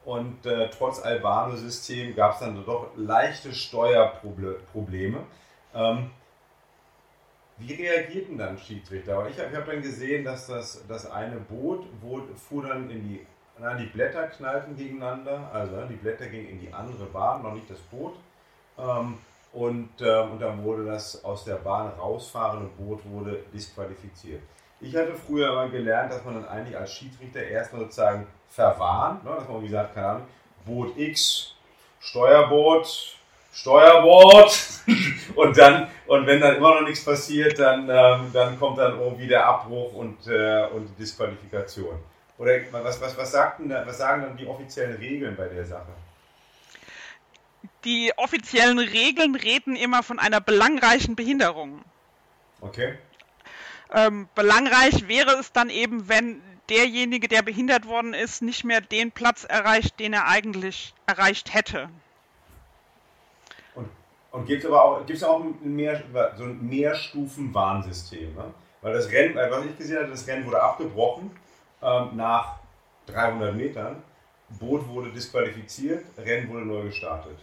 Und 0.06 0.45
äh, 0.45 0.69
trotz 0.69 1.02
Albano-System 1.02 2.15
gab 2.15 2.34
es 2.34 2.39
dann 2.39 2.65
doch 2.65 2.91
leichte 2.95 3.54
Steuerprobleme. 3.54 5.19
Ähm, 5.73 6.12
wie 7.58 7.73
reagierten 7.73 8.38
dann 8.38 8.58
Schiedsrichter? 8.58 9.28
Ich 9.30 9.39
habe 9.39 9.56
hab 9.56 9.65
dann 9.65 9.82
gesehen, 9.82 10.26
dass 10.26 10.47
das, 10.47 10.86
das 10.88 11.10
eine 11.10 11.38
Boot 11.38 11.86
wo, 12.02 12.21
fuhr 12.36 12.63
dann 12.63 12.89
in 12.89 13.08
die 13.08 13.28
na, 13.60 13.76
die 13.76 13.86
Blätter 13.86 14.28
knallten 14.30 14.76
gegeneinander, 14.76 15.49
also 15.54 15.86
die 15.86 15.95
Blätter 15.95 16.26
gingen 16.26 16.49
in 16.49 16.60
die 16.60 16.73
andere 16.73 17.06
Bahn, 17.06 17.43
noch 17.43 17.54
nicht 17.54 17.69
das 17.69 17.78
Boot. 17.80 18.15
Ähm, 18.80 19.19
und, 19.53 19.89
ähm, 20.01 20.31
und 20.31 20.41
dann 20.41 20.63
wurde 20.63 20.85
das 20.85 21.23
aus 21.23 21.45
der 21.45 21.55
Bahn 21.55 21.91
rausfahrende 21.99 22.69
Boot 22.77 23.01
wurde 23.05 23.43
disqualifiziert. 23.53 24.41
Ich 24.81 24.95
hatte 24.95 25.13
früher 25.15 25.53
mal 25.53 25.69
gelernt, 25.69 26.11
dass 26.11 26.25
man 26.25 26.35
dann 26.35 26.47
eigentlich 26.47 26.77
als 26.77 26.91
Schiedsrichter 26.91 27.41
erstmal 27.41 27.83
sozusagen 27.83 28.27
verwarnt, 28.49 29.23
ne, 29.23 29.31
dass 29.35 29.47
man 29.47 29.61
wie 29.61 29.67
gesagt, 29.67 29.93
keine 29.93 30.07
Ahnung, 30.07 30.27
Boot 30.65 30.97
X, 30.97 31.55
Steuerbord, 31.99 33.15
Steuerbord 33.53 34.59
und 35.35 35.57
dann 35.57 35.87
und 36.05 36.27
wenn 36.27 36.41
dann 36.41 36.57
immer 36.57 36.75
noch 36.79 36.87
nichts 36.87 37.05
passiert, 37.05 37.57
dann, 37.57 37.89
ähm, 37.89 38.29
dann 38.33 38.59
kommt 38.59 38.77
dann 38.77 38.99
irgendwie 38.99 39.27
der 39.27 39.45
Abbruch 39.47 39.93
und, 39.93 40.27
äh, 40.27 40.67
und 40.67 40.87
die 40.87 40.95
Disqualifikation. 40.95 41.97
Oder 42.37 42.59
was, 42.71 42.99
was, 43.01 43.17
was, 43.17 43.31
sagten, 43.31 43.69
was 43.69 43.97
sagen 43.97 44.23
dann 44.23 44.35
die 44.35 44.45
offiziellen 44.45 44.97
Regeln 44.97 45.35
bei 45.35 45.47
der 45.47 45.65
Sache? 45.65 45.91
Die 47.86 48.13
offiziellen 48.15 48.80
Regeln 48.80 49.36
reden 49.36 49.76
immer 49.76 50.04
von 50.04 50.19
einer 50.19 50.39
belangreichen 50.39 51.15
Behinderung. 51.15 51.84
Okay. 52.62 52.98
Ähm, 53.93 54.28
belangreich 54.36 55.08
wäre 55.08 55.32
es 55.34 55.52
dann 55.52 55.69
eben, 55.69 56.08
wenn 56.08 56.41
derjenige, 56.69 57.28
der 57.28 57.41
behindert 57.41 57.86
worden 57.88 58.13
ist, 58.13 58.41
nicht 58.41 58.63
mehr 58.63 58.82
den 58.82 59.12
Platz 59.12 59.43
erreicht, 59.43 60.00
den 60.00 60.13
er 60.13 60.28
eigentlich 60.28 60.93
erreicht 61.06 61.54
hätte. 61.54 61.89
Und, 63.76 63.89
und 64.32 64.46
gibt 64.46 64.63
es 64.63 64.69
aber 64.69 64.84
auch, 64.84 65.06
gibt's 65.06 65.24
auch 65.24 65.43
ein 65.43 65.76
mehr, 65.76 66.02
so 66.38 66.46
ein 66.46 66.67
Mehrstufen-Warnsystem? 66.67 68.34
Ne? 68.34 68.54
Weil 68.82 68.93
das 68.93 69.12
Rennen, 69.12 69.38
äh, 69.38 69.52
was 69.52 69.65
ich 69.65 69.78
gesehen 69.78 69.98
habe, 69.98 70.08
das 70.08 70.26
Rennen 70.26 70.46
wurde 70.46 70.62
abgebrochen 70.62 71.32
ähm, 71.82 72.10
nach 72.15 72.56
300 73.08 73.56
Metern. 73.56 74.02
Boot 74.60 74.88
wurde 74.88 75.12
disqualifiziert, 75.12 76.06
Rennen 76.17 76.48
wurde 76.50 76.65
neu 76.65 76.84
gestartet. 76.84 77.38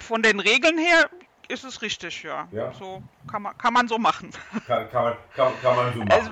Von 0.00 0.22
den 0.22 0.40
Regeln 0.40 0.78
her 0.78 1.08
ist 1.50 1.64
es 1.64 1.82
richtig, 1.82 2.22
ja. 2.22 2.48
ja. 2.52 2.72
So 2.72 3.02
kann 3.30 3.42
man, 3.42 3.58
kann 3.58 3.74
man 3.74 3.88
so 3.88 3.98
machen. 3.98 4.30
Kann, 4.66 4.88
kann, 4.90 5.04
man, 5.04 5.14
kann, 5.34 5.52
kann 5.60 5.76
man 5.76 5.92
so 5.92 5.98
machen. 5.98 6.12
Also, 6.12 6.30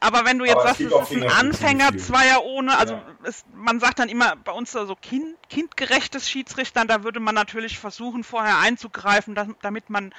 aber 0.00 0.24
wenn 0.24 0.38
du 0.38 0.44
jetzt 0.44 0.56
aber 0.56 0.68
sagst, 0.68 0.80
es 0.80 1.10
ist 1.10 1.22
ein 1.22 1.30
Anfänger, 1.30 1.96
Zweier 1.98 2.42
ohne, 2.44 2.76
also 2.78 2.94
ja. 2.94 3.02
es, 3.24 3.44
man 3.54 3.78
sagt 3.78 3.98
dann 3.98 4.08
immer 4.08 4.36
bei 4.36 4.52
uns 4.52 4.72
so 4.72 4.96
kind, 4.96 5.36
kindgerechtes 5.48 6.28
Schiedsrichtern, 6.28 6.88
da 6.88 7.04
würde 7.04 7.20
man 7.20 7.34
natürlich 7.34 7.78
versuchen, 7.78 8.24
vorher 8.24 8.58
einzugreifen, 8.58 9.34
damit 9.60 9.90
man 9.90 10.14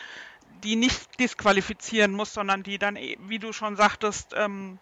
die 0.63 0.75
nicht 0.75 1.19
disqualifizieren 1.19 2.11
muss, 2.13 2.33
sondern 2.33 2.63
die 2.63 2.77
dann, 2.77 2.95
e, 2.95 3.17
wie 3.27 3.39
du 3.39 3.51
schon 3.51 3.75
sagtest, 3.75 4.33
ähm, 4.35 4.79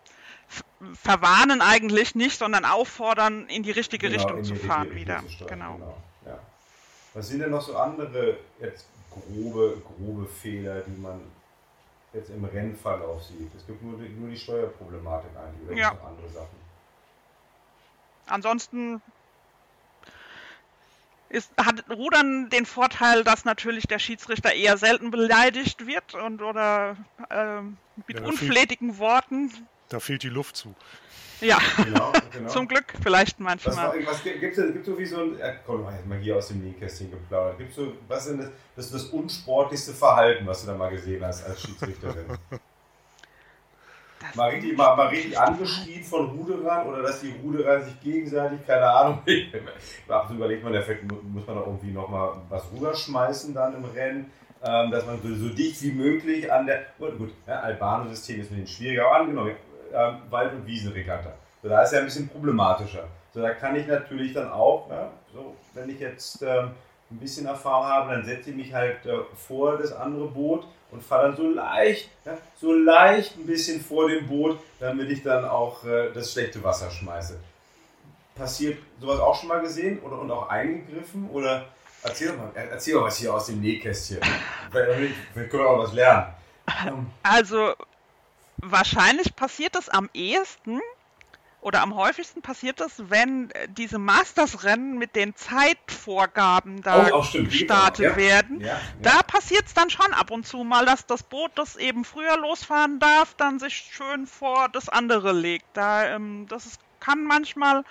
verwarnen 0.93 1.61
eigentlich 1.61 2.15
nicht, 2.15 2.37
sondern 2.37 2.65
auffordern, 2.65 3.47
in 3.47 3.63
die 3.63 3.71
richtige 3.71 4.09
genau, 4.09 4.21
Richtung 4.21 4.43
die 4.43 4.49
zu 4.49 4.55
fahren 4.55 4.89
Richtung 4.89 4.99
wieder. 4.99 5.23
Zu 5.37 5.45
genau. 5.45 5.75
genau. 5.75 6.03
Was 7.13 7.27
sind 7.27 7.39
denn 7.39 7.51
noch 7.51 7.61
so 7.61 7.77
andere 7.77 8.37
jetzt 8.59 8.85
grobe, 9.11 9.81
grobe 9.81 10.25
Fehler, 10.27 10.81
die 10.81 10.99
man 10.99 11.21
jetzt 12.13 12.29
im 12.29 12.43
Rennverlauf 12.45 13.23
sieht? 13.23 13.53
Es 13.55 13.65
gibt 13.67 13.83
nur 13.83 13.99
die, 13.99 14.09
nur 14.09 14.29
die 14.29 14.37
Steuerproblematik 14.37 15.29
eigentlich, 15.37 15.69
oder 15.69 15.77
ja. 15.77 15.93
noch 15.93 16.05
andere 16.05 16.29
Sachen? 16.29 16.63
Ansonsten 18.25 19.01
ist, 21.29 21.51
hat 21.57 21.89
Rudern 21.89 22.49
den 22.49 22.65
Vorteil, 22.65 23.23
dass 23.23 23.45
natürlich 23.45 23.87
der 23.87 23.99
Schiedsrichter 23.99 24.53
eher 24.53 24.77
selten 24.77 25.11
beleidigt 25.11 25.85
wird 25.85 26.13
und 26.15 26.41
oder 26.41 26.95
äh, 27.29 27.61
mit 28.07 28.19
ja, 28.19 28.25
unflätigen 28.25 28.89
fehlt, 28.89 28.99
Worten. 28.99 29.67
Da 29.89 29.99
fehlt 29.99 30.23
die 30.23 30.29
Luft 30.29 30.55
zu. 30.55 30.73
Ja, 31.43 31.59
genau, 31.83 32.13
genau. 32.31 32.49
zum 32.49 32.67
Glück 32.67 32.85
vielleicht 33.01 33.39
manchmal. 33.39 33.93
Was, 34.05 34.23
gibt 34.23 34.57
es 34.57 34.85
so 34.85 34.97
wie 34.97 35.05
so 35.05 35.21
ein, 35.21 35.39
äh, 35.39 35.55
komm 35.65 35.83
mal 35.83 35.93
hier 36.21 36.37
aus 36.37 36.47
dem 36.47 36.63
Nähkästchen 36.63 37.11
geplaudert, 37.11 37.57
gibt 37.57 37.73
so, 37.73 37.93
was 38.07 38.27
ist 38.27 38.49
das, 38.75 38.91
das, 38.91 39.03
unsportlichste 39.05 39.91
Verhalten, 39.93 40.47
was 40.47 40.61
du 40.61 40.67
da 40.67 40.77
mal 40.77 40.89
gesehen 40.89 41.23
hast 41.25 41.45
als 41.45 41.61
Schiedsrichterin? 41.61 42.25
mal 44.35 44.49
richtig, 44.49 44.77
mal, 44.77 44.95
mal 44.95 45.07
richtig 45.07 45.37
angeschrien 45.37 46.03
von 46.03 46.27
Ruderern 46.27 46.87
oder 46.87 47.01
dass 47.01 47.19
die 47.19 47.33
Ruderer 47.43 47.81
sich 47.81 47.99
gegenseitig, 47.99 48.65
keine 48.65 48.89
Ahnung, 48.89 49.21
ab 50.07 50.29
und 50.29 50.37
überlegt 50.37 50.63
man, 50.63 50.73
Effekt, 50.73 51.03
muss 51.03 51.45
man 51.45 51.57
da 51.57 51.61
irgendwie 51.65 51.91
nochmal 51.91 52.35
was 52.49 52.63
rüberschmeißen 52.73 53.53
dann 53.53 53.75
im 53.75 53.85
Rennen, 53.85 54.31
ähm, 54.63 54.91
dass 54.91 55.05
man 55.05 55.21
so, 55.21 55.35
so, 55.35 55.49
dicht 55.49 55.81
wie 55.81 55.91
möglich 55.91 56.51
an 56.51 56.65
der, 56.65 56.85
gut, 56.97 57.17
gut 57.17 57.31
ja, 57.45 57.59
Albano-System 57.59 58.39
ist 58.39 58.51
ein 58.51 58.63
bisschen 58.63 58.67
schwieriger, 58.67 59.07
aber 59.07 59.17
angenommen, 59.17 59.55
ähm, 59.93 60.17
Wald- 60.29 60.53
und 60.53 60.65
Wiesenregatta, 60.65 61.33
so, 61.61 61.69
da 61.69 61.81
ist 61.83 61.93
ja 61.93 61.99
ein 61.99 62.05
bisschen 62.05 62.27
problematischer. 62.27 63.07
So, 63.33 63.41
da 63.41 63.51
kann 63.53 63.75
ich 63.75 63.87
natürlich 63.87 64.33
dann 64.33 64.51
auch, 64.51 64.89
ja, 64.89 65.09
so, 65.33 65.55
wenn 65.73 65.89
ich 65.89 65.99
jetzt 65.99 66.41
ähm, 66.43 66.71
ein 67.09 67.17
bisschen 67.17 67.45
Erfahrung 67.45 67.87
habe, 67.87 68.11
dann 68.11 68.25
setze 68.25 68.51
ich 68.51 68.55
mich 68.55 68.73
halt 68.73 69.05
äh, 69.05 69.19
vor 69.35 69.77
das 69.77 69.91
andere 69.91 70.27
Boot 70.27 70.65
und 70.91 71.01
fahre 71.01 71.27
dann 71.27 71.37
so 71.37 71.49
leicht, 71.49 72.09
ja, 72.25 72.37
so 72.59 72.73
leicht 72.73 73.37
ein 73.37 73.45
bisschen 73.45 73.81
vor 73.81 74.09
dem 74.09 74.27
Boot, 74.27 74.59
damit 74.79 75.09
ich 75.09 75.23
dann 75.23 75.45
auch 75.45 75.83
äh, 75.85 76.11
das 76.13 76.33
schlechte 76.33 76.63
Wasser 76.63 76.91
schmeiße. 76.91 77.39
Passiert 78.35 78.77
sowas 78.99 79.19
auch 79.19 79.35
schon 79.35 79.49
mal 79.49 79.61
gesehen 79.61 79.99
oder 80.01 80.19
und 80.19 80.31
auch 80.31 80.49
eingegriffen? 80.49 81.29
Oder 81.29 81.65
erzähl 82.03 82.29
doch 82.29 82.37
mal, 82.37 82.51
erzähl 82.55 82.95
doch 82.95 83.03
was 83.03 83.17
hier 83.17 83.33
aus 83.33 83.47
dem 83.47 83.61
Nähkästchen. 83.61 84.19
Vielleicht, 84.71 85.49
können 85.49 85.63
wir 85.63 85.69
auch 85.69 85.83
was 85.83 85.93
lernen. 85.93 86.33
Also 87.23 87.73
wahrscheinlich 88.63 89.35
passiert 89.35 89.75
es 89.75 89.89
am 89.89 90.09
ehesten, 90.13 90.79
oder 91.63 91.81
am 91.81 91.95
häufigsten 91.95 92.41
passiert 92.41 92.79
das, 92.81 93.09
wenn 93.09 93.49
äh, 93.51 93.67
diese 93.69 93.97
Masters-Rennen 93.97 94.97
mit 94.97 95.15
den 95.15 95.33
Zeitvorgaben 95.35 96.81
da 96.81 97.09
oh, 97.13 97.23
gestartet 97.31 98.05
ja. 98.05 98.15
werden. 98.17 98.59
Ja, 98.59 98.67
ja. 98.67 98.79
Da 99.01 99.23
passiert 99.23 99.65
es 99.65 99.73
dann 99.73 99.89
schon 99.89 100.13
ab 100.13 100.29
und 100.29 100.45
zu 100.45 100.63
mal, 100.63 100.85
dass 100.85 101.05
das 101.05 101.23
Boot, 101.23 101.51
das 101.55 101.77
eben 101.77 102.03
früher 102.03 102.37
losfahren 102.37 102.99
darf, 102.99 103.33
dann 103.35 103.59
sich 103.59 103.75
schön 103.91 104.27
vor 104.27 104.67
das 104.69 104.89
andere 104.89 105.31
legt. 105.31 105.65
Da, 105.73 106.15
ähm, 106.15 106.47
das 106.49 106.65
ist, 106.65 106.81
kann 106.99 107.23
manchmal 107.23 107.83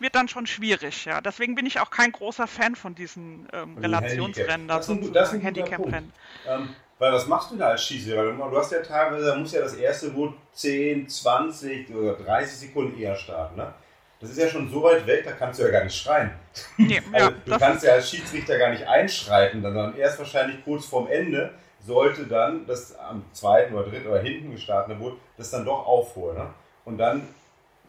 wird 0.00 0.14
dann 0.14 0.28
schon 0.28 0.46
schwierig, 0.46 1.06
ja. 1.06 1.20
Deswegen 1.20 1.54
bin 1.54 1.66
ich 1.66 1.80
auch 1.80 1.90
kein 1.90 2.12
großer 2.12 2.46
Fan 2.46 2.76
von 2.76 2.94
diesen 2.94 3.48
ähm, 3.52 3.78
Relationsrennen, 3.78 4.68
Das 4.68 4.86
guter 4.86 5.26
Handicap-Rennen. 5.32 6.12
Ähm, 6.46 6.76
weil 6.98 7.12
was 7.12 7.26
machst 7.26 7.50
du 7.50 7.56
da 7.56 7.68
als 7.68 7.84
Schießlehrer? 7.84 8.32
Du 8.32 8.56
hast 8.56 8.72
ja 8.72 8.82
teilweise, 8.82 9.26
da 9.26 9.34
muss 9.36 9.52
ja 9.52 9.60
das 9.60 9.74
erste 9.74 10.10
Boot 10.10 10.34
10, 10.52 11.08
20 11.08 11.94
oder 11.94 12.14
30 12.14 12.56
Sekunden 12.56 12.98
eher 12.98 13.16
starten. 13.16 13.56
Ne? 13.56 13.72
Das 14.20 14.30
ist 14.30 14.38
ja 14.38 14.48
schon 14.48 14.68
so 14.68 14.82
weit 14.82 15.06
weg, 15.06 15.24
da 15.24 15.32
kannst 15.32 15.60
du 15.60 15.64
ja 15.64 15.70
gar 15.70 15.84
nicht 15.84 15.96
schreien. 15.96 16.32
Nee, 16.76 17.00
Also, 17.12 17.30
ja, 17.30 17.36
du 17.44 17.58
kannst 17.58 17.84
ja 17.84 17.92
als 17.92 18.10
Schiedsrichter 18.10 18.58
gar 18.58 18.70
nicht 18.70 18.86
einschreiten, 18.86 19.62
sondern 19.62 19.96
erst 19.96 20.18
wahrscheinlich 20.18 20.64
kurz 20.64 20.86
vorm 20.86 21.06
Ende 21.08 21.54
sollte 21.86 22.26
dann 22.26 22.66
das 22.66 22.98
am 22.98 23.24
zweiten 23.32 23.74
oder 23.74 23.88
dritten 23.88 24.08
oder 24.08 24.20
hinten 24.20 24.50
gestartete 24.50 24.98
Boot 24.98 25.18
das 25.36 25.50
dann 25.50 25.64
doch 25.64 25.86
aufholen. 25.86 26.36
Ne? 26.36 26.50
Und 26.84 26.98
dann 26.98 27.28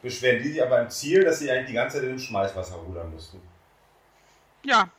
beschweren 0.01 0.41
die 0.41 0.49
sich 0.49 0.63
aber 0.63 0.81
im 0.81 0.89
Ziel, 0.89 1.23
dass 1.23 1.39
sie 1.39 1.49
eigentlich 1.49 1.67
die 1.67 1.73
ganze 1.73 1.97
Zeit 1.97 2.03
in 2.03 2.11
dem 2.11 2.19
Schmeißwasser 2.19 2.75
rudern 2.75 3.11
mussten. 3.11 3.41
Ja. 4.63 4.89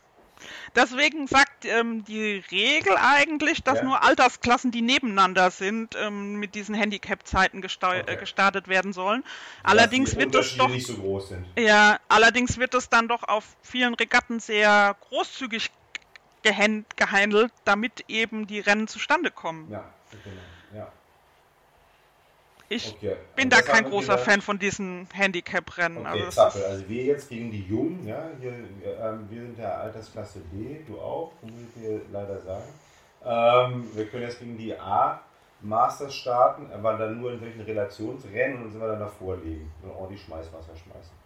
Deswegen 0.75 1.29
sagt 1.61 1.65
ähm, 1.65 2.05
die 2.05 2.43
Regel 2.51 2.97
eigentlich, 2.97 3.63
dass 3.63 3.79
Ja. 3.79 3.85
nur 3.85 4.03
Altersklassen, 4.03 4.71
die 4.71 4.83
nebeneinander 4.83 5.51
sind, 5.51 5.95
ähm, 5.97 6.37
mit 6.37 6.55
diesen 6.55 6.75
Handicap-Zeiten 6.75 7.63
gesteu- 7.63 8.01
Okay. 8.01 8.13
äh, 8.13 8.17
gestartet 8.17 8.69
werden 8.69 8.93
sollen. 8.93 9.25
Allerdings 9.63 10.11
dass 10.11 10.19
die 10.19 10.25
wird 10.33 10.35
es 10.35 10.57
doch 10.57 10.71
so. 10.79 11.23
Ja, 11.59 11.99
allerdings 12.09 12.59
wird 12.59 12.75
es 12.75 12.89
dann 12.89 13.09
doch 13.09 13.25
auf 13.25 13.45
vielen 13.63 13.95
Regatten 13.95 14.41
sehr 14.41 14.97
großzügig 15.09 15.71
gehandelt, 16.97 17.53
damit 17.65 18.05
eben 18.09 18.47
die 18.47 18.61
Rennen 18.61 18.89
zustande 18.89 19.31
kommen. 19.31 19.71
Ja, 19.71 19.85
genau. 20.25 20.41
Ja. 20.75 20.93
Ich 22.73 22.95
Okay. 22.97 23.17
bin 23.35 23.51
da 23.51 23.63
kein 23.63 23.85
großer 23.85 24.17
Fan 24.17 24.41
von 24.41 24.57
diesen 24.57 25.09
Handicap-Rennen. 25.13 26.07
Okay, 26.07 26.25
also 26.37 26.65
Also 26.65 26.89
wir 26.89 27.03
jetzt 27.03 27.29
gegen 27.29 27.51
die 27.51 27.65
Jungen, 27.65 28.07
ja, 28.07 28.31
hier, 28.41 28.53
ähm, 28.53 29.27
wir 29.29 29.43
sind 29.43 29.59
der 29.59 29.77
Altersklasse 29.81 30.39
B, 30.53 30.77
du 30.87 31.01
auch, 31.01 31.33
muss 31.43 31.53
ich 31.75 31.83
dir 31.83 32.01
leider 32.13 32.41
sagen. 32.41 32.63
Ähm, 33.25 33.91
wir 33.95 34.07
können 34.07 34.23
jetzt 34.23 34.39
gegen 34.39 34.57
die 34.57 34.73
A 34.79 35.21
Masters 35.63 36.15
starten, 36.15 36.73
aber 36.73 36.97
dann 36.97 37.21
nur 37.21 37.33
in 37.33 37.41
solchen 37.41 37.61
Relationsrennen 37.61 38.59
und 38.59 38.63
dann 38.63 38.71
sind 38.71 38.81
wir 38.81 38.89
dann 38.89 39.01
davor 39.01 39.37
liegen 39.39 39.71
und 39.83 39.91
ordentlich 39.91 40.23
Schmeißwasser 40.23 40.73
schmeißen. 40.77 41.21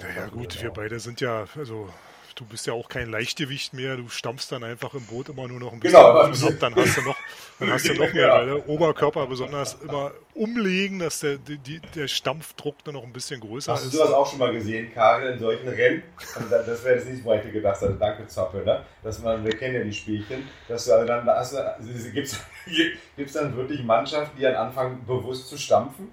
Naja 0.00 0.26
gut, 0.28 0.60
wir 0.62 0.70
auch. 0.70 0.74
beide 0.74 0.98
sind 1.00 1.20
ja, 1.20 1.44
also 1.54 1.90
du 2.34 2.44
bist 2.44 2.66
ja 2.66 2.72
auch 2.72 2.88
kein 2.88 3.10
Leichtgewicht 3.10 3.72
mehr, 3.74 3.96
du 3.96 4.08
stampfst 4.08 4.48
dann 4.50 4.64
einfach 4.64 4.94
im 4.94 5.04
Boot 5.06 5.28
immer 5.28 5.46
nur 5.48 5.60
noch 5.60 5.72
ein 5.72 5.80
bisschen 5.80 5.98
Genau, 5.98 6.10
auf 6.12 6.58
dann 6.60 6.74
hast 6.76 6.96
du 6.96 7.02
noch, 7.02 7.16
dann 7.58 7.70
hast 7.72 7.88
du 7.88 7.94
noch 7.94 8.12
mehr 8.12 8.26
Ja. 8.26 8.40
Welle. 8.40 8.64
Oberkörper 8.66 9.26
besonders 9.26 9.74
immer 9.82 10.12
umlegen, 10.34 10.98
dass 11.00 11.20
der, 11.20 11.36
die, 11.38 11.80
der 11.94 12.08
Stampfdruck 12.08 12.82
dann 12.84 12.94
noch 12.94 13.04
ein 13.04 13.12
bisschen 13.12 13.40
größer 13.40 13.72
Hast 13.72 13.84
du 13.84 13.88
ist. 13.88 13.94
sowas 13.94 14.12
auch 14.12 14.28
schon 14.28 14.38
mal 14.38 14.52
gesehen, 14.52 14.92
Karel, 14.94 15.32
in 15.34 15.38
solchen 15.38 15.68
Rennen? 15.68 16.02
Also 16.34 16.48
da- 16.48 16.62
das 16.62 16.84
wäre 16.84 16.96
jetzt 16.96 17.08
nicht, 17.08 17.24
wo 17.24 17.34
ich 17.34 17.42
dir 17.42 17.52
gedacht 17.52 17.80
habe. 17.80 17.96
Danke, 17.98 18.26
Zappel, 18.28 18.64
ne? 18.64 18.84
Dass 19.02 19.18
man, 19.20 19.44
wir 19.44 19.52
kennen 19.56 19.74
ja 19.74 19.82
die 19.84 19.92
Spielchen, 19.92 20.48
dass 20.68 20.84
du 20.86 20.92
also 20.94 21.06
dann, 21.06 21.26
da 21.26 21.36
hast 21.36 21.52
du, 21.54 22.12
gibt 22.12 22.28
es 22.28 23.32
dann 23.34 23.56
wirklich 23.56 23.82
Mannschaften, 23.82 24.36
die 24.36 24.42
dann 24.42 24.54
anfangen, 24.54 25.04
bewusst 25.06 25.48
zu 25.48 25.58
stampfen? 25.58 26.12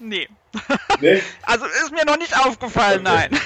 Nee. 0.00 0.28
Ne? 1.00 1.20
Also 1.42 1.66
ist 1.66 1.90
mir 1.92 2.04
noch 2.06 2.16
nicht 2.16 2.34
aufgefallen, 2.38 3.06
Okay. 3.06 3.28
nein. 3.30 3.40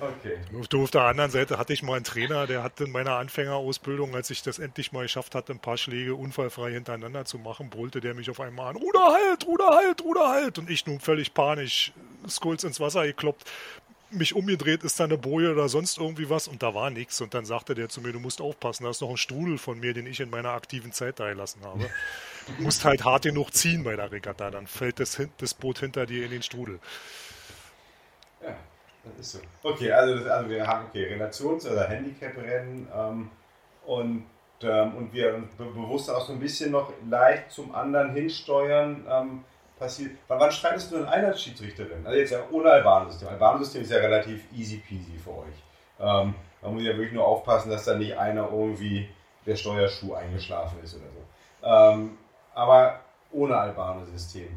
Okay. 0.00 0.38
Auf 0.58 0.66
der- 0.68 0.80
auf 0.80 0.90
der 0.90 1.02
anderen 1.02 1.30
Seite 1.30 1.56
hatte 1.56 1.72
ich 1.72 1.82
mal 1.84 1.94
einen 1.94 2.04
Trainer, 2.04 2.46
der 2.48 2.64
hat 2.64 2.80
in 2.80 2.90
meiner 2.90 3.12
Anfängerausbildung, 3.16 4.14
als 4.16 4.28
ich 4.30 4.42
das 4.42 4.58
endlich 4.58 4.90
mal 4.90 5.02
geschafft 5.02 5.36
hatte, 5.36 5.52
ein 5.52 5.60
paar 5.60 5.76
Schläge 5.78 6.16
unfallfrei 6.16 6.72
hintereinander 6.72 7.24
zu 7.24 7.38
machen, 7.38 7.70
brüllte 7.70 8.00
der 8.00 8.14
mich 8.14 8.28
auf 8.28 8.40
einmal 8.40 8.70
an, 8.70 8.76
Ruder 8.76 9.04
halt, 9.12 9.46
Ruder 9.46 9.68
halt, 9.70 10.02
Ruder 10.02 10.28
halt. 10.28 10.58
Und 10.58 10.68
ich 10.68 10.84
nun 10.86 10.98
völlig 10.98 11.32
panisch, 11.32 11.92
Skulls 12.28 12.64
ins 12.64 12.80
Wasser 12.80 13.04
gekloppt, 13.06 13.48
mich 14.10 14.34
umgedreht, 14.34 14.82
ist 14.82 14.98
da 14.98 15.04
eine 15.04 15.16
Boje 15.16 15.52
oder 15.52 15.68
sonst 15.68 15.98
irgendwie 15.98 16.28
was 16.28 16.48
und 16.48 16.62
da 16.64 16.74
war 16.74 16.90
nichts. 16.90 17.20
Und 17.20 17.32
dann 17.34 17.44
sagte 17.44 17.74
der 17.76 17.88
zu 17.88 18.00
mir, 18.00 18.12
du 18.12 18.20
musst 18.20 18.40
aufpassen, 18.40 18.84
da 18.84 18.90
ist 18.90 19.00
noch 19.00 19.10
ein 19.10 19.16
Strudel 19.16 19.58
von 19.58 19.78
mir, 19.78 19.94
den 19.94 20.06
ich 20.06 20.18
in 20.20 20.30
meiner 20.30 20.50
aktiven 20.50 20.92
Zeit 20.92 21.20
da 21.20 21.28
gelassen 21.28 21.60
habe. 21.64 21.88
Du 22.46 22.62
musst 22.62 22.84
halt 22.84 23.04
hart 23.04 23.22
genug 23.22 23.52
ziehen 23.54 23.84
bei 23.84 23.94
der 23.94 24.10
Regatta, 24.10 24.50
dann 24.50 24.66
fällt 24.66 24.98
das, 25.00 25.20
das 25.38 25.54
Boot 25.54 25.78
hinter 25.78 26.04
dir 26.06 26.24
in 26.24 26.30
den 26.32 26.42
Strudel. 26.42 26.80
Ja, 28.42 28.56
das 29.04 29.26
ist 29.26 29.32
so. 29.32 29.38
Okay, 29.68 29.92
also, 29.92 30.18
das, 30.18 30.26
also 30.26 30.50
wir 30.50 30.66
haben 30.66 30.86
okay, 30.88 31.04
Relations- 31.04 31.66
oder 31.66 31.88
Handicap-Rennen 31.88 32.88
ähm, 32.94 33.30
und, 33.86 34.26
ähm, 34.62 34.94
und 34.94 35.12
wir 35.12 35.32
be 35.58 35.64
bewusst 35.64 36.10
auch 36.10 36.26
so 36.26 36.32
ein 36.32 36.40
bisschen 36.40 36.70
noch 36.70 36.92
leicht 37.08 37.50
zum 37.50 37.74
anderen 37.74 38.12
hinsteuern. 38.12 39.06
Ähm, 39.08 39.44
passiert. 39.78 40.12
Wann, 40.28 40.40
wann 40.40 40.52
streitest 40.52 40.90
du 40.90 40.96
denn 40.98 41.06
ein 41.06 41.24
als 41.24 41.42
Schiedsrichterin? 41.42 42.06
Also 42.06 42.18
jetzt 42.18 42.30
ja 42.30 42.40
ohne 42.50 42.70
Albanensystem. 42.70 43.28
Albanensystem 43.28 43.82
ist 43.82 43.90
ja 43.90 43.98
relativ 43.98 44.44
easy 44.52 44.76
peasy 44.76 45.18
für 45.22 45.30
euch. 45.30 45.62
Ähm, 46.00 46.34
man 46.62 46.74
muss 46.74 46.82
ja 46.82 46.96
wirklich 46.96 47.12
nur 47.12 47.26
aufpassen, 47.26 47.70
dass 47.70 47.84
da 47.84 47.96
nicht 47.96 48.16
einer 48.16 48.48
irgendwie 48.50 49.08
der 49.46 49.56
Steuerschuh 49.56 50.14
eingeschlafen 50.14 50.78
ist 50.82 50.94
oder 50.94 51.04
so. 51.04 51.66
Ähm, 51.68 52.18
aber 52.54 53.00
ohne 53.30 53.56
Albanesystem 53.56 54.48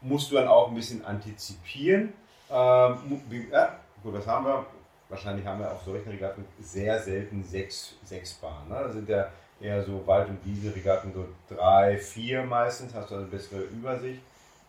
musst 0.00 0.30
du 0.30 0.36
dann 0.36 0.48
auch 0.48 0.68
ein 0.68 0.74
bisschen 0.74 1.04
antizipieren. 1.04 2.12
Ähm, 2.50 3.22
ja, 3.50 3.76
gut, 4.02 4.14
was 4.14 4.26
haben 4.26 4.44
wir? 4.46 4.66
Wahrscheinlich 5.08 5.44
haben 5.46 5.60
wir 5.60 5.70
auf 5.70 5.82
solchen 5.82 6.10
Regatten 6.10 6.44
sehr 6.60 6.98
selten 6.98 7.44
sechs, 7.44 7.94
sechs 8.02 8.32
Bahnen. 8.34 8.68
Ne? 8.68 8.74
Da 8.82 8.90
sind 8.90 9.08
ja 9.08 9.28
eher 9.60 9.82
so 9.84 10.06
Wald- 10.06 10.28
und 10.28 10.44
Wiese-Regatten 10.44 11.12
so 11.12 11.28
drei, 11.54 11.98
vier 11.98 12.42
meistens, 12.44 12.94
hast 12.94 13.10
du 13.10 13.16
eine 13.16 13.26
bessere 13.26 13.60
Übersicht. 13.60 14.20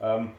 Ähm, 0.02 0.32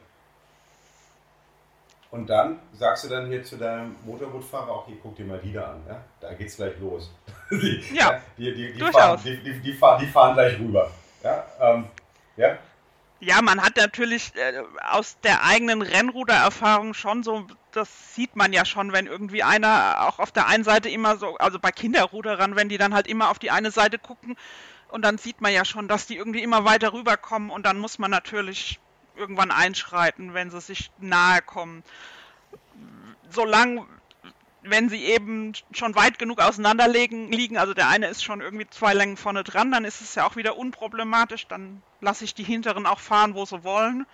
und 2.11 2.29
dann 2.29 2.59
sagst 2.73 3.03
du 3.03 3.09
dann 3.09 3.27
hier 3.27 3.43
zu 3.43 3.57
deinem 3.57 3.95
Motorbootfahrer, 4.05 4.73
okay, 4.73 4.97
guck 5.01 5.15
dir 5.15 5.25
mal 5.25 5.39
die 5.39 5.51
da 5.51 5.71
an, 5.71 5.81
ja? 5.87 6.01
da 6.21 6.33
geht's 6.33 6.55
gleich 6.55 6.79
los. 6.79 7.11
die, 7.51 7.83
Ja, 7.93 8.21
die, 8.37 8.53
die, 8.53 8.73
die, 8.73 8.79
durchaus. 8.79 8.95
fahren, 8.95 9.19
die, 9.25 9.37
die, 9.43 9.59
die, 9.59 9.73
fahren, 9.73 9.99
die 9.99 10.07
fahren 10.07 10.33
gleich 10.35 10.57
rüber. 10.59 10.89
Ja, 11.23 11.43
ähm, 11.59 11.85
ja? 12.37 12.57
Ja, 13.25 13.41
man 13.41 13.59
hat 13.59 13.75
natürlich 13.77 14.35
äh, 14.35 14.61
aus 14.87 15.17
der 15.23 15.43
eigenen 15.43 15.81
Rennrudererfahrung 15.81 16.93
schon 16.93 17.23
so, 17.23 17.47
das 17.71 18.13
sieht 18.13 18.35
man 18.35 18.53
ja 18.53 18.65
schon, 18.65 18.91
wenn 18.91 19.07
irgendwie 19.07 19.41
einer 19.41 20.07
auch 20.07 20.19
auf 20.19 20.31
der 20.31 20.45
einen 20.45 20.63
Seite 20.63 20.89
immer 20.89 21.17
so, 21.17 21.35
also 21.37 21.57
bei 21.57 21.71
Kinderruderern, 21.71 22.55
wenn 22.55 22.69
die 22.69 22.77
dann 22.77 22.93
halt 22.93 23.07
immer 23.07 23.31
auf 23.31 23.39
die 23.39 23.49
eine 23.49 23.71
Seite 23.71 23.97
gucken 23.97 24.35
und 24.89 25.01
dann 25.01 25.17
sieht 25.17 25.41
man 25.41 25.51
ja 25.51 25.65
schon, 25.65 25.87
dass 25.87 26.05
die 26.05 26.17
irgendwie 26.17 26.43
immer 26.43 26.65
weiter 26.65 26.93
rüberkommen 26.93 27.49
und 27.49 27.65
dann 27.65 27.79
muss 27.79 27.97
man 27.97 28.11
natürlich 28.11 28.79
irgendwann 29.15 29.49
einschreiten, 29.49 30.35
wenn 30.35 30.51
sie 30.51 30.61
sich 30.61 30.91
nahe 30.99 31.41
kommen. 31.41 31.83
Solange, 33.31 33.87
wenn 34.61 34.87
sie 34.87 35.03
eben 35.03 35.53
schon 35.71 35.95
weit 35.95 36.19
genug 36.19 36.41
auseinander 36.41 36.87
liegen, 36.87 37.57
also 37.57 37.73
der 37.73 37.87
eine 37.87 38.05
ist 38.05 38.23
schon 38.23 38.41
irgendwie 38.41 38.69
zwei 38.69 38.93
Längen 38.93 39.17
vorne 39.17 39.43
dran, 39.43 39.71
dann 39.71 39.83
ist 39.83 40.01
es 40.01 40.13
ja 40.13 40.27
auch 40.27 40.35
wieder 40.35 40.57
unproblematisch, 40.57 41.47
dann 41.47 41.81
lasse 42.05 42.23
ich 42.23 42.33
die 42.33 42.43
hinteren 42.43 42.85
auch 42.85 42.99
fahren, 42.99 43.33
wo 43.35 43.43
sie 43.45 43.63
wollen. 43.65 44.05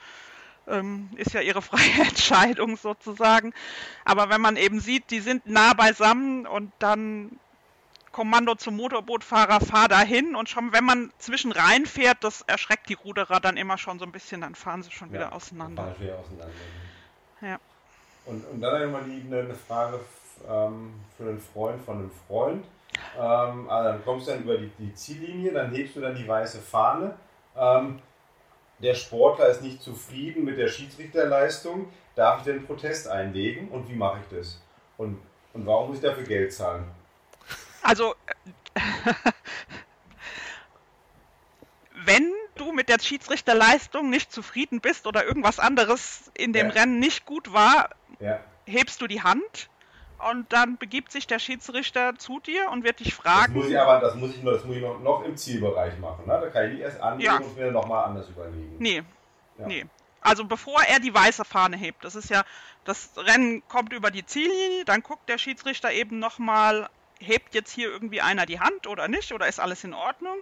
Ähm, 0.67 1.09
ist 1.15 1.33
ja 1.33 1.41
ihre 1.41 1.61
freie 1.71 2.07
Entscheidung 2.07 2.77
sozusagen. 2.77 3.53
Aber 4.05 4.29
wenn 4.29 4.41
man 4.41 4.57
eben 4.57 4.79
sieht, 4.79 5.11
die 5.11 5.19
sind 5.19 5.45
nah 5.45 5.73
beisammen 5.73 6.47
und 6.47 6.71
dann 6.79 7.39
Kommando 8.11 8.55
zum 8.55 8.75
Motorbootfahrer, 8.75 9.61
fahr 9.61 9.87
dahin 9.87 10.35
und 10.35 10.49
schon, 10.49 10.73
wenn 10.73 10.83
man 10.83 11.11
zwischen 11.17 11.51
reinfährt, 11.53 12.17
das 12.21 12.41
erschreckt 12.41 12.89
die 12.89 12.93
Ruderer 12.95 13.39
dann 13.39 13.55
immer 13.55 13.77
schon 13.77 13.99
so 13.99 14.05
ein 14.05 14.11
bisschen, 14.11 14.41
dann 14.41 14.53
fahren 14.53 14.83
sie 14.83 14.91
schon 14.91 15.11
wieder 15.11 15.29
Ja, 15.29 15.31
auseinander. 15.31 15.83
fahren 15.83 15.95
wir 15.99 16.17
auseinander. 16.19 16.53
Ja. 17.41 17.59
Und, 18.25 18.45
und 18.45 18.61
dann 18.61 18.75
einmal 18.75 19.03
die, 19.03 19.25
eine, 19.25 19.55
Frage 19.55 19.99
ähm, 20.47 20.93
für 21.17 21.23
einen 21.23 21.41
Freund 21.53 21.83
von 21.85 21.97
einem 21.99 22.11
Freund. 22.27 22.65
Ähm, 23.17 23.69
also 23.69 23.89
dann 23.89 24.03
kommst 24.05 24.27
du 24.27 24.31
dann 24.31 24.43
über 24.43 24.57
die, 24.57 24.71
die 24.77 24.93
Ziellinie, 24.93 25.53
dann 25.53 25.71
hebst 25.71 25.95
du 25.95 26.01
dann 26.01 26.15
die 26.15 26.27
weiße 26.27 26.59
Fahne. 26.59 27.15
Ähm, 27.55 28.01
der 28.79 28.95
Sportler 28.95 29.47
ist 29.49 29.61
nicht 29.61 29.81
zufrieden 29.81 30.43
mit 30.43 30.57
der 30.57 30.67
Schiedsrichterleistung. 30.67 31.91
Darf 32.15 32.39
ich 32.39 32.45
denn 32.45 32.65
Protest 32.65 33.07
einlegen 33.07 33.69
und 33.69 33.87
wie 33.89 33.95
mache 33.95 34.19
ich 34.21 34.37
das? 34.37 34.59
Und, 34.97 35.21
und 35.53 35.65
warum 35.65 35.87
muss 35.89 35.97
ich 35.97 36.03
dafür 36.03 36.23
Geld 36.23 36.51
zahlen? 36.53 36.85
Also, 37.83 38.15
äh, 38.75 38.81
wenn 42.05 42.31
du 42.55 42.71
mit 42.71 42.89
der 42.89 42.99
Schiedsrichterleistung 42.99 44.09
nicht 44.09 44.31
zufrieden 44.31 44.81
bist 44.81 45.07
oder 45.07 45.25
irgendwas 45.25 45.59
anderes 45.59 46.31
in 46.35 46.53
dem 46.53 46.67
Ja. 46.67 46.73
Rennen 46.73 46.99
nicht 46.99 47.25
gut 47.25 47.53
war, 47.53 47.89
Ja, 48.19 48.39
hebst 48.65 49.01
du 49.01 49.07
die 49.07 49.21
Hand 49.21 49.69
und 50.29 50.51
dann 50.53 50.77
begibt 50.77 51.11
sich 51.11 51.27
der 51.27 51.39
Schiedsrichter 51.39 52.15
zu 52.17 52.39
dir 52.39 52.69
und 52.71 52.83
wird 52.83 52.99
dich 52.99 53.09
das 53.09 53.17
fragen. 53.17 53.53
muss 53.53 53.67
ich 53.69 53.79
aber 53.79 53.99
das 53.99 54.15
muss 54.15 54.31
ich, 54.35 54.41
nur, 54.43 54.53
das 54.53 54.63
muss 54.65 54.75
ich 54.75 54.81
noch, 54.81 54.99
noch 54.99 55.23
im 55.23 55.35
Zielbereich 55.37 55.97
machen. 55.99 56.25
Ne? 56.27 56.39
Da 56.41 56.49
kann 56.49 56.65
ich 56.67 56.73
nicht 56.73 56.81
erst 56.81 56.99
anlegen 57.01 57.25
Ja. 57.31 57.37
und 57.37 57.57
mir 57.57 57.71
nochmal 57.71 58.05
anders 58.05 58.29
überlegen. 58.29 58.75
Nee, 58.79 59.03
Ja. 59.57 59.67
nee. 59.67 59.85
Also 60.23 60.45
bevor 60.45 60.81
er 60.83 60.99
die 60.99 61.13
weiße 61.13 61.43
Fahne 61.45 61.77
hebt, 61.77 62.05
das 62.05 62.15
ist 62.15 62.29
ja, 62.29 62.43
das 62.85 63.09
Rennen 63.17 63.63
kommt 63.67 63.91
über 63.91 64.11
die 64.11 64.23
Ziellinie, 64.25 64.85
dann 64.85 65.01
guckt 65.01 65.27
der 65.27 65.39
Schiedsrichter 65.39 65.91
eben 65.91 66.19
nochmal, 66.19 66.89
hebt 67.19 67.55
jetzt 67.55 67.71
hier 67.71 67.89
irgendwie 67.89 68.21
einer 68.21 68.45
die 68.45 68.59
Hand 68.59 68.85
oder 68.85 69.07
nicht, 69.07 69.31
oder 69.31 69.47
ist 69.47 69.59
alles 69.59 69.83
in 69.83 69.93
Ordnung? 69.95 70.37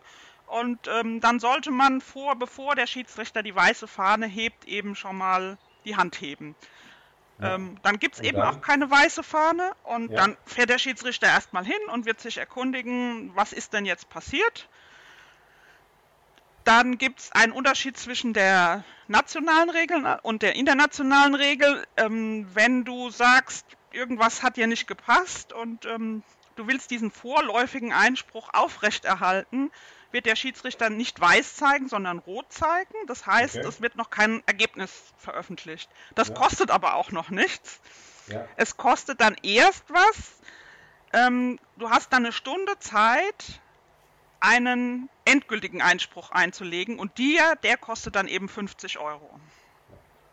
Und 0.47 0.79
ähm, 0.89 1.21
dann 1.21 1.39
sollte 1.39 1.71
man 1.71 2.01
vor, 2.01 2.35
bevor 2.35 2.75
der 2.75 2.87
Schiedsrichter 2.87 3.41
die 3.41 3.55
weiße 3.55 3.87
Fahne 3.87 4.25
hebt, 4.25 4.65
eben 4.67 4.95
schon 4.95 5.17
mal 5.17 5.57
die 5.85 5.95
Hand 5.95 6.19
heben. 6.19 6.55
Ja. 7.41 7.55
Ähm, 7.55 7.77
dann 7.83 7.99
gibt 7.99 8.15
es 8.15 8.21
eben 8.21 8.37
dann? 8.37 8.55
auch 8.55 8.61
keine 8.61 8.89
weiße 8.89 9.23
Fahne 9.23 9.71
und 9.83 10.11
Ja. 10.11 10.17
dann 10.17 10.37
fährt 10.45 10.69
der 10.69 10.77
Schiedsrichter 10.77 11.27
erstmal 11.27 11.65
hin 11.65 11.79
und 11.93 12.05
wird 12.05 12.19
sich 12.19 12.37
erkundigen, 12.37 13.31
was 13.35 13.53
ist 13.53 13.73
denn 13.73 13.85
jetzt 13.85 14.09
passiert. 14.09 14.67
Dann 16.65 16.97
gibt 16.97 17.21
es 17.21 17.31
einen 17.31 17.51
Unterschied 17.53 17.97
zwischen 17.97 18.33
der 18.33 18.83
nationalen 19.07 19.69
Regel 19.69 20.19
und 20.23 20.41
der 20.41 20.55
internationalen 20.55 21.33
Regel. 21.33 21.85
Ähm, 21.97 22.47
wenn 22.53 22.83
du 22.83 23.09
sagst, 23.09 23.65
irgendwas 23.91 24.43
hat 24.43 24.57
dir 24.57 24.67
nicht 24.67 24.85
gepasst 24.87 25.53
und 25.53 25.85
ähm, 25.85 26.23
du 26.55 26.67
willst 26.67 26.91
diesen 26.91 27.09
vorläufigen 27.09 27.93
Einspruch 27.93 28.49
aufrechterhalten, 28.53 29.71
wird 30.11 30.25
der 30.25 30.35
Schiedsrichter 30.35 30.89
nicht 30.89 31.19
weiß 31.19 31.55
zeigen, 31.55 31.87
sondern 31.87 32.19
rot 32.19 32.51
zeigen. 32.51 32.93
Das 33.07 33.25
heißt, 33.25 33.57
Okay. 33.57 33.67
es 33.67 33.81
wird 33.81 33.95
noch 33.95 34.09
kein 34.09 34.41
Ergebnis 34.45 34.91
veröffentlicht. 35.17 35.89
Das 36.15 36.29
Ja. 36.29 36.33
kostet 36.35 36.71
aber 36.71 36.95
auch 36.95 37.11
noch 37.11 37.29
nichts. 37.29 37.79
Ja. 38.27 38.45
Es 38.57 38.77
kostet 38.77 39.21
dann 39.21 39.35
erst 39.43 39.83
was. 39.89 40.33
Ähm, 41.13 41.59
du 41.77 41.89
hast 41.89 42.13
dann 42.13 42.23
eine 42.25 42.31
Stunde 42.31 42.77
Zeit, 42.79 43.61
einen 44.39 45.09
endgültigen 45.25 45.81
Einspruch 45.81 46.31
einzulegen 46.31 46.97
und 46.99 47.17
dir, 47.17 47.55
der 47.63 47.77
kostet 47.77 48.15
dann 48.15 48.27
eben 48.27 48.47
50 48.47 48.99
Euro. 48.99 49.39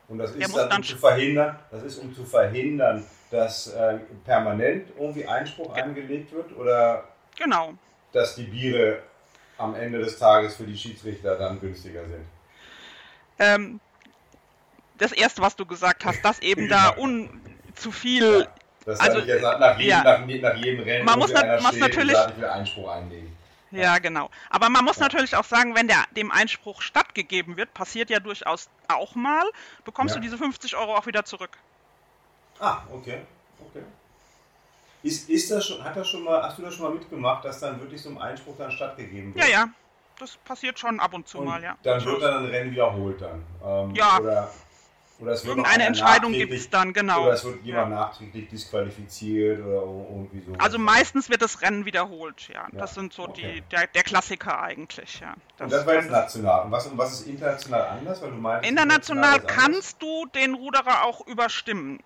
Und 0.09 0.19
das 0.19 0.37
ist 0.37 0.55
dann, 0.57 0.71
um 0.77 0.83
zu 0.85 0.97
verhindern, 0.97 1.59
das 1.73 1.83
ist 1.83 1.99
um 1.99 2.15
zu 2.15 2.25
verhindern, 2.25 3.05
dass 3.31 3.67
äh, 3.69 3.99
permanent 4.25 4.93
irgendwie 4.97 5.27
Einspruch 5.27 5.75
eingelegt 5.75 6.31
wird 6.33 6.57
oder 6.57 7.09
Genau. 7.37 7.75
dass 8.13 8.37
die 8.37 8.45
Biere 8.45 9.03
am 9.59 9.75
Ende 9.75 9.99
des 9.99 10.19
Tages 10.19 10.57
für 10.57 10.65
die 10.65 10.77
Schiedsrichter 10.77 11.37
dann 11.37 11.61
günstiger 11.61 12.03
sind. 12.07 12.25
Ähm, 13.39 13.81
das 14.99 15.13
erste, 15.13 15.43
was 15.43 15.57
du 15.57 15.67
gesagt 15.67 16.05
hast, 16.05 16.23
dass 16.25 16.39
eben 16.41 16.69
da 16.69 16.95
un 16.97 17.29
zu 17.75 17.93
viel. 17.93 18.41
Ja. 18.41 18.47
Das 18.85 19.01
Also, 19.01 19.19
nach, 19.19 19.59
nach, 19.59 19.79
jedem, 19.79 19.91
ja. 19.91 20.05
nach, 20.05 20.27
nach 20.27 20.55
jedem 20.57 20.85
Rennen 20.85 21.05
Man 21.05 21.19
muss 21.19 21.35
einer 21.35 21.61
muss 21.61 21.77
natürlich- 21.77 22.17
Einspruch 22.17 22.89
einlegen. 22.89 23.37
Ja, 23.73 23.99
genau. 23.99 24.31
Aber 24.49 24.69
man 24.69 24.85
muss 24.85 24.97
Ja. 24.97 25.03
natürlich 25.03 25.35
auch 25.35 25.45
sagen, 25.45 25.75
wenn 25.75 25.89
der, 25.89 26.05
dem 26.17 26.31
Einspruch 26.31 26.81
stattgegeben 26.81 27.57
wird, 27.57 27.75
passiert 27.75 28.11
ja 28.11 28.21
durchaus 28.21 28.69
auch 28.89 29.17
mal, 29.17 29.43
bekommst 29.85 30.15
Ja. 30.15 30.21
du 30.21 30.25
diese 30.25 30.39
50 30.39 30.77
Euro 30.77 30.95
auch 30.97 31.07
wieder 31.07 31.25
zurück. 31.25 31.59
Ah, 32.61 32.83
okay. 32.93 33.23
okay. 33.61 33.83
Ist, 35.03 35.29
ist 35.31 35.51
das 35.51 35.67
schon, 35.67 35.83
hat 35.85 35.97
das 35.97 36.09
schon 36.09 36.25
mal, 36.25 36.43
hast 36.43 36.59
du 36.59 36.63
das 36.63 36.75
schon 36.75 36.87
mal 36.87 36.95
mitgemacht, 36.95 37.45
dass 37.45 37.61
dann 37.61 37.81
wirklich 37.81 38.03
so 38.03 38.11
ein 38.11 38.19
Einspruch 38.19 38.57
dann 38.59 38.71
stattgegeben 38.73 39.35
wird? 39.35 39.45
Ja, 39.45 39.51
ja. 39.51 39.69
Das 40.19 40.37
passiert 40.39 40.79
schon 40.79 40.99
ab 40.99 41.13
und 41.13 41.29
zu 41.29 41.39
Und 41.39 41.45
mal, 41.47 41.63
ja. 41.63 41.77
dann 41.83 42.03
wird 42.05 42.23
dann 42.23 42.45
ein 42.45 42.51
Rennen 42.51 42.71
wiederholt 42.71 43.21
dann. 43.21 43.45
Ähm, 43.65 43.95
Ja. 43.95 44.19
Oder, 44.19 44.51
oder 45.19 45.33
es 45.33 45.45
wird 45.45 45.57
Irgendeine 45.57 45.85
Entscheidung 45.85 46.33
gibt 46.33 46.53
es 46.53 46.69
dann, 46.69 46.93
genau. 46.93 47.25
Oder 47.25 47.33
es 47.35 47.45
wird 47.45 47.63
jemand 47.65 47.91
nachträglich 47.91 48.49
disqualifiziert 48.49 49.61
oder 49.61 49.83
irgendwie 49.83 50.43
so. 50.47 50.53
Also 50.59 50.79
meistens 50.79 51.31
wird 51.31 51.43
das 51.43 51.61
Rennen 51.63 51.85
wiederholt, 51.85 52.49
ja. 52.49 52.67
Ja, 52.73 52.79
Das 52.79 52.95
sind 52.95 53.13
so 53.13 53.25
okay. 53.29 53.57
die, 53.57 53.77
der, 53.77 53.87
der 53.87 54.03
Klassiker 54.03 54.61
eigentlich, 54.61 55.21
ja. 55.21 55.35
Und 55.59 55.71
das 55.71 55.87
war 55.87 55.95
jetzt 55.95 56.11
national. 56.11 56.65
Und 56.65 56.73
was, 56.73 56.87
und 56.87 56.99
was 56.99 57.13
ist 57.13 57.27
international 57.27 57.87
anders? 57.87 58.21
Weil 58.23 58.31
du 58.31 58.37
meinst, 58.37 58.69
International 58.69 59.35
anders? 59.35 59.55
kannst 59.55 60.03
du 60.03 60.27
den 60.35 60.55
Ruderer 60.55 61.05
auch 61.05 61.27
überstimmen. 61.27 62.01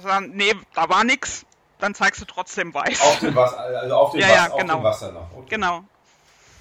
Sagen, 0.00 0.32
nee, 0.34 0.52
da 0.74 0.88
war 0.88 1.02
nix, 1.02 1.44
dann 1.80 1.94
zeigst 1.94 2.20
du 2.20 2.24
trotzdem 2.24 2.72
weiß. 2.74 3.00
Auf 3.00 3.20
dem 3.20 3.34
Wasser, 3.34 3.58
also 3.58 3.94
auf 3.96 4.10
dem, 4.12 4.20
Ja, 4.20 4.28
Wasser, 4.28 4.36
ja, 4.36 4.50
auf 4.52 4.58
genau. 4.58 4.74
dem 4.76 4.82
Wasser 4.84 5.12
noch. 5.12 5.28
Okay. 5.36 5.46
Genau. 5.50 5.84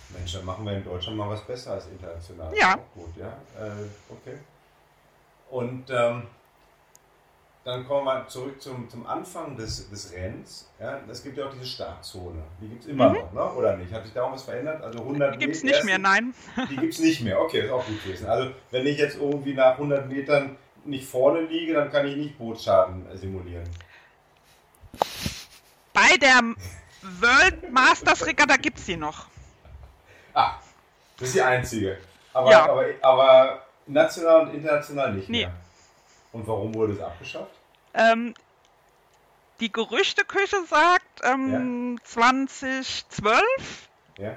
Mensch, 0.10 0.34
dann 0.34 0.46
machen 0.46 0.66
wir 0.66 0.74
in 0.74 0.84
Deutschland 0.84 1.18
mal 1.18 1.30
was 1.30 1.42
besser 1.42 1.74
als 1.74 1.88
international. 1.88 2.52
Ja. 2.58 2.76
Gut, 2.96 3.16
ja. 3.18 3.28
Äh, 3.28 3.72
okay. 4.10 4.38
Und 5.52 5.86
ähm, 5.90 6.24
dann 7.66 7.86
kommen 7.88 8.06
wir 8.06 8.28
zurück 8.28 8.60
zum, 8.62 8.90
zum 8.90 9.06
Anfang 9.06 9.56
des, 9.58 9.90
des 9.90 10.12
Rennens. 10.14 10.68
Ja, 10.80 11.00
es 11.12 11.22
gibt 11.22 11.38
ja 11.38 11.46
auch 11.48 11.52
diese 11.54 11.66
Startzone. 11.66 12.42
Die 12.62 12.68
gibt 12.70 12.84
es 12.84 12.90
immer 12.90 13.10
Mhm. 13.10 13.16
noch, 13.16 13.34
ne? 13.34 13.54
oder 13.54 13.76
nicht? 13.78 13.92
Hat 13.94 14.04
sich 14.06 14.14
da 14.14 14.24
auch 14.24 14.32
was 14.32 14.44
verändert? 14.44 14.82
Also 14.82 15.00
100 15.00 15.36
Die 15.36 15.40
gibt's 15.40 15.62
Meter- 15.64 15.76
nicht 15.78 15.86
mehr, 15.86 16.00
nein. 16.00 16.34
Die 16.70 16.78
gibt 16.78 16.94
es 16.94 17.00
nicht 17.00 17.22
mehr. 17.22 17.40
Okay, 17.42 17.62
ist 17.66 17.72
auch 17.72 17.86
gut 17.86 18.02
gewesen. 18.04 18.28
Also 18.28 18.50
wenn 18.72 18.88
ich 18.88 18.98
jetzt 18.98 19.18
irgendwie 19.18 19.54
nach 19.54 19.74
100 19.74 20.08
Metern 20.08 20.58
nicht 20.86 21.08
vorne 21.08 21.42
liege, 21.42 21.74
dann 21.74 21.92
kann 21.92 22.08
ich 22.08 22.16
nicht 22.16 22.38
Bootsschaden 22.40 23.08
äh, 23.12 23.18
simulieren. 23.18 23.70
Bei 25.94 26.18
der 26.18 26.42
World 27.22 27.72
Masters 27.72 28.26
Regatta 28.26 28.58
gibt's 28.58 28.86
die 28.86 28.98
noch. 28.98 29.26
Ah, 30.34 30.56
das 31.18 31.30
ist 31.30 31.36
die 31.36 31.42
einzige. 31.42 31.98
Aber, 32.34 32.52
Ja. 32.52 32.64
aber, 32.70 32.86
aber 33.02 33.66
national 33.88 34.42
und 34.48 34.54
international 34.54 35.14
nicht 35.14 35.30
Nee. 35.30 35.46
mehr. 35.46 35.54
Und 36.32 36.48
warum 36.48 36.74
wurde 36.76 36.94
es 36.94 37.02
abgeschafft? 37.02 37.52
Ähm, 37.94 38.34
die 39.60 39.72
Gerüchteküche 39.72 40.64
sagt 40.70 41.22
ähm, 41.24 42.00
2012 42.04 43.42
Ja? 44.18 44.36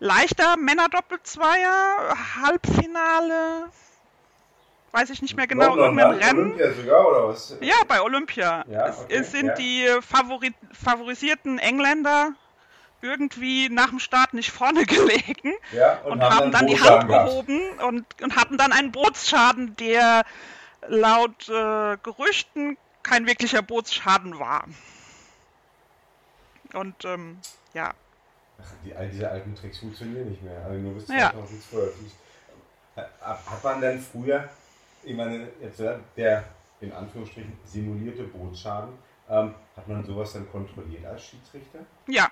leichter 0.00 0.56
Männerdoppelzweier, 0.56 2.14
Halbfinale, 2.42 3.70
weiß 4.94 5.10
ich 5.10 5.20
nicht 5.22 5.36
mehr 5.36 5.48
genau, 5.48 5.76
irgendein 5.76 6.16
ne? 6.18 6.24
Rennen. 6.24 6.38
Olympia 6.52 6.72
sogar, 6.72 7.08
oder 7.10 7.28
was? 7.28 7.56
Ja, 7.60 7.74
bei 7.88 8.00
Olympia. 8.00 8.64
Ja, 8.68 8.86
es, 8.86 9.00
okay, 9.00 9.14
es 9.16 9.32
sind 9.32 9.46
ja. 9.48 9.54
die 9.54 9.88
favori 10.00 10.54
favorisierten 10.72 11.58
Engländer 11.58 12.32
irgendwie 13.02 13.68
nach 13.68 13.90
dem 13.90 13.98
Start 13.98 14.32
nicht 14.34 14.50
vorne 14.52 14.86
gelegen 14.86 15.52
Ja, 15.72 15.98
und, 16.04 16.22
haben 16.22 16.52
dann 16.52 16.66
die 16.68 16.74
Bootsschaden 16.74 16.98
Hand 17.00 17.08
gehabt. 17.08 17.28
gehoben 17.28 17.60
und, 17.86 18.22
und 18.22 18.36
hatten 18.36 18.56
dann 18.56 18.72
einen 18.72 18.92
Bootsschaden, 18.92 19.76
der 19.76 20.22
laut 20.86 21.48
äh, 21.48 21.96
Gerüchten 22.02 22.78
kein 23.02 23.26
wirklicher 23.26 23.62
Bootsschaden 23.62 24.38
war. 24.38 24.64
Und 26.72 27.04
ähm, 27.04 27.38
ja, 27.74 27.90
Ach, 28.60 28.64
die, 28.84 28.94
all 28.94 29.08
diese 29.08 29.28
alten 29.28 29.54
Tricks 29.56 29.78
funktionieren 29.78 30.30
nicht 30.30 30.42
mehr. 30.42 30.64
Also 30.64 30.78
nur 30.78 30.94
bis 30.94 31.08
Ja. 31.08 31.32
2012. 31.32 31.94
Hat, 32.96 33.10
hat 33.20 33.64
man 33.64 33.80
denn 33.80 34.00
früher, 34.00 34.48
ich 35.04 35.14
meine, 35.16 35.48
jetzt 35.60 35.80
ja, 35.80 35.98
der 36.16 36.44
in 36.80 36.92
Anführungsstrichen 36.92 37.56
simulierte 37.64 38.24
Bootsschaden, 38.24 38.90
ähm, 39.30 39.54
hat 39.76 39.88
man 39.88 40.04
sowas 40.04 40.32
dann 40.34 40.50
kontrolliert 40.50 41.04
als 41.06 41.24
Schiedsrichter? 41.24 41.80
ja. 42.08 42.28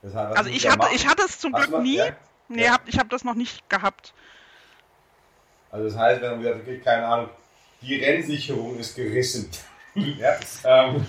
Das 0.00 0.14
heißt, 0.14 0.38
Also 0.38 0.50
ich 0.50 0.68
hatte, 0.70 0.94
ich 0.94 1.08
hatte 1.08 1.22
es 1.24 1.40
zum 1.40 1.52
Glück 1.52 1.72
was? 1.72 1.82
nie. 1.82 1.96
Ja? 1.96 2.06
Nee, 2.48 2.64
Ja. 2.64 2.72
hab, 2.74 2.88
ich 2.88 2.98
habe 2.98 3.08
das 3.08 3.24
noch 3.24 3.34
nicht 3.34 3.68
gehabt. 3.68 4.14
Also 5.70 5.88
das 5.88 5.96
heißt, 5.98 6.22
wenn 6.22 6.30
man 6.30 6.42
gesagt 6.42 6.60
okay, 6.62 6.78
keine 6.78 7.06
Ahnung, 7.06 7.30
die 7.82 7.96
Rennsicherung 7.96 8.78
ist 8.78 8.94
gerissen. 8.94 9.50
ja, 9.94 10.36
ähm, 10.64 11.04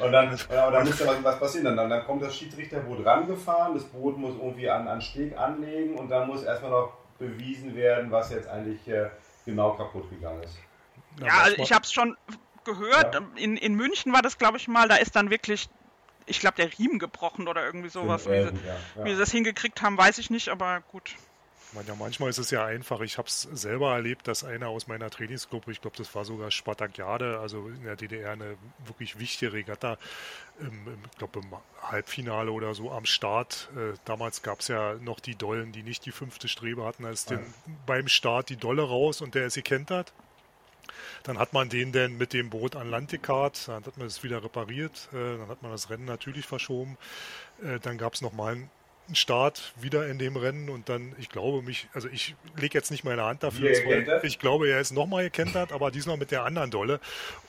und 0.00 0.12
dann, 0.12 0.36
aber 0.48 0.72
dann 0.72 0.86
muss 0.86 0.98
ja 0.98 1.06
was, 1.06 1.22
was 1.22 1.38
passieren. 1.38 1.76
Dann, 1.76 1.88
dann 1.88 2.04
kommt 2.04 2.22
das 2.22 2.34
Schiedsrichterboot 2.36 3.06
rangefahren, 3.06 3.74
das 3.74 3.84
Boot 3.84 4.18
muss 4.18 4.34
irgendwie 4.34 4.68
an, 4.68 4.88
an 4.88 5.00
Steg 5.00 5.38
anlegen 5.38 5.94
und 5.96 6.08
dann 6.08 6.26
muss 6.26 6.42
erstmal 6.42 6.72
noch 6.72 6.92
bewiesen 7.18 7.76
werden, 7.76 8.10
was 8.10 8.30
jetzt 8.32 8.48
eigentlich 8.48 8.86
äh, 8.88 9.10
genau 9.44 9.74
kaputt 9.74 10.08
gegangen 10.10 10.42
ist. 10.42 10.56
Ja, 11.20 11.26
Ja, 11.26 11.38
also 11.42 11.56
ich 11.62 11.72
habe 11.72 11.84
es 11.84 11.92
schon 11.92 12.16
gehört. 12.64 13.14
Ja. 13.14 13.20
In, 13.36 13.56
in 13.56 13.74
München 13.74 14.12
war 14.12 14.22
das, 14.22 14.38
glaube 14.38 14.56
ich, 14.56 14.68
mal. 14.68 14.88
Da 14.88 14.96
ist 14.96 15.16
dann 15.16 15.30
wirklich, 15.30 15.68
ich 16.26 16.40
glaube, 16.40 16.56
der 16.56 16.78
Riemen 16.78 16.98
gebrochen 16.98 17.48
oder 17.48 17.64
irgendwie 17.64 17.88
sowas. 17.88 18.26
Wie 18.26 18.42
sie, 18.42 18.66
ja, 18.66 19.04
wie 19.04 19.12
sie 19.12 19.18
das 19.18 19.32
hingekriegt 19.32 19.82
haben, 19.82 19.98
weiß 19.98 20.18
ich 20.18 20.30
nicht, 20.30 20.48
aber 20.48 20.82
gut. 20.88 21.16
Ja, 21.86 21.94
manchmal 21.94 22.28
ist 22.30 22.38
es 22.38 22.50
ja 22.50 22.64
einfach. 22.66 23.00
Ich 23.00 23.16
habe 23.18 23.28
es 23.28 23.42
selber 23.42 23.94
erlebt, 23.94 24.28
dass 24.28 24.44
einer 24.44 24.68
aus 24.68 24.86
meiner 24.88 25.08
Trainingsgruppe, 25.08 25.72
ich 25.72 25.80
glaube, 25.80 25.96
das 25.96 26.14
war 26.14 26.24
sogar 26.24 26.50
Spartakiade, 26.50 27.38
also 27.40 27.68
in 27.68 27.82
der 27.84 27.96
DDR 27.96 28.32
eine 28.32 28.56
wirklich 28.84 29.18
wichtige 29.18 29.54
Regatta, 29.54 29.96
im, 30.60 30.66
im, 30.68 30.98
ich 31.10 31.18
glaube 31.18 31.40
im 31.40 31.46
Halbfinale 31.82 32.52
oder 32.52 32.74
so 32.74 32.90
am 32.92 33.06
Start. 33.06 33.70
Äh, 33.74 33.96
damals 34.04 34.42
gab 34.42 34.60
es 34.60 34.68
ja 34.68 34.94
noch 35.00 35.18
die 35.18 35.34
Dollen, 35.34 35.72
die 35.72 35.82
nicht 35.82 36.04
die 36.04 36.12
fünfte 36.12 36.46
Strebe 36.48 36.84
hatten, 36.84 37.04
ist 37.06 37.32
Ah. 37.32 37.36
den, 37.36 37.54
beim 37.86 38.06
Start 38.08 38.50
die 38.50 38.56
Dolle 38.56 38.82
raus 38.82 39.20
und 39.22 39.34
der 39.34 39.46
ist 39.46 39.54
gekentert. 39.54 40.12
Dann 41.22 41.38
hat 41.38 41.52
man 41.52 41.68
den 41.68 41.92
dann 41.92 42.18
mit 42.18 42.32
dem 42.32 42.50
Boot 42.50 42.76
an 42.76 42.90
Land 42.90 43.10
gekarrt, 43.10 43.68
dann 43.68 43.84
hat 43.84 43.96
man 43.96 44.06
es 44.06 44.22
wieder 44.22 44.42
repariert, 44.44 45.08
äh, 45.12 45.38
dann 45.38 45.48
hat 45.48 45.62
man 45.62 45.70
das 45.70 45.88
Rennen 45.88 46.04
natürlich 46.04 46.46
verschoben. 46.46 46.98
Äh, 47.62 47.78
dann 47.80 47.96
gab 47.96 48.14
es 48.14 48.20
nochmal 48.20 48.68
einen 49.06 49.16
Start 49.16 49.72
wieder 49.76 50.06
in 50.08 50.18
dem 50.18 50.36
Rennen 50.36 50.68
und 50.70 50.88
dann, 50.88 51.14
ich 51.18 51.28
glaube 51.28 51.62
mich, 51.62 51.88
also 51.92 52.08
ich 52.08 52.34
lege 52.56 52.76
jetzt 52.78 52.90
nicht 52.90 53.04
meine 53.04 53.24
Hand 53.24 53.42
dafür, 53.42 53.68
ins 53.70 54.24
ich 54.24 54.38
glaube, 54.38 54.68
er 54.68 54.80
ist 54.80 54.92
nochmal 54.92 55.24
gekentert, 55.24 55.72
aber 55.72 55.90
diesmal 55.90 56.16
mit 56.16 56.30
der 56.30 56.44
anderen 56.44 56.70
Dolle. 56.70 57.00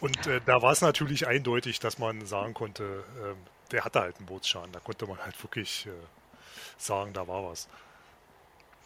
Und 0.01 0.27
äh, 0.27 0.41
da 0.45 0.61
war 0.61 0.71
es 0.71 0.81
natürlich 0.81 1.27
eindeutig, 1.27 1.79
dass 1.79 1.99
man 1.99 2.25
sagen 2.25 2.53
konnte, 2.53 3.03
ähm, 3.23 3.37
der 3.71 3.85
hatte 3.85 4.01
halt 4.01 4.17
einen 4.17 4.25
Bootsschaden. 4.25 4.71
Da 4.71 4.79
konnte 4.79 5.05
man 5.07 5.17
halt 5.19 5.41
wirklich 5.43 5.85
äh, 5.85 5.89
sagen, 6.77 7.13
da 7.13 7.27
war 7.27 7.49
was. 7.49 7.67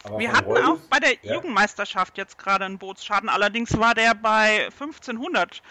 Aber 0.03 0.20
Wir 0.20 0.32
hatten 0.32 0.57
auch 0.57 0.78
bei 0.89 0.99
der 0.99 1.15
ja. 1.24 1.36
Jugendmeisterschaft 1.36 2.18
jetzt 2.18 2.38
gerade 2.38 2.65
einen 2.65 2.78
Bootsschaden. 2.78 3.30
Allerdings 3.30 3.78
war 3.78 3.95
der 3.95 4.13
bei 4.13 4.65
1500. 4.68 5.61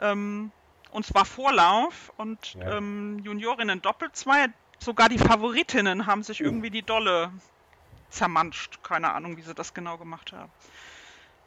Ähm, 0.00 0.52
und 0.90 1.06
zwar 1.06 1.24
Vorlauf 1.24 2.12
und 2.18 2.54
Ja. 2.54 2.76
ähm, 2.76 3.20
Juniorinnen 3.24 3.80
Doppelzweier. 3.80 4.48
Sogar 4.82 5.08
die 5.08 5.18
Favoritinnen 5.18 6.06
haben 6.06 6.24
sich 6.24 6.40
Uh. 6.40 6.44
irgendwie 6.44 6.70
die 6.70 6.82
Dolle 6.82 7.30
zermanscht. 8.10 8.82
Keine 8.82 9.12
Ahnung, 9.12 9.36
wie 9.36 9.42
sie 9.42 9.54
das 9.54 9.72
genau 9.72 9.96
gemacht 9.96 10.32
haben. 10.32 10.50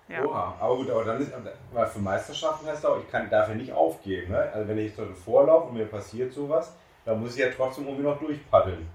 Ja. 0.08 0.24
Oha, 0.24 0.56
aber 0.60 0.76
gut, 0.78 0.90
aber 0.90 1.04
dann 1.04 1.20
ist, 1.20 1.32
weil 1.74 1.88
für 1.88 2.00
Meisterschaften 2.00 2.66
heißt 2.68 2.86
auch, 2.86 2.98
ich 3.00 3.12
kann, 3.12 3.30
darf 3.30 3.50
ja 3.50 3.56
nicht 3.56 3.74
aufgeben. 3.74 4.32
Ne? 4.32 4.38
Also 4.54 4.70
wenn 4.70 4.78
ich 4.78 4.90
jetzt 4.90 5.00
heute 5.00 5.16
vorlaufe 5.16 5.68
und 5.68 5.74
mir 5.74 5.86
passiert 5.86 6.32
sowas, 6.32 6.72
dann 7.04 7.20
muss 7.20 7.34
ich 7.36 7.42
ja 7.42 7.50
trotzdem 7.52 7.86
irgendwie 7.86 8.04
noch 8.04 8.20
durchpaddeln. 8.20 8.88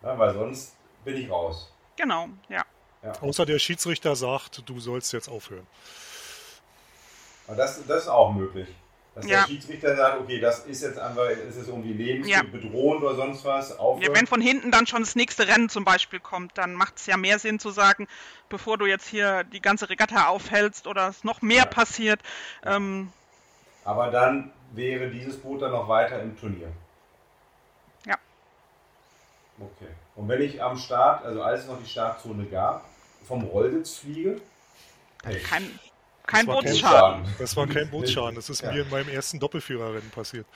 Ne? 0.00 0.14
Weil 0.16 0.32
sonst 0.32 0.74
bin 1.04 1.16
ich 1.16 1.30
raus. 1.30 1.70
Genau, 1.96 2.28
ja. 2.48 2.64
ja. 3.02 3.12
Außer 3.20 3.44
der 3.44 3.58
Schiedsrichter 3.58 4.16
sagt, 4.16 4.62
du 4.66 4.80
sollst 4.80 5.12
jetzt 5.12 5.28
aufhören. 5.28 5.66
Aber 7.46 7.56
das, 7.56 7.84
das 7.86 8.04
ist 8.04 8.08
auch 8.08 8.32
möglich. 8.32 8.68
Dass 9.14 9.26
ja. 9.26 9.40
der 9.40 9.48
Schiedsrichter 9.48 9.94
sagt, 9.94 10.20
okay, 10.20 10.40
das 10.40 10.60
ist 10.60 10.82
jetzt 10.82 10.98
einfach, 10.98 11.28
ist 11.28 11.56
es 11.56 11.68
irgendwie 11.68 11.92
lebensbedrohend 11.92 13.02
ja. 13.02 13.08
oder 13.08 13.14
sonst 13.14 13.44
was. 13.44 13.76
Ja, 14.00 14.14
wenn 14.14 14.26
von 14.26 14.40
hinten 14.40 14.70
dann 14.70 14.86
schon 14.86 15.02
das 15.02 15.16
nächste 15.16 15.46
Rennen 15.46 15.68
zum 15.68 15.84
Beispiel 15.84 16.18
kommt, 16.18 16.56
dann 16.56 16.72
macht 16.74 16.96
es 16.96 17.04
ja 17.04 17.18
mehr 17.18 17.38
Sinn 17.38 17.58
zu 17.58 17.70
sagen, 17.70 18.08
bevor 18.48 18.78
du 18.78 18.86
jetzt 18.86 19.06
hier 19.06 19.44
die 19.44 19.60
ganze 19.60 19.90
Regatta 19.90 20.28
aufhältst 20.28 20.86
oder 20.86 21.08
es 21.08 21.24
noch 21.24 21.42
mehr 21.42 21.58
ja. 21.58 21.66
passiert. 21.66 22.20
Ähm, 22.64 23.12
Aber 23.84 24.10
dann 24.10 24.50
wäre 24.72 25.10
dieses 25.10 25.36
Boot 25.36 25.60
dann 25.60 25.72
noch 25.72 25.88
weiter 25.88 26.22
im 26.22 26.38
Turnier. 26.38 26.68
Ja. 28.06 28.16
Okay. 29.58 29.92
Und 30.16 30.28
wenn 30.28 30.40
ich 30.40 30.62
am 30.62 30.78
Start, 30.78 31.24
also 31.26 31.42
als 31.42 31.62
es 31.62 31.68
noch 31.68 31.78
die 31.78 31.88
Startzone 31.88 32.46
gab, 32.46 32.86
vom 33.26 33.44
Rollsitz 33.44 33.98
fliege, 33.98 34.40
Kein, 35.22 35.78
kein 36.26 36.46
Bootsschaden. 36.46 37.24
Das 37.38 37.56
war 37.56 37.66
kein 37.66 37.90
Bootsschaden. 37.90 38.34
Das 38.34 38.48
ist 38.48 38.62
ja. 38.62 38.72
mir 38.72 38.82
in 38.82 38.90
meinem 38.90 39.08
ersten 39.08 39.38
Doppelführerrennen 39.38 40.10
passiert. 40.10 40.46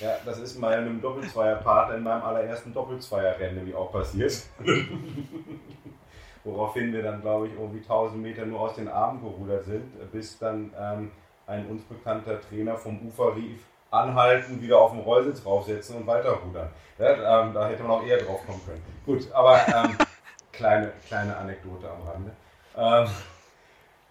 Ja, 0.00 0.16
das 0.24 0.38
ist 0.38 0.58
meinem 0.58 1.00
Doppelzweierpartner 1.00 1.96
in 1.96 2.02
meinem 2.02 2.22
allerersten 2.22 2.72
Doppelzweierrennen 2.72 3.56
nämlich 3.56 3.74
auch 3.74 3.92
passiert. 3.92 4.42
Woraufhin 6.44 6.92
wir 6.92 7.02
dann, 7.02 7.20
glaube 7.20 7.48
ich, 7.48 7.52
irgendwie 7.54 7.80
1000 7.80 8.22
Meter 8.22 8.46
nur 8.46 8.60
aus 8.60 8.74
den 8.74 8.88
Armen 8.88 9.20
gerudert 9.20 9.64
sind, 9.64 10.12
bis 10.12 10.38
dann 10.38 10.72
ähm, 10.78 11.10
ein 11.46 11.66
uns 11.66 11.82
bekannter 11.82 12.40
Trainer 12.40 12.76
vom 12.76 13.06
Ufer 13.06 13.36
rief, 13.36 13.60
anhalten, 13.90 14.60
wieder 14.60 14.78
auf 14.78 14.92
den 14.92 15.00
Rollsitz 15.00 15.42
draufsetzen 15.42 15.96
und 15.96 16.06
weiterrudern. 16.06 16.68
Ja, 16.98 17.42
ähm, 17.42 17.54
da 17.54 17.68
hätte 17.68 17.82
man 17.82 17.92
auch 17.92 18.04
eher 18.04 18.18
drauf 18.18 18.44
kommen 18.46 18.60
können. 18.66 18.82
Gut, 19.04 19.30
aber 19.32 19.60
ähm, 19.68 19.96
kleine, 20.52 20.92
kleine 21.06 21.36
Anekdote 21.36 21.88
am 21.90 22.02
Rande. 22.06 23.16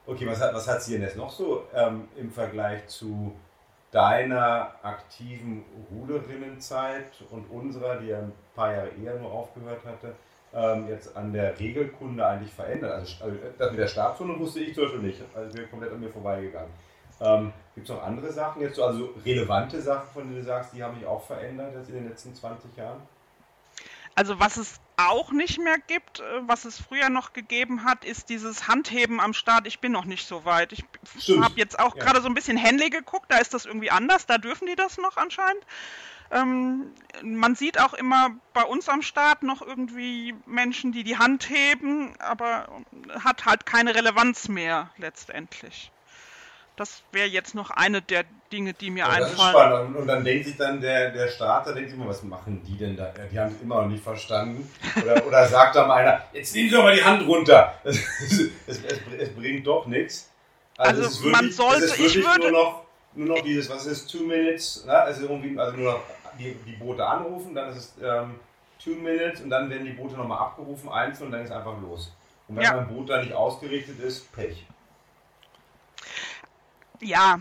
Okay, 0.07 0.25
was 0.25 0.39
hat, 0.39 0.53
was 0.53 0.65
hat 0.69 0.87
jetzt 0.87 1.17
noch 1.17 1.29
so 1.29 1.65
ähm, 1.73 2.07
im 2.15 2.31
Vergleich 2.31 2.87
zu 2.87 3.35
deiner 3.91 4.73
aktiven 4.81 5.65
Ruderinnenzeit 5.91 7.11
und 7.29 7.43
unserer, 7.49 7.97
die 7.97 8.07
ja 8.07 8.19
ein 8.19 8.31
paar 8.55 8.71
Jahre 8.71 8.89
eher 9.03 9.19
nur 9.19 9.29
aufgehört 9.29 9.81
hatte, 9.85 10.15
ähm, 10.53 10.87
jetzt 10.87 11.13
an 11.17 11.33
der 11.33 11.59
Regelkunde 11.59 12.25
eigentlich 12.25 12.53
verändert? 12.53 12.93
Also, 12.93 13.21
also 13.21 13.37
das 13.57 13.71
mit 13.71 13.79
der 13.81 13.87
Startzone 13.87 14.39
wusste 14.39 14.61
ich 14.61 14.73
zum 14.73 14.85
Beispiel 14.85 15.01
nicht, 15.01 15.21
also 15.35 15.57
wir 15.57 15.67
komplett 15.67 15.91
an 15.91 15.99
mir 15.99 16.09
vorbeigegangen. 16.09 16.71
Ähm, 17.19 17.51
Gibt 17.75 17.89
es 17.89 17.93
noch 17.93 18.03
andere 18.03 18.31
Sachen 18.31 18.61
jetzt, 18.61 18.79
also 18.79 19.09
relevante 19.25 19.81
Sachen, 19.81 20.07
von 20.13 20.23
denen 20.23 20.37
du 20.37 20.43
sagst, 20.43 20.73
die 20.73 20.81
haben 20.81 20.95
sich 20.95 21.05
auch 21.05 21.21
verändert 21.21 21.73
jetzt 21.75 21.89
in 21.89 21.95
den 21.95 22.07
letzten 22.07 22.33
20 22.33 22.77
Jahren? 22.77 23.01
Also 24.15 24.39
was 24.39 24.55
es 24.55 24.79
auch 24.97 25.31
nicht 25.31 25.59
mehr 25.59 25.77
gibt, 25.77 26.19
äh, 26.19 26.23
was 26.41 26.65
es 26.65 26.79
früher 26.79 27.09
noch 27.09 27.33
gegeben 27.33 27.83
hat, 27.83 28.03
ist 28.03 28.29
dieses 28.29 28.67
Handheben 28.67 29.19
am 29.19 29.33
Start. 29.33 29.67
Ich 29.67 29.79
bin 29.79 29.91
noch 29.91 30.05
nicht 30.05 30.27
so 30.27 30.43
weit. 30.43 30.73
Ich 30.73 30.83
habe 31.39 31.53
jetzt 31.55 31.79
auch 31.79 31.95
ja. 31.95 32.03
gerade 32.03 32.21
so 32.21 32.27
ein 32.27 32.33
bisschen 32.33 32.57
Henley 32.57 32.89
geguckt, 32.89 33.27
da 33.29 33.37
ist 33.37 33.53
das 33.53 33.65
irgendwie 33.65 33.91
anders, 33.91 34.25
da 34.25 34.37
dürfen 34.37 34.67
die 34.67 34.75
das 34.75 34.97
noch 34.97 35.17
anscheinend. 35.17 35.63
Ähm, 36.29 36.91
man 37.23 37.55
sieht 37.55 37.79
auch 37.79 37.93
immer 37.93 38.31
bei 38.53 38.63
uns 38.63 38.89
am 38.89 39.01
Start 39.01 39.43
noch 39.43 39.61
irgendwie 39.61 40.35
Menschen, 40.45 40.91
die 40.91 41.03
die 41.03 41.17
Hand 41.17 41.49
heben, 41.49 42.13
aber 42.19 42.67
hat 43.23 43.45
halt 43.45 43.65
keine 43.65 43.95
Relevanz 43.95 44.49
mehr 44.49 44.89
letztendlich. 44.97 45.91
Das 46.77 47.01
wäre 47.11 47.27
jetzt 47.27 47.55
noch 47.55 47.71
eine 47.71 48.03
der 48.03 48.23
Dinge, 48.51 48.71
die 48.71 48.91
mir 48.91 48.99
ja, 48.99 49.07
einfallen. 49.07 49.23
Das 49.23 49.33
ist 49.33 49.49
spannend. 49.49 49.97
Und 49.97 50.07
dann 50.07 50.23
denkt 50.23 50.45
sich 50.45 50.57
dann 50.57 50.79
der, 50.79 51.09
der 51.09 51.27
Starter, 51.27 51.73
denkt 51.73 51.89
sich 51.89 51.99
immer, 51.99 52.07
was 52.07 52.21
machen 52.21 52.61
die 52.63 52.77
denn 52.77 52.95
da? 52.95 53.11
Die 53.31 53.39
haben 53.39 53.51
es 53.51 53.61
immer 53.63 53.81
noch 53.81 53.87
nicht 53.87 54.03
verstanden. 54.03 54.71
Oder, 55.01 55.25
oder 55.27 55.47
sagt 55.47 55.75
dann 55.75 55.89
einer, 55.89 56.21
jetzt 56.33 56.53
nehmen 56.53 56.69
Sie 56.69 56.75
doch 56.75 56.83
mal 56.83 56.95
die 56.95 57.03
Hand 57.03 57.27
runter. 57.27 57.73
Es, 57.83 57.97
es, 57.97 58.51
es, 58.67 58.79
es 59.17 59.29
bringt 59.33 59.65
doch 59.65 59.87
nichts. 59.87 60.29
Also, 60.77 61.01
also 61.01 61.23
wirklich, 61.23 61.41
man 61.41 61.51
sollte, 61.51 61.85
es 61.85 61.99
ich 61.99 62.15
würde... 62.15 62.51
Nur 62.51 62.51
noch, 62.51 62.83
nur 63.15 63.27
noch 63.37 63.43
dieses, 63.43 63.69
was 63.71 63.87
ist, 63.87 64.07
two 64.07 64.23
minutes, 64.23 64.85
ne? 64.85 64.93
also, 64.93 65.23
irgendwie, 65.23 65.57
also 65.57 65.75
nur 65.75 65.93
noch 65.93 66.03
die, 66.37 66.55
die 66.63 66.73
Boote 66.73 67.03
anrufen, 67.03 67.55
dann 67.55 67.69
ist 67.69 67.77
es 67.77 67.93
ähm, 68.03 68.35
two 68.83 68.91
minutes 68.91 69.41
und 69.41 69.49
dann 69.49 69.67
werden 69.71 69.85
die 69.85 69.93
Boote 69.93 70.15
nochmal 70.15 70.37
abgerufen, 70.37 70.89
einzeln 70.89 71.27
und 71.27 71.31
dann 71.31 71.41
ist 71.41 71.51
einfach 71.51 71.81
los. 71.81 72.15
Und 72.47 72.57
wenn 72.57 72.63
ja. 72.63 72.75
mein 72.75 72.87
Boot 72.87 73.09
da 73.09 73.19
nicht 73.19 73.33
ausgerichtet 73.33 73.99
ist, 73.99 74.31
Pech. 74.31 74.63
Ja. 77.01 77.39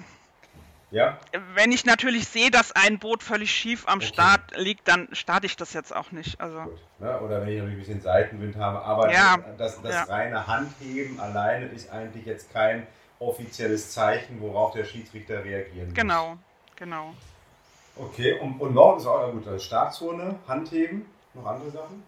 Ja? 0.90 1.18
Wenn 1.54 1.72
ich 1.72 1.84
natürlich 1.84 2.28
sehe, 2.28 2.50
dass 2.50 2.72
ein 2.72 2.98
Boot 2.98 3.22
völlig 3.22 3.50
schief 3.50 3.86
am 3.88 3.98
okay. 3.98 4.06
Start 4.06 4.56
liegt, 4.56 4.86
dann 4.86 5.08
starte 5.12 5.46
ich 5.46 5.56
das 5.56 5.72
jetzt 5.72 5.94
auch 5.94 6.12
nicht. 6.12 6.40
Also. 6.40 6.60
Gut. 6.60 6.80
Ja, 7.00 7.20
oder 7.20 7.42
wenn 7.42 7.48
ich 7.48 7.60
ein 7.60 7.76
bisschen 7.76 8.00
Seitenwind 8.00 8.56
habe. 8.56 8.82
Aber 8.82 9.12
ja. 9.12 9.36
das, 9.58 9.82
das 9.82 9.92
ja. 9.92 10.02
reine 10.04 10.46
Handheben 10.46 11.18
alleine 11.18 11.66
ist 11.66 11.90
eigentlich 11.90 12.24
jetzt 12.24 12.52
kein 12.52 12.86
offizielles 13.18 13.92
Zeichen, 13.92 14.40
worauf 14.40 14.72
der 14.72 14.84
Schiedsrichter 14.84 15.44
reagieren 15.44 15.88
muss. 15.88 15.94
Genau, 15.94 16.36
genau. 16.76 17.14
Okay, 17.96 18.38
und, 18.38 18.60
und 18.60 18.74
Norden 18.74 19.00
ist 19.00 19.06
auch 19.06 19.32
gut. 19.32 19.46
Also 19.48 19.58
Startzone, 19.58 20.36
Handheben, 20.46 21.06
noch 21.34 21.46
andere 21.46 21.70
Sachen? 21.70 22.04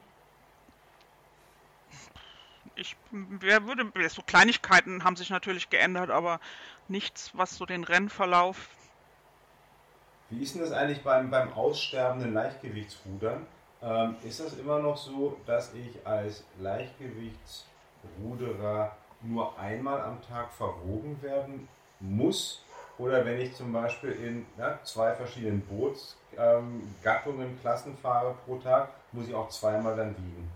ich 2.78 2.96
wer 3.10 3.66
würde, 3.66 3.90
so 4.08 4.22
Kleinigkeiten 4.22 5.04
haben 5.04 5.16
sich 5.16 5.30
natürlich 5.30 5.68
geändert, 5.68 6.10
aber 6.10 6.40
nichts, 6.88 7.30
was 7.34 7.56
so 7.56 7.66
den 7.66 7.84
Rennverlauf. 7.84 8.70
Wie 10.30 10.42
ist 10.42 10.54
denn 10.54 10.62
das 10.62 10.72
eigentlich 10.72 11.02
beim, 11.02 11.30
beim 11.30 11.52
aussterbenden 11.52 12.32
Leichtgewichtsrudern? 12.34 13.46
Ähm, 13.80 14.16
ist 14.22 14.40
das 14.40 14.58
immer 14.58 14.80
noch 14.80 14.96
so, 14.96 15.38
dass 15.46 15.72
ich 15.74 16.04
als 16.06 16.44
Leichtgewichtsruderer 16.58 18.96
nur 19.22 19.56
einmal 19.58 20.02
am 20.02 20.20
Tag 20.22 20.52
verwogen 20.52 21.22
werden 21.22 21.68
muss? 22.00 22.62
Oder 22.98 23.24
wenn 23.24 23.40
ich 23.40 23.54
zum 23.54 23.72
Beispiel 23.72 24.10
in 24.10 24.44
ja, 24.58 24.78
zwei 24.82 25.14
verschiedenen 25.14 25.62
Bootsgattungen, 25.62 27.46
ähm, 27.46 27.58
Klassen 27.60 27.96
fahre 27.96 28.34
pro 28.44 28.58
Tag, 28.58 28.90
muss 29.12 29.28
ich 29.28 29.34
auch 29.34 29.48
zweimal 29.48 29.96
dann 29.96 30.14
wiegen? 30.16 30.50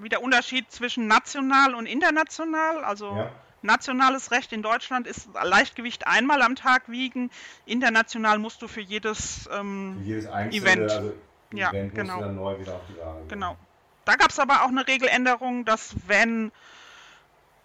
wie 0.00 0.08
der 0.08 0.22
Unterschied 0.22 0.70
zwischen 0.70 1.06
national 1.06 1.74
und 1.74 1.86
international. 1.86 2.84
Also 2.84 3.14
ja. 3.14 3.30
Nationales 3.62 4.30
Recht 4.30 4.52
in 4.52 4.62
Deutschland 4.62 5.06
ist 5.06 5.28
Leichtgewicht 5.42 6.06
einmal 6.06 6.42
am 6.42 6.56
Tag 6.56 6.90
wiegen. 6.90 7.30
International 7.66 8.38
musst 8.38 8.62
du 8.62 8.68
für 8.68 8.80
jedes, 8.80 9.48
ähm, 9.52 9.96
für 9.98 10.04
jedes 10.04 10.26
einzelne, 10.26 10.62
Event. 10.62 10.90
Also 10.90 11.12
ja, 11.52 11.70
Event 11.70 11.94
genau. 11.94 12.20
dann 12.20 12.36
neu 12.36 12.58
wieder 12.58 12.74
auf 12.74 12.82
die 12.88 12.98
Waage. 12.98 13.26
Genau. 13.28 13.56
Da 14.04 14.16
gab 14.16 14.30
es 14.30 14.38
aber 14.38 14.62
auch 14.62 14.68
eine 14.68 14.86
Regeländerung, 14.86 15.64
dass 15.64 15.94
wenn 16.06 16.50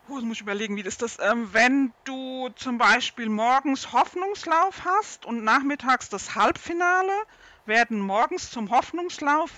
Oh, 0.09 0.21
muss 0.21 0.37
ich 0.37 0.41
überlegen, 0.41 0.77
wie 0.77 0.81
ist 0.81 1.01
das? 1.01 1.17
Ähm, 1.19 1.49
wenn 1.51 1.91
du 2.05 2.47
zum 2.55 2.77
Beispiel 2.77 3.27
morgens 3.27 3.91
Hoffnungslauf 3.91 4.85
hast 4.85 5.25
und 5.25 5.43
nachmittags 5.43 6.07
das 6.07 6.33
Halbfinale, 6.33 7.11
werden 7.65 7.99
morgens 7.99 8.49
zum 8.49 8.71
Hoffnungslauf 8.71 9.51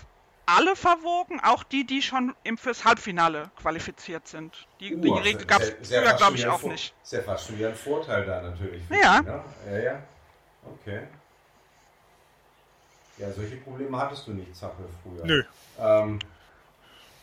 alle 0.55 0.75
verwogen, 0.75 1.39
auch 1.43 1.63
die, 1.63 1.85
die 1.85 2.01
schon 2.01 2.35
im, 2.43 2.57
fürs 2.57 2.85
Halbfinale 2.85 3.51
qualifiziert 3.61 4.27
sind. 4.27 4.67
Die, 4.79 4.95
uh, 4.95 5.01
die 5.01 5.09
Regel 5.09 5.45
gab 5.45 5.61
es 5.61 5.73
früher, 5.81 6.13
glaube 6.13 6.35
ich, 6.35 6.47
auch 6.47 6.63
nicht. 6.63 6.93
Ist 7.03 7.13
ja 7.13 7.21
fast 7.21 7.47
schon 7.47 7.57
wieder 7.57 7.69
ein 7.69 7.75
Vorteil 7.75 8.25
da 8.25 8.41
natürlich. 8.41 8.83
Ja. 8.89 9.21
Die, 9.21 9.27
ne? 9.27 9.43
Ja, 9.71 9.77
ja. 9.77 10.03
Okay. 10.81 11.01
Ja, 13.17 13.31
solche 13.33 13.57
Probleme 13.57 13.97
hattest 13.97 14.27
du 14.27 14.31
nicht, 14.31 14.55
Zappel, 14.55 14.85
früher. 15.03 15.25
Nö. 15.25 15.43
Ähm, 15.77 16.19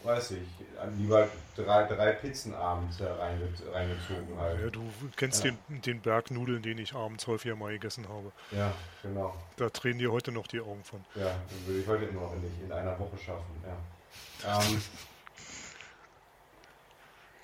weiß 0.06 0.32
ich, 0.32 0.48
lieber 0.96 1.28
drei, 1.56 1.84
drei 1.84 2.12
Pizzen 2.12 2.54
abends 2.54 3.00
reingezogen 3.00 4.38
halt. 4.38 4.60
Ja, 4.60 4.70
du 4.70 4.82
kennst 5.16 5.44
ja. 5.44 5.50
den, 5.68 5.82
den 5.82 6.00
Berg 6.00 6.30
Nudeln, 6.30 6.62
den 6.62 6.78
ich 6.78 6.94
abends 6.94 7.26
häufiger 7.26 7.56
mal 7.56 7.72
gegessen 7.72 8.08
habe. 8.08 8.32
Ja, 8.52 8.72
genau. 9.02 9.34
Da 9.56 9.68
drehen 9.68 9.98
dir 9.98 10.12
heute 10.12 10.32
noch 10.32 10.46
die 10.46 10.60
Augen 10.60 10.84
von. 10.84 11.04
Ja, 11.14 11.34
den 11.50 11.66
würde 11.66 11.80
ich 11.80 11.86
heute 11.86 12.12
noch 12.12 12.34
nicht 12.36 12.62
in 12.64 12.72
einer 12.72 12.98
Woche 12.98 13.18
schaffen, 13.18 13.64
ja. 13.64 14.60
Ähm, 14.60 14.82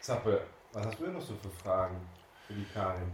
Zappe, 0.00 0.42
was 0.72 0.86
hast 0.86 0.98
du 0.98 1.04
denn 1.04 1.14
noch 1.14 1.22
so 1.22 1.34
für 1.36 1.50
Fragen 1.62 1.96
für 2.46 2.54
die 2.54 2.66
Karin? 2.72 3.12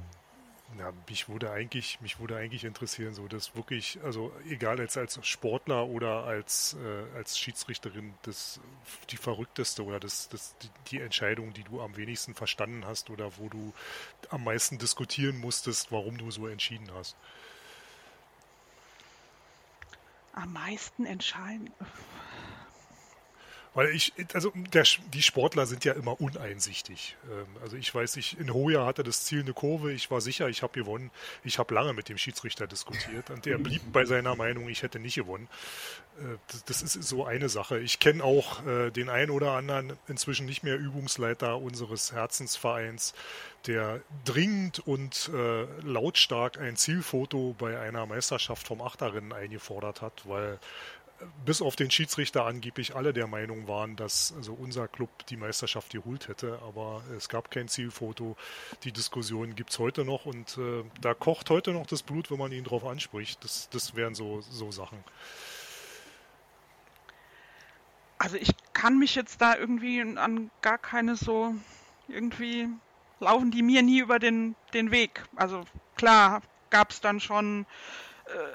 Ja, 0.77 0.93
mich 1.09 1.29
würde 1.31 1.51
eigentlich, 1.51 1.99
mich 2.03 2.21
würde 2.21 2.37
eigentlich 2.37 2.65
interessieren, 2.65 3.15
so 3.15 3.27
dass 3.27 3.57
wirklich, 3.57 3.99
also 4.05 4.33
egal 4.49 4.79
als 4.79 4.99
als 4.99 5.19
Sportler 5.27 5.87
oder 5.87 6.25
als 6.25 6.77
äh, 6.79 7.17
als 7.17 7.39
Schiedsrichterin, 7.39 8.13
das 8.23 8.61
die 9.09 9.17
verrückteste 9.17 9.83
oder 9.83 9.99
das, 9.99 10.29
das 10.29 10.55
die, 10.59 10.69
die, 10.91 11.01
Entscheidung, 11.01 11.55
die 11.55 11.65
du 11.65 11.81
am 11.81 11.97
wenigsten 11.97 12.35
verstanden 12.35 12.85
hast 12.85 13.09
oder 13.09 13.39
wo 13.39 13.49
du 13.49 13.73
am 14.29 14.45
meisten 14.45 14.77
diskutieren 14.77 15.39
musstest, 15.39 15.91
warum 15.91 16.19
du 16.19 16.31
so 16.31 16.47
entschieden 16.47 16.91
hast. 16.95 17.17
Am 20.35 20.53
meisten 20.53 21.07
entscheiden. 21.07 21.71
Weil 23.79 23.95
ich, 23.95 24.13
also 24.33 24.53
der, 24.57 24.83
die 25.15 25.23
Sportler 25.23 25.65
sind 25.65 25.85
ja 25.85 25.93
immer 25.93 26.21
uneinsichtig. 26.21 27.17
Ähm, 27.31 27.47
also 27.63 27.77
ich 27.77 27.95
weiß 27.95 28.17
nicht, 28.17 28.37
in 28.41 28.53
Hoya 28.53 28.85
hatte 28.85 29.05
das 29.05 29.25
Ziel 29.25 29.43
eine 29.43 29.53
Kurve, 29.53 29.93
ich 29.93 30.11
war 30.11 30.21
sicher, 30.21 30.49
ich 30.49 30.65
habe 30.65 30.73
gewonnen. 30.73 31.13
Ich 31.45 31.61
habe 31.61 31.73
lange 31.73 31.93
mit 31.93 32.09
dem 32.09 32.19
Schiedsrichter 32.19 32.67
diskutiert 32.67 33.31
und 33.31 33.47
der 33.47 33.57
blieb 33.59 33.83
bei 33.93 34.05
seiner 34.05 34.35
Meinung, 34.35 34.69
ich 34.69 34.83
hätte 34.83 34.99
nicht 34.99 35.15
gewonnen. 35.15 35.47
Äh, 36.19 36.57
das 36.67 36.83
ist 36.83 36.95
so 36.95 37.25
eine 37.25 37.49
Sache. 37.49 37.79
Ich 37.79 38.01
kenne 38.01 38.25
auch 38.25 38.67
äh, 38.67 38.91
den 38.91 39.09
einen 39.09 39.31
oder 39.31 39.53
anderen 39.53 39.93
inzwischen 40.09 40.47
nicht 40.47 40.65
mehr 40.65 40.77
Übungsleiter 40.77 41.59
unseres 41.59 42.11
Herzensvereins, 42.11 43.15
der 43.69 44.01
dringend 44.25 44.81
und 44.81 45.31
äh, 45.33 45.67
lautstark 45.83 46.59
ein 46.59 46.75
Zielfoto 46.75 47.55
bei 47.57 47.79
einer 47.79 48.07
Meisterschaft 48.07 48.67
vom 48.67 48.83
Achterrennen 48.83 49.33
eingefordert 49.33 50.03
hat, 50.03 50.23
weil 50.25 50.59
bis 51.45 51.63
auf 51.63 51.77
den 51.77 51.91
Schiedsrichter 51.91 52.45
angeblich 52.45 52.95
alle 52.95 53.13
der 53.13 53.27
Meinung 53.27 53.67
waren, 53.69 53.97
dass 53.97 54.33
also 54.37 54.53
unser 54.53 54.89
Club 54.89 55.11
die 55.27 55.37
Meisterschaft 55.37 55.93
geholt 55.93 56.29
hätte, 56.29 56.59
aber 56.67 57.03
es 57.17 57.29
gab 57.29 57.51
kein 57.51 57.69
Zielfoto. 57.69 58.37
Die 58.85 58.93
Diskussion 58.93 59.55
gibt 59.55 59.71
es 59.71 59.79
heute 59.79 60.05
noch 60.05 60.27
und 60.27 60.59
äh, 60.59 60.85
da 61.01 61.15
kocht 61.15 61.51
heute 61.51 61.73
noch 61.73 61.87
das 61.87 62.03
Blut, 62.03 62.31
wenn 62.31 62.39
man 62.39 62.53
ihn 62.53 62.65
darauf 62.65 62.85
anspricht. 62.85 63.43
Das, 63.43 63.69
das 63.71 63.95
wären 63.95 64.15
so, 64.15 64.41
so 64.43 64.71
Sachen. 64.71 64.99
Also 68.19 68.37
ich 68.37 68.51
kann 68.73 68.99
mich 68.99 69.15
jetzt 69.15 69.41
da 69.41 69.57
irgendwie 69.57 70.01
an 70.01 70.51
gar 70.61 70.79
keine 70.79 71.17
so 71.17 71.55
irgendwie 72.09 72.69
laufen 73.21 73.51
die 73.51 73.63
mir 73.63 73.83
nie 73.83 74.01
über 74.01 74.19
den, 74.19 74.55
den 74.75 74.91
Weg. 74.91 75.25
Also 75.37 75.65
klar 75.97 76.43
gab 76.71 76.91
es 76.91 77.01
dann 77.01 77.21
schon 77.21 77.67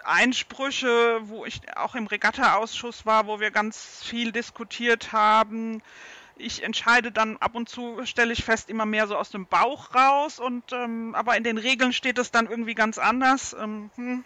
Einsprüche, 0.03 1.19
wo 1.23 1.45
ich 1.45 1.61
auch 1.75 1.95
im 1.95 2.07
Regatta-Ausschuss 2.07 3.05
war, 3.05 3.27
wo 3.27 3.39
wir 3.39 3.51
ganz 3.51 4.03
viel 4.03 4.31
diskutiert 4.31 5.11
haben. 5.11 5.81
Ich 6.35 6.63
entscheide 6.63 7.11
dann 7.11 7.37
ab 7.37 7.55
und 7.55 7.69
zu, 7.69 8.05
stelle 8.05 8.33
ich 8.33 8.43
fest, 8.43 8.69
immer 8.69 8.85
mehr 8.85 9.07
so 9.07 9.15
aus 9.15 9.29
dem 9.29 9.45
Bauch 9.45 9.93
raus. 9.93 10.39
Und 10.39 10.71
ähm, 10.71 11.15
aber 11.15 11.37
in 11.37 11.43
den 11.43 11.57
Regeln 11.57 11.93
steht 11.93 12.17
es 12.17 12.31
dann 12.31 12.47
irgendwie 12.47 12.75
ganz 12.75 12.97
anders. 12.97 13.55
Ähm, 13.59 13.91
hm. 13.95 14.25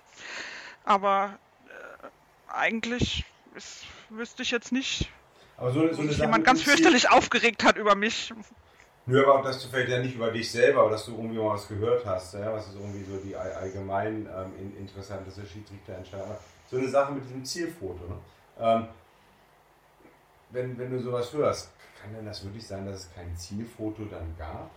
Aber 0.85 1.37
äh, 1.67 2.53
eigentlich 2.53 3.25
ist, 3.55 3.83
wüsste 4.09 4.43
ich 4.43 4.51
jetzt 4.51 4.71
nicht, 4.71 5.09
aber 5.57 5.71
so, 5.71 5.91
so 5.93 6.03
sich 6.03 6.19
jemand 6.19 6.45
ganz 6.45 6.61
fürchterlich 6.61 7.09
aufgeregt 7.09 7.63
hat 7.63 7.77
über 7.77 7.95
mich. 7.95 8.33
Nö, 9.09 9.25
aber 9.25 9.41
dass 9.41 9.63
du 9.63 9.69
vielleicht 9.69 9.89
ja 9.89 9.99
nicht 9.99 10.15
über 10.15 10.31
dich 10.31 10.51
selber, 10.51 10.81
aber 10.81 10.91
dass 10.91 11.05
du 11.05 11.13
irgendwie 11.15 11.37
mal 11.37 11.53
was 11.53 11.67
gehört 11.69 12.05
hast, 12.05 12.33
ja, 12.33 12.51
was 12.51 12.67
ist 12.67 12.75
irgendwie 12.75 13.05
so 13.05 13.17
die 13.17 13.35
allgemein 13.35 14.27
ähm, 14.27 14.75
interessanteste 14.77 15.45
Schiedsrichterentscheidung. 15.45 16.35
So 16.69 16.77
eine 16.77 16.89
Sache 16.89 17.13
mit 17.13 17.23
diesem 17.23 17.45
Zielfoto. 17.45 18.05
Ne? 18.05 18.17
Ähm, 18.59 18.87
wenn, 20.49 20.77
wenn 20.77 20.91
du 20.91 20.99
sowas 20.99 21.31
hörst, 21.31 21.71
kann 22.01 22.13
denn 22.13 22.25
das 22.25 22.43
wirklich 22.43 22.67
sein, 22.67 22.85
dass 22.85 22.97
es 22.97 23.13
kein 23.15 23.33
Zielfoto 23.37 24.03
dann 24.11 24.35
gab? 24.37 24.69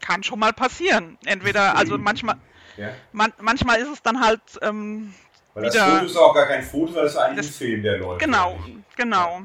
Kann 0.00 0.22
schon 0.22 0.38
mal 0.38 0.54
passieren. 0.54 1.18
Entweder, 1.26 1.76
also 1.76 1.98
manchmal, 1.98 2.36
ja? 2.78 2.92
man, 3.12 3.30
manchmal 3.40 3.80
ist 3.80 3.88
es 3.88 4.02
dann 4.02 4.24
halt 4.24 4.40
ähm, 4.62 5.12
weil 5.52 5.64
das 5.64 5.76
Foto 5.76 6.04
ist 6.04 6.16
auch 6.16 6.34
gar 6.34 6.46
kein 6.46 6.62
Foto, 6.62 6.94
weil 6.94 7.04
das 7.04 7.12
ist 7.12 7.18
eigentlich 7.18 7.46
das, 7.46 7.46
ein 7.46 7.52
Film, 7.52 7.82
der 7.82 7.98
läuft. 7.98 8.20
Genau, 8.20 8.58
genau. 8.96 9.38
Ja. 9.38 9.44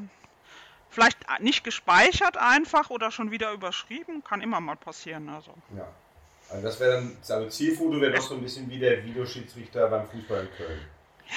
Vielleicht 0.89 1.17
nicht 1.39 1.63
gespeichert 1.63 2.37
einfach 2.37 2.89
oder 2.89 3.11
schon 3.11 3.31
wieder 3.31 3.51
überschrieben, 3.51 4.23
kann 4.23 4.41
immer 4.41 4.59
mal 4.59 4.75
passieren. 4.75 5.29
Also. 5.29 5.53
Ja. 5.77 5.87
Also 6.49 6.63
das 6.63 6.79
wäre 6.79 6.93
dann, 6.93 7.17
also 7.27 7.47
Zielfoto 7.49 8.01
wäre 8.01 8.13
doch 8.13 8.21
so 8.21 8.35
ein 8.35 8.41
bisschen 8.41 8.69
wie 8.69 8.79
der 8.79 9.03
Videoschiedsrichter 9.03 9.87
beim 9.87 10.07
Fußball 10.07 10.41
in 10.41 10.51
Köln. 10.57 10.79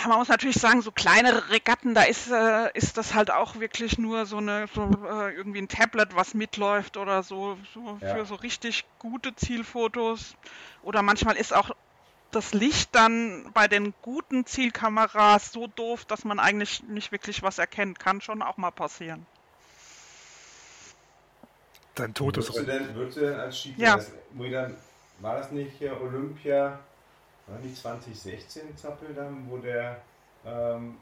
Ja, 0.01 0.09
man 0.09 0.19
muss 0.19 0.29
natürlich 0.29 0.57
sagen, 0.57 0.81
so 0.81 0.91
kleinere 0.91 1.51
Regatten, 1.51 1.95
da 1.95 2.03
ist, 2.03 2.31
äh, 2.31 2.71
ist 2.73 2.97
das 2.97 3.13
halt 3.13 3.31
auch 3.31 3.61
wirklich 3.61 3.99
nur 3.99 4.25
so 4.25 4.39
eine 4.39 4.67
so, 4.75 4.85
äh, 4.85 5.35
irgendwie 5.35 5.61
ein 5.61 5.69
Tablet, 5.69 6.17
was 6.17 6.33
mitläuft 6.33 6.97
oder 6.97 7.23
so, 7.23 7.59
so 7.75 7.99
ja. 8.01 8.15
für 8.15 8.25
so 8.25 8.37
richtig 8.37 8.87
gute 8.99 9.37
Zielfotos. 9.37 10.35
Oder 10.83 11.03
manchmal 11.03 11.37
ist 11.37 11.53
auch 11.53 11.73
das 12.31 12.55
Licht 12.55 12.95
dann 12.95 13.51
bei 13.53 13.69
den 13.69 13.93
guten 14.01 14.47
Zielkameras 14.47 15.53
so 15.53 15.67
doof, 15.67 16.07
dass 16.07 16.25
man 16.25 16.41
eigentlich 16.41 16.83
nicht 16.85 17.13
wirklich 17.13 17.43
was 17.43 17.59
erkennt. 17.59 17.99
Kann 17.99 18.23
schon 18.23 18.41
auch 18.41 18.57
mal 18.57 18.71
passieren. 18.71 19.27
Dein 21.95 22.15
Tod 22.15 22.39
ist 22.39 22.55
würdest 22.55 22.69
du 22.69 22.73
denn, 22.73 22.95
würdest 22.95 23.17
du 23.19 23.21
denn 23.21 23.41
als 23.41 23.59
Skifahrer, 23.59 24.03
ja. 24.39 24.71
war 25.21 25.37
das 25.37 25.51
nicht 25.51 25.73
hier 25.79 26.01
Olympia, 26.01 26.79
war 27.47 27.59
nicht 27.59 27.77
2016 27.77 28.77
Zappel 28.77 29.15
dann, 29.15 29.47
wo 29.49 29.59
der 29.59 30.01
ähm, 30.47 30.97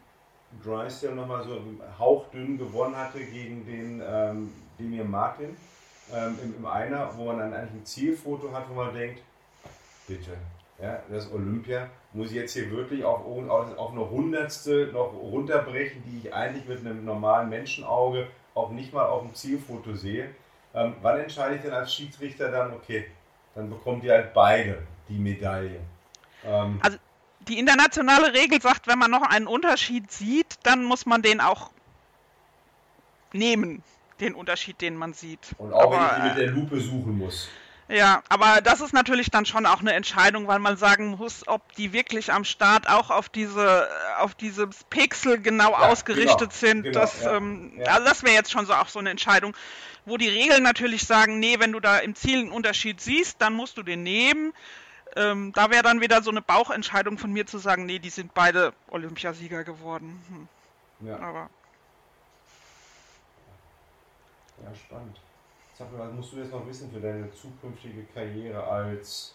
Drysdale 0.64 1.14
nochmal 1.14 1.44
so 1.44 1.62
hauchdünn 1.98 2.58
gewonnen 2.58 2.96
hatte 2.96 3.20
gegen 3.20 3.64
den 3.64 4.02
ähm, 4.04 4.52
Demir 4.78 5.04
Martin 5.04 5.56
ähm, 6.12 6.38
im, 6.42 6.56
im 6.56 6.66
Einer, 6.66 7.16
wo 7.16 7.26
man 7.26 7.38
dann 7.38 7.54
eigentlich 7.54 7.82
ein 7.82 7.86
Zielfoto 7.86 8.52
hat, 8.52 8.68
wo 8.68 8.74
man 8.74 8.92
denkt, 8.92 9.22
bitte, 10.08 10.32
ja, 10.82 11.02
das 11.08 11.30
Olympia, 11.32 11.88
muss 12.12 12.30
ich 12.30 12.36
jetzt 12.36 12.54
hier 12.54 12.70
wirklich 12.70 13.04
auf, 13.04 13.24
auf 13.24 13.92
eine 13.92 14.10
Hundertstel 14.10 14.92
noch 14.92 15.12
runterbrechen, 15.12 16.02
die 16.06 16.18
ich 16.18 16.34
eigentlich 16.34 16.66
mit 16.66 16.80
einem 16.80 17.04
normalen 17.04 17.48
Menschenauge 17.48 18.26
auch 18.54 18.70
nicht 18.70 18.92
mal 18.92 19.06
auf 19.06 19.22
dem 19.22 19.34
Zielfoto 19.34 19.94
sehe. 19.94 20.30
Ähm, 20.74 20.94
wann 21.02 21.18
entscheide 21.18 21.56
ich 21.56 21.62
denn 21.62 21.72
als 21.72 21.94
Schiedsrichter 21.94 22.50
dann, 22.50 22.72
okay, 22.72 23.10
dann 23.54 23.68
bekommt 23.68 24.04
ihr 24.04 24.12
halt 24.12 24.32
beide 24.32 24.82
die 25.08 25.18
Medaille? 25.18 25.80
Ähm, 26.44 26.78
also 26.82 26.98
die 27.48 27.58
internationale 27.58 28.32
Regel 28.32 28.60
sagt, 28.60 28.86
wenn 28.86 28.98
man 28.98 29.10
noch 29.10 29.22
einen 29.22 29.46
Unterschied 29.46 30.10
sieht, 30.12 30.58
dann 30.62 30.84
muss 30.84 31.06
man 31.06 31.22
den 31.22 31.40
auch 31.40 31.70
nehmen, 33.32 33.82
den 34.20 34.34
Unterschied, 34.34 34.80
den 34.80 34.96
man 34.96 35.12
sieht. 35.12 35.54
Und 35.58 35.72
auch 35.72 35.92
Aber, 35.92 35.96
wenn 35.96 36.26
ich 36.26 36.32
die 36.34 36.38
mit 36.38 36.38
der 36.38 36.54
Lupe 36.54 36.80
suchen 36.80 37.18
muss. 37.18 37.48
Ja, 37.90 38.22
aber 38.28 38.60
das 38.60 38.80
ist 38.80 38.92
natürlich 38.92 39.32
dann 39.32 39.46
schon 39.46 39.66
auch 39.66 39.80
eine 39.80 39.92
Entscheidung, 39.94 40.46
weil 40.46 40.60
man 40.60 40.76
sagen 40.76 41.16
muss, 41.16 41.48
ob 41.48 41.74
die 41.74 41.92
wirklich 41.92 42.32
am 42.32 42.44
Start 42.44 42.88
auch 42.88 43.10
auf 43.10 43.28
diese, 43.28 43.88
auf 44.18 44.36
dieses 44.36 44.84
Pixel 44.84 45.40
genau 45.40 45.72
ja, 45.72 45.78
ausgerichtet 45.78 46.38
genau, 46.38 46.52
sind. 46.52 46.82
Genau, 46.84 47.00
das, 47.00 47.24
ja, 47.24 47.36
ähm, 47.36 47.72
ja. 47.76 47.86
Also 47.86 48.06
das 48.06 48.22
wäre 48.22 48.34
jetzt 48.34 48.52
schon 48.52 48.64
so 48.64 48.74
auch 48.74 48.86
so 48.86 49.00
eine 49.00 49.10
Entscheidung, 49.10 49.56
wo 50.04 50.16
die 50.16 50.28
Regeln 50.28 50.62
natürlich 50.62 51.04
sagen, 51.04 51.40
nee, 51.40 51.58
wenn 51.58 51.72
du 51.72 51.80
da 51.80 51.98
im 51.98 52.14
Ziel 52.14 52.38
einen 52.38 52.52
Unterschied 52.52 53.00
siehst, 53.00 53.42
dann 53.42 53.54
musst 53.54 53.76
du 53.76 53.82
den 53.82 54.04
nehmen. 54.04 54.52
Ähm, 55.16 55.52
da 55.52 55.70
wäre 55.70 55.82
dann 55.82 56.00
wieder 56.00 56.22
so 56.22 56.30
eine 56.30 56.42
Bauchentscheidung 56.42 57.18
von 57.18 57.32
mir 57.32 57.46
zu 57.46 57.58
sagen, 57.58 57.86
nee, 57.86 57.98
die 57.98 58.10
sind 58.10 58.32
beide 58.34 58.72
Olympiasieger 58.90 59.64
geworden. 59.64 60.48
Hm. 61.00 61.08
Ja. 61.08 61.18
Aber. 61.18 61.50
Ja, 64.62 64.74
spannend. 64.76 65.16
Sag 65.80 65.90
mal, 65.96 66.06
was 66.06 66.12
musst 66.12 66.32
du 66.34 66.36
jetzt 66.36 66.52
noch 66.52 66.66
wissen 66.66 66.90
für 66.92 67.00
deine 67.00 67.32
zukünftige 67.32 68.04
Karriere 68.12 68.62
als 68.64 69.34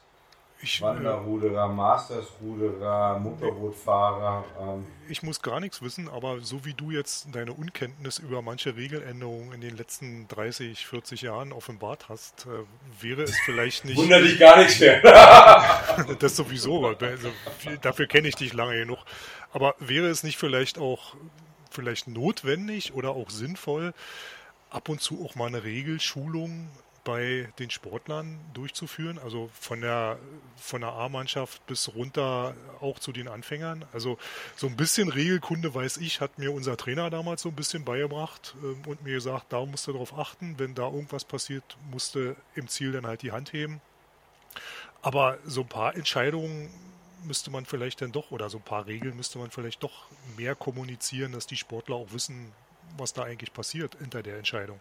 ich, 0.62 0.80
Wanderruderer, 0.80 1.68
Mastersruderer, 1.68 3.18
Motorbootfahrer? 3.18 4.46
Ähm. 4.62 4.86
Ich 5.10 5.24
muss 5.24 5.42
gar 5.42 5.60
nichts 5.60 5.82
wissen, 5.82 6.08
aber 6.08 6.42
so 6.42 6.64
wie 6.64 6.76
du 6.76 6.92
jetzt 6.92 7.30
deine 7.34 7.52
Unkenntnis 7.52 8.20
über 8.20 8.44
manche 8.44 8.76
Regeländerungen 8.76 9.54
in 9.54 9.62
den 9.62 9.76
letzten 9.76 10.28
30, 10.28 10.86
40 10.86 11.24
Jahren 11.24 11.52
offenbart 11.52 12.10
hast, 12.10 12.46
äh, 12.46 13.04
wäre 13.04 13.24
es 13.24 13.36
vielleicht 13.40 13.84
nicht. 13.84 13.98
Wundert 13.98 14.26
dich 14.26 14.38
gar 14.38 14.60
nichts 14.60 14.80
mehr. 14.80 15.02
das 16.20 16.36
sowieso, 16.36 16.86
also, 16.86 17.30
dafür 17.82 18.06
kenne 18.06 18.28
ich 18.28 18.36
dich 18.36 18.54
lange 18.54 18.76
genug. 18.76 19.00
Aber 19.52 19.74
wäre 19.80 20.10
es 20.10 20.22
nicht 20.22 20.38
vielleicht 20.38 20.78
auch 20.78 21.16
vielleicht 21.72 22.08
notwendig 22.08 22.94
oder 22.94 23.10
auch 23.10 23.32
sinnvoll, 23.32 23.96
ab 24.76 24.90
und 24.90 25.02
zu 25.02 25.24
auch 25.26 25.36
mal 25.36 25.48
eine 25.48 25.64
Regelschulung 25.64 26.70
bei 27.06 27.48
den 27.60 27.70
Sportlern 27.70 28.40
durchzuführen, 28.54 29.20
also 29.20 29.50
von 29.54 29.80
der 29.80 30.18
von 30.58 30.82
der 30.82 30.92
A-Mannschaft 30.92 31.66
bis 31.68 31.94
runter 31.94 32.56
auch 32.82 33.00
zu 33.00 33.12
den 33.12 33.28
Anfängern. 33.28 33.86
Also 33.94 34.18
so 34.56 34.68
ein 34.68 34.76
bisschen 34.76 35.10
Regelkunde 35.10 35.74
weiß 35.74 35.98
ich, 35.98 36.20
hat 36.20 36.40
mir 36.40 36.52
unser 36.52 36.76
Trainer 36.78 37.10
damals 37.10 37.44
so 37.44 37.50
ein 37.50 37.56
bisschen 37.56 37.86
beigebracht 37.86 38.56
äh, 38.62 38.90
und 38.90 39.04
mir 39.04 39.14
gesagt, 39.14 39.54
da 39.54 39.64
musst 39.66 39.88
du 39.88 39.94
darauf 39.94 40.18
achten, 40.18 40.56
wenn 40.58 40.74
da 40.76 40.84
irgendwas 40.84 41.24
passiert, 41.24 41.78
musste 41.92 42.36
im 42.56 42.68
Ziel 42.68 42.92
dann 42.92 43.06
halt 43.06 43.22
die 43.22 43.32
Hand 43.32 43.54
heben. 43.54 43.82
Aber 45.04 45.38
so 45.46 45.62
ein 45.62 45.70
paar 45.70 45.96
Entscheidungen 45.96 46.72
müsste 47.24 47.52
man 47.52 47.66
vielleicht 47.66 48.02
dann 48.02 48.12
doch 48.12 48.32
oder 48.32 48.50
so 48.50 48.58
ein 48.58 48.64
paar 48.64 48.88
Regeln 48.88 49.16
müsste 49.16 49.38
man 49.38 49.52
vielleicht 49.52 49.84
doch 49.84 50.08
mehr 50.38 50.56
kommunizieren, 50.56 51.32
dass 51.32 51.46
die 51.46 51.56
Sportler 51.56 51.96
auch 51.96 52.12
wissen, 52.12 52.52
was 52.98 53.14
da 53.14 53.24
eigentlich 53.24 53.54
passiert 53.54 53.96
hinter 54.00 54.24
der 54.24 54.38
Entscheidung. 54.38 54.80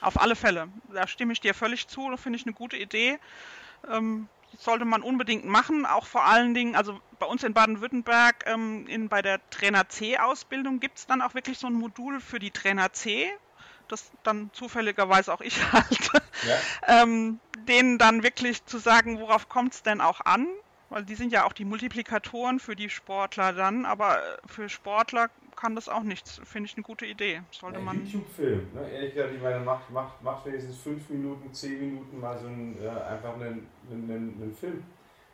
Auf 0.00 0.20
alle 0.20 0.36
Fälle. 0.36 0.68
Da 0.92 1.06
stimme 1.06 1.32
ich 1.32 1.40
dir 1.40 1.54
völlig 1.54 1.88
zu. 1.88 2.10
Das 2.10 2.20
finde 2.20 2.38
ich 2.38 2.44
eine 2.44 2.52
gute 2.52 2.76
Idee. 2.76 3.18
Ähm, 3.90 4.28
sollte 4.58 4.84
man 4.84 5.02
unbedingt 5.02 5.44
machen. 5.44 5.86
Auch 5.86 6.06
vor 6.06 6.24
allen 6.24 6.54
Dingen, 6.54 6.76
also 6.76 7.00
bei 7.18 7.26
uns 7.26 7.42
in 7.42 7.54
Baden-Württemberg 7.54 8.44
ähm, 8.46 9.08
bei 9.08 9.22
der 9.22 9.40
Trainer 9.50 9.88
C-Ausbildung 9.88 10.80
gibt 10.80 10.98
es 10.98 11.06
dann 11.06 11.22
auch 11.22 11.34
wirklich 11.34 11.58
so 11.58 11.66
ein 11.66 11.72
Modul 11.72 12.20
für 12.20 12.38
die 12.38 12.50
Trainer 12.50 12.92
C. 12.92 13.30
Das 13.88 14.10
dann 14.22 14.50
zufälligerweise 14.52 15.32
auch 15.32 15.40
ich 15.40 15.60
halte. 15.72 16.22
Ja. 16.46 17.02
ähm, 17.02 17.40
denen 17.66 17.98
dann 17.98 18.22
wirklich 18.22 18.64
zu 18.66 18.78
sagen, 18.78 19.20
worauf 19.20 19.48
kommt 19.48 19.74
es 19.74 19.82
denn 19.82 20.00
auch 20.00 20.20
an? 20.20 20.46
weil 20.94 21.04
die 21.04 21.16
sind 21.16 21.32
ja 21.32 21.44
auch 21.44 21.52
die 21.52 21.64
Multiplikatoren 21.64 22.60
für 22.60 22.76
die 22.76 22.88
Sportler 22.88 23.52
dann, 23.52 23.84
aber 23.84 24.18
äh, 24.18 24.36
für 24.46 24.68
Sportler 24.68 25.28
kann 25.54 25.74
das 25.74 25.88
auch 25.88 26.02
nichts. 26.02 26.40
Finde 26.44 26.68
ich 26.68 26.76
eine 26.76 26.82
gute 26.82 27.06
Idee. 27.06 27.42
Sollte 27.50 27.78
ja, 27.78 27.84
man. 27.84 28.04
YouTube-Film, 28.04 28.68
ne? 28.74 28.90
ehrlich 28.90 29.14
gesagt, 29.14 29.34
ich 29.34 29.42
meine, 29.42 29.60
macht, 29.60 29.90
macht, 29.90 30.22
macht 30.22 30.46
wenigstens 30.46 30.78
fünf 30.78 31.08
Minuten, 31.10 31.52
zehn 31.52 31.80
Minuten 31.80 32.20
mal 32.20 32.38
so 32.38 32.46
ein, 32.46 32.76
äh, 32.82 32.88
einfach 32.88 33.34
einen, 33.34 33.66
einen, 33.90 34.38
einen 34.40 34.56
Film, 34.58 34.82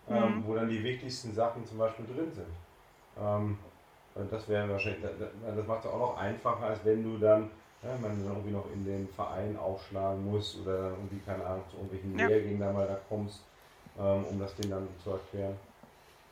ähm, 0.09 0.37
mhm. 0.37 0.47
wo 0.47 0.55
dann 0.55 0.69
die 0.69 0.83
wichtigsten 0.83 1.33
Sachen 1.35 1.65
zum 1.65 1.79
Beispiel 1.79 2.07
drin 2.07 2.33
sind. 2.33 2.47
Ähm, 3.19 3.59
das 4.31 4.49
wäre 4.49 4.69
wahrscheinlich, 4.69 5.03
das, 5.03 5.13
das 5.57 5.67
macht 5.67 5.85
es 5.85 5.91
auch 5.91 5.99
noch 5.99 6.17
einfacher, 6.19 6.65
als 6.65 6.85
wenn 6.85 7.03
du 7.03 7.19
dann 7.19 7.51
ja, 7.83 7.97
man 8.01 8.11
dann 8.11 8.27
irgendwie 8.27 8.51
noch 8.51 8.71
in 8.73 8.85
den 8.85 9.09
Verein 9.09 9.57
aufschlagen 9.57 10.31
muss 10.31 10.59
oder 10.63 10.91
irgendwie, 10.91 11.19
keine 11.25 11.45
Ahnung, 11.45 11.65
zu 11.71 11.77
irgendwelchen 11.77 12.19
ja. 12.19 12.27
Lehrgängen 12.27 12.61
da 12.61 12.73
mal 12.73 12.87
da 12.87 12.99
kommst, 13.09 13.41
ähm, 13.99 14.25
um 14.25 14.39
das 14.39 14.55
denen 14.57 14.71
dann 14.71 14.89
zu 15.03 15.11
erklären. 15.13 15.57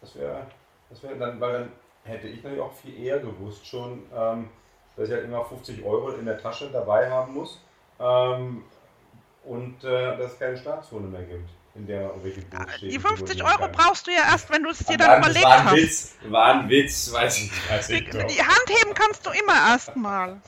Das 0.01 0.15
wäre, 0.17 0.47
das 0.91 1.03
wäre 1.03 1.17
dann, 1.17 1.41
weil 1.41 1.53
dann 1.53 1.73
hätte 2.05 2.29
ich 2.29 2.43
natürlich 2.43 2.61
auch 2.61 2.73
viel 2.75 2.99
eher 3.03 3.19
gewusst 3.19 3.67
schon, 3.67 4.03
ähm, 4.15 4.49
dass 4.97 5.09
ich 5.09 5.15
halt 5.15 5.25
immer 5.25 5.45
50 5.45 5.85
Euro 5.85 6.11
in 6.11 6.25
der 6.27 6.39
Tasche 6.39 6.71
dabei 6.71 7.11
haben 7.11 7.35
muss 7.35 7.61
ähm, 8.01 8.65
und 9.45 9.85
äh, 9.85 10.17
dass 10.17 10.33
es 10.33 10.39
keine 10.39 10.57
Staatszone 10.57 11.07
mehr 11.07 11.23
gibt. 11.23 11.49
In 11.75 11.87
der 11.87 12.11
steht, 12.23 12.93
Die 12.93 12.99
50 12.99 13.45
Euro 13.45 13.59
kann. 13.59 13.73
brauchst 13.73 14.07
du 14.07 14.11
ja 14.11 14.23
erst, 14.33 14.51
wenn 14.51 14.65
du 14.65 14.71
es 14.71 14.79
dir 14.79 14.97
dann, 14.97 15.11
dann 15.11 15.21
überlegt 15.21 15.45
war 15.45 15.59
ein 15.59 15.65
hast. 15.67 15.77
Witz, 15.77 16.17
war 16.29 16.47
ein 16.47 16.69
Witz, 16.69 17.13
weiß 17.13 17.37
ich 17.37 17.43
nicht. 17.45 17.71
Weiß 17.71 17.91
ich 17.91 18.05
die, 18.05 18.11
die 18.11 18.43
Handheben 18.43 18.95
kannst 18.95 19.25
du 19.25 19.31
immer 19.31 19.55
erstmal. 19.55 20.41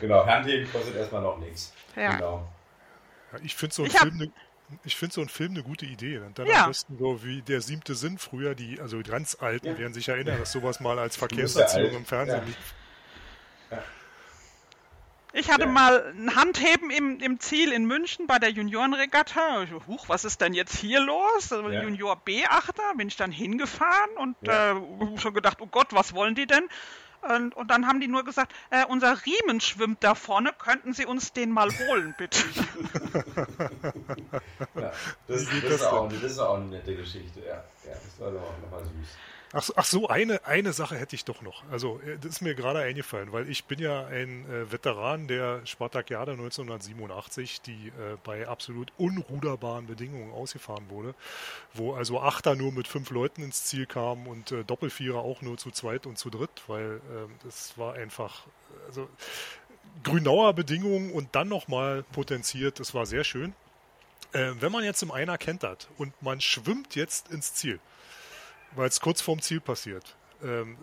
Genau, 0.00 0.26
Handheben 0.26 0.70
kostet 0.70 0.96
erstmal 0.96 1.22
noch 1.22 1.38
nichts. 1.38 1.72
Ja. 1.94 2.16
Genau. 2.16 2.46
Ja, 3.32 3.38
ich 3.42 3.56
finde 3.56 3.74
so 3.74 3.84
ein 3.84 3.90
Film 3.90 4.32
ich 4.84 4.96
finde 4.96 5.14
so 5.14 5.20
ein 5.20 5.28
Film 5.28 5.52
eine 5.52 5.62
gute 5.62 5.86
Idee. 5.86 6.18
Und 6.18 6.38
dann 6.38 6.46
ja. 6.46 6.64
am 6.64 6.70
besten 6.70 6.98
so 6.98 7.22
wie 7.24 7.42
der 7.42 7.60
siebte 7.60 7.94
Sinn 7.94 8.18
früher, 8.18 8.54
die, 8.54 8.80
also 8.80 9.00
die 9.00 9.10
ganz 9.10 9.36
Alten 9.40 9.66
ja. 9.66 9.78
werden 9.78 9.94
sich 9.94 10.08
erinnern, 10.08 10.38
dass 10.38 10.52
sowas 10.52 10.80
mal 10.80 10.98
als 10.98 11.16
Verkehrserziehung 11.16 11.94
im 11.94 12.04
Fernsehen 12.04 12.44
liegt. 12.46 12.58
Ja. 13.70 13.82
Ich 15.32 15.50
hatte 15.50 15.66
mal 15.66 16.14
ein 16.16 16.34
Handheben 16.34 16.90
im, 16.90 17.20
im 17.20 17.38
Ziel 17.40 17.70
in 17.70 17.84
München 17.84 18.26
bei 18.26 18.38
der 18.38 18.50
Juniorenregatta. 18.50 19.66
Huch, 19.86 20.08
was 20.08 20.24
ist 20.24 20.40
denn 20.40 20.54
jetzt 20.54 20.76
hier 20.76 21.00
los? 21.00 21.52
Also 21.52 21.70
Junior 21.70 22.16
B-Achter, 22.16 22.94
bin 22.96 23.08
ich 23.08 23.16
dann 23.16 23.30
hingefahren 23.30 24.16
und 24.16 24.36
äh, 24.48 24.74
schon 25.18 25.34
gedacht, 25.34 25.58
oh 25.60 25.66
Gott, 25.66 25.88
was 25.90 26.14
wollen 26.14 26.34
die 26.34 26.46
denn? 26.46 26.68
Und, 27.28 27.54
und, 27.56 27.70
dann 27.70 27.86
haben 27.86 28.00
die 28.00 28.08
nur 28.08 28.24
gesagt, 28.24 28.52
äh, 28.70 28.84
unser 28.86 29.16
Riemen 29.24 29.60
schwimmt 29.60 30.04
da 30.04 30.14
vorne, 30.14 30.52
könnten 30.56 30.92
Sie 30.94 31.06
uns 31.06 31.32
den 31.32 31.50
mal 31.50 31.70
holen, 31.70 32.14
bitte? 32.16 32.38
ja, 34.74 34.92
das, 35.26 35.44
das, 35.44 35.48
das, 35.48 35.72
ist 35.72 35.84
auch, 35.84 36.08
das, 36.08 36.22
ist 36.22 36.38
auch, 36.38 36.56
eine 36.56 36.66
nette 36.66 36.94
Geschichte, 36.94 37.40
ja. 37.40 37.64
ja 37.84 37.94
das 38.04 38.20
war 38.20 38.30
doch 38.30 38.40
nochmal 38.62 38.84
süß. 38.84 39.08
Ach, 39.52 39.68
ach, 39.76 39.84
so, 39.84 40.08
eine, 40.08 40.44
eine 40.44 40.72
Sache 40.72 40.96
hätte 40.96 41.14
ich 41.14 41.24
doch 41.24 41.40
noch. 41.40 41.62
Also, 41.70 42.00
äh, 42.00 42.18
das 42.18 42.32
ist 42.32 42.40
mir 42.40 42.54
gerade 42.54 42.80
eingefallen, 42.80 43.32
weil 43.32 43.48
ich 43.48 43.64
bin 43.66 43.78
ja 43.78 44.06
ein 44.06 44.44
äh, 44.50 44.72
Veteran 44.72 45.28
der 45.28 45.64
Spartakiade 45.64 46.32
1987, 46.32 47.60
die 47.62 47.88
äh, 47.88 48.16
bei 48.24 48.48
absolut 48.48 48.92
unruderbaren 48.98 49.86
Bedingungen 49.86 50.32
ausgefahren 50.32 50.90
wurde, 50.90 51.14
wo 51.74 51.94
also 51.94 52.20
Achter 52.20 52.56
nur 52.56 52.72
mit 52.72 52.88
fünf 52.88 53.10
Leuten 53.10 53.42
ins 53.42 53.64
Ziel 53.64 53.86
kamen 53.86 54.26
und 54.26 54.50
äh, 54.50 54.64
Doppelvierer 54.64 55.20
auch 55.20 55.42
nur 55.42 55.56
zu 55.58 55.70
zweit 55.70 56.06
und 56.06 56.18
zu 56.18 56.28
dritt, 56.28 56.62
weil 56.66 57.00
ähm, 57.10 57.34
das 57.44 57.78
war 57.78 57.94
einfach, 57.94 58.46
also 58.88 59.08
Grünauer 60.02 60.54
Bedingungen 60.54 61.12
und 61.12 61.34
dann 61.34 61.48
nochmal 61.48 62.02
potenziert, 62.12 62.80
das 62.80 62.94
war 62.94 63.06
sehr 63.06 63.22
schön. 63.24 63.54
Äh, 64.32 64.52
wenn 64.60 64.72
man 64.72 64.84
jetzt 64.84 65.02
im 65.02 65.12
Einer 65.12 65.38
kentert 65.38 65.88
und 65.98 66.20
man 66.20 66.40
schwimmt 66.40 66.96
jetzt 66.96 67.30
ins 67.30 67.54
Ziel, 67.54 67.80
weil 68.76 68.88
es 68.88 69.00
kurz 69.00 69.20
vorm 69.20 69.40
Ziel 69.40 69.60
passiert. 69.60 70.16
Ähm, 70.42 70.76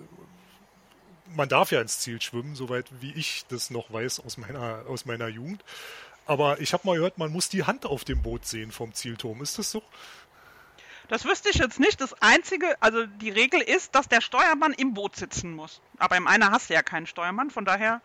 man 1.35 1.49
darf 1.49 1.71
ja 1.71 1.81
ins 1.81 1.99
Ziel 1.99 2.21
schwimmen, 2.21 2.55
soweit 2.55 2.85
wie 3.01 3.13
ich 3.13 3.45
das 3.47 3.69
noch 3.69 3.91
weiß 3.91 4.19
aus 4.19 4.37
meiner, 4.37 4.83
aus 4.87 5.05
meiner 5.05 5.27
Jugend. 5.27 5.63
Aber 6.25 6.61
ich 6.61 6.73
habe 6.73 6.87
mal 6.87 6.95
gehört, 6.95 7.17
man 7.17 7.31
muss 7.31 7.49
die 7.49 7.63
Hand 7.63 7.85
auf 7.85 8.03
dem 8.03 8.21
Boot 8.21 8.45
sehen 8.45 8.71
vom 8.71 8.93
Zielturm. 8.93 9.41
Ist 9.41 9.59
das 9.59 9.71
so? 9.71 9.81
Das 11.09 11.25
wüsste 11.25 11.49
ich 11.49 11.57
jetzt 11.57 11.79
nicht. 11.79 11.99
Das 11.99 12.13
Einzige, 12.21 12.81
also 12.81 13.05
die 13.05 13.29
Regel 13.29 13.61
ist, 13.61 13.93
dass 13.93 14.07
der 14.07 14.21
Steuermann 14.21 14.73
im 14.73 14.93
Boot 14.93 15.15
sitzen 15.15 15.53
muss. 15.53 15.81
Aber 15.97 16.15
im 16.15 16.27
einer 16.27 16.51
hast 16.51 16.69
du 16.69 16.73
ja 16.73 16.81
keinen 16.81 17.07
Steuermann, 17.07 17.51
von 17.51 17.65
daher 17.65 18.01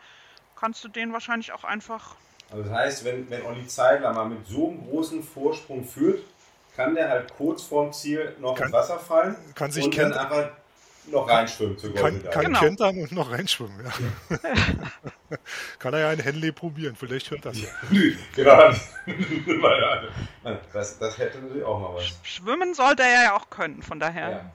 kannst 0.56 0.82
du 0.82 0.88
den 0.88 1.12
wahrscheinlich 1.12 1.52
auch 1.52 1.64
einfach. 1.64 2.16
Also 2.50 2.64
das 2.64 2.72
heißt, 2.72 3.04
wenn, 3.04 3.30
wenn 3.30 3.42
Olli 3.42 3.66
Zeidler 3.66 4.12
mal 4.12 4.28
mit 4.28 4.46
so 4.46 4.68
einem 4.68 4.88
großen 4.88 5.22
Vorsprung 5.22 5.84
führt, 5.84 6.24
kann 6.78 6.94
der 6.94 7.08
halt 7.08 7.34
kurz 7.34 7.64
vorm 7.64 7.92
Ziel 7.92 8.36
noch 8.38 8.54
kann, 8.54 8.68
ins 8.68 8.72
Wasser 8.72 9.00
fallen 9.00 9.34
kann 9.56 9.72
sich 9.72 9.84
und 9.84 9.98
dann 9.98 10.12
einfach 10.12 10.50
noch 11.10 11.28
reinschwimmen 11.28 11.76
zu 11.76 11.92
Kann, 11.92 12.22
kann 12.30 12.44
genau. 12.44 12.60
kentern 12.60 12.98
und 12.98 13.12
noch 13.12 13.30
reinschwimmen, 13.30 13.84
ja. 13.84 14.36
kann 15.78 15.94
er 15.94 16.00
ja 16.00 16.08
ein 16.10 16.20
Henley 16.20 16.52
probieren, 16.52 16.94
vielleicht 16.94 17.30
hört 17.30 17.46
das 17.46 17.60
ja. 17.60 17.68
genau. 18.36 18.70
das, 20.72 20.98
das 20.98 21.18
hätte 21.18 21.38
natürlich 21.38 21.64
auch 21.64 21.80
mal 21.80 21.94
was. 21.94 22.04
Schwimmen 22.22 22.74
sollte 22.74 23.02
er 23.02 23.24
ja 23.24 23.36
auch 23.36 23.50
können, 23.50 23.82
von 23.82 23.98
daher. 23.98 24.30
Ja. 24.30 24.52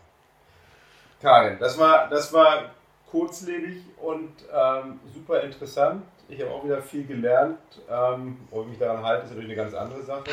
Karin, 1.21 1.57
das 1.59 1.77
war, 1.77 2.07
das 2.09 2.31
war 2.31 2.71
kurzlebig 3.09 3.81
und 3.97 4.31
ähm, 4.53 4.99
super 5.13 5.41
interessant. 5.41 6.03
Ich 6.29 6.39
habe 6.39 6.51
auch 6.51 6.63
wieder 6.63 6.81
viel 6.81 7.05
gelernt. 7.05 7.59
Ähm, 7.89 8.37
ob 8.51 8.63
ich 8.63 8.69
mich 8.69 8.79
daran 8.79 9.03
halte, 9.03 9.23
ist 9.23 9.29
natürlich 9.31 9.49
eine 9.49 9.55
ganz 9.55 9.73
andere 9.73 10.03
Sache. 10.03 10.23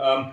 Ähm, 0.00 0.32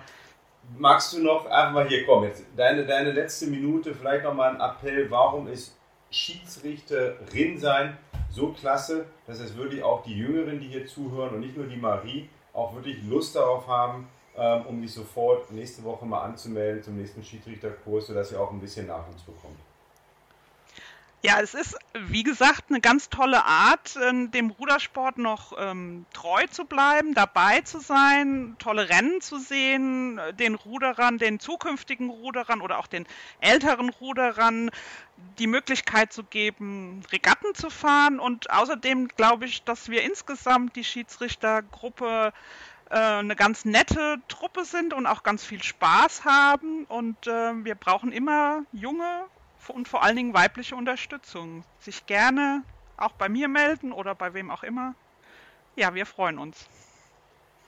magst 0.76 1.12
du 1.12 1.22
noch 1.22 1.46
einfach 1.46 1.72
mal 1.72 1.88
hier 1.88 2.04
kommen, 2.06 2.28
jetzt 2.28 2.44
deine, 2.56 2.84
deine 2.84 3.12
letzte 3.12 3.46
Minute, 3.46 3.94
vielleicht 3.94 4.24
nochmal 4.24 4.54
ein 4.54 4.60
Appell, 4.60 5.10
warum 5.10 5.48
ist 5.48 5.76
Schiedsrichterin 6.10 7.58
sein 7.58 7.96
so 8.30 8.52
klasse, 8.52 9.06
dass 9.26 9.40
es 9.40 9.56
wirklich 9.56 9.82
auch 9.82 10.02
die 10.02 10.16
Jüngeren, 10.16 10.60
die 10.60 10.68
hier 10.68 10.86
zuhören 10.86 11.34
und 11.34 11.40
nicht 11.40 11.56
nur 11.56 11.66
die 11.66 11.76
Marie, 11.76 12.28
auch 12.52 12.74
wirklich 12.74 13.02
Lust 13.08 13.34
darauf 13.36 13.66
haben, 13.66 14.08
ähm, 14.36 14.66
um 14.66 14.82
sich 14.82 14.92
sofort 14.92 15.50
nächste 15.50 15.82
Woche 15.84 16.04
mal 16.04 16.22
anzumelden 16.22 16.82
zum 16.82 16.96
nächsten 16.96 17.22
Schiedsrichterkurs, 17.22 18.08
sodass 18.08 18.32
ihr 18.32 18.40
auch 18.40 18.50
ein 18.50 18.60
bisschen 18.60 18.86
Nachwuchs 18.86 19.22
bekommt. 19.22 19.58
Ja, 21.22 21.40
es 21.40 21.54
ist, 21.54 21.76
wie 21.94 22.22
gesagt, 22.22 22.64
eine 22.68 22.80
ganz 22.80 23.08
tolle 23.08 23.44
Art, 23.44 23.98
ähm, 24.02 24.30
dem 24.30 24.50
Rudersport 24.50 25.18
noch 25.18 25.54
ähm, 25.58 26.04
treu 26.12 26.46
zu 26.48 26.64
bleiben, 26.66 27.14
dabei 27.14 27.62
zu 27.62 27.80
sein, 27.80 28.54
tolle 28.58 28.88
Rennen 28.88 29.20
zu 29.20 29.38
sehen, 29.38 30.20
den 30.38 30.54
Ruderern, 30.54 31.18
den 31.18 31.40
zukünftigen 31.40 32.10
Ruderern 32.10 32.60
oder 32.60 32.78
auch 32.78 32.86
den 32.86 33.06
älteren 33.40 33.88
Ruderern 33.88 34.70
die 35.38 35.46
Möglichkeit 35.46 36.12
zu 36.12 36.22
geben, 36.22 37.02
Regatten 37.10 37.54
zu 37.54 37.70
fahren. 37.70 38.20
Und 38.20 38.50
außerdem 38.50 39.08
glaube 39.08 39.46
ich, 39.46 39.64
dass 39.64 39.88
wir 39.88 40.02
insgesamt 40.02 40.76
die 40.76 40.84
Schiedsrichtergruppe 40.84 42.32
äh, 42.90 42.94
eine 42.98 43.36
ganz 43.36 43.64
nette 43.64 44.18
Truppe 44.28 44.64
sind 44.64 44.92
und 44.92 45.06
auch 45.06 45.22
ganz 45.22 45.44
viel 45.44 45.62
Spaß 45.62 46.24
haben. 46.24 46.84
Und 46.84 47.26
äh, 47.26 47.64
wir 47.64 47.74
brauchen 47.74 48.12
immer 48.12 48.62
junge, 48.72 49.24
und 49.68 49.88
vor 49.88 50.02
allen 50.02 50.16
Dingen 50.16 50.34
weibliche 50.34 50.76
Unterstützung. 50.76 51.64
Sich 51.78 52.06
gerne 52.06 52.62
auch 52.96 53.12
bei 53.12 53.28
mir 53.28 53.48
melden 53.48 53.92
oder 53.92 54.14
bei 54.14 54.34
wem 54.34 54.50
auch 54.50 54.62
immer. 54.62 54.94
Ja, 55.74 55.94
wir 55.94 56.06
freuen 56.06 56.38
uns. 56.38 56.66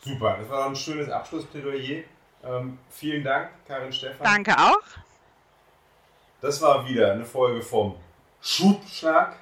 Super, 0.00 0.38
das 0.38 0.48
war 0.48 0.66
ein 0.66 0.76
schönes 0.76 1.10
Abschlussplädoyer. 1.10 2.04
Ähm, 2.44 2.78
vielen 2.90 3.24
Dank, 3.24 3.50
Karin 3.66 3.92
Stefan. 3.92 4.24
Danke 4.24 4.56
auch. 4.56 4.82
Das 6.40 6.62
war 6.62 6.86
wieder 6.88 7.12
eine 7.12 7.24
Folge 7.24 7.60
vom 7.62 7.96
Schubschlag. 8.40 9.36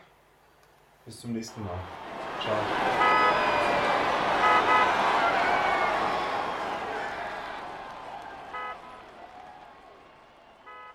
Bis 1.05 1.21
zum 1.21 1.33
nächsten 1.33 1.63
Mal. 1.63 1.79
Ciao. 2.41 3.36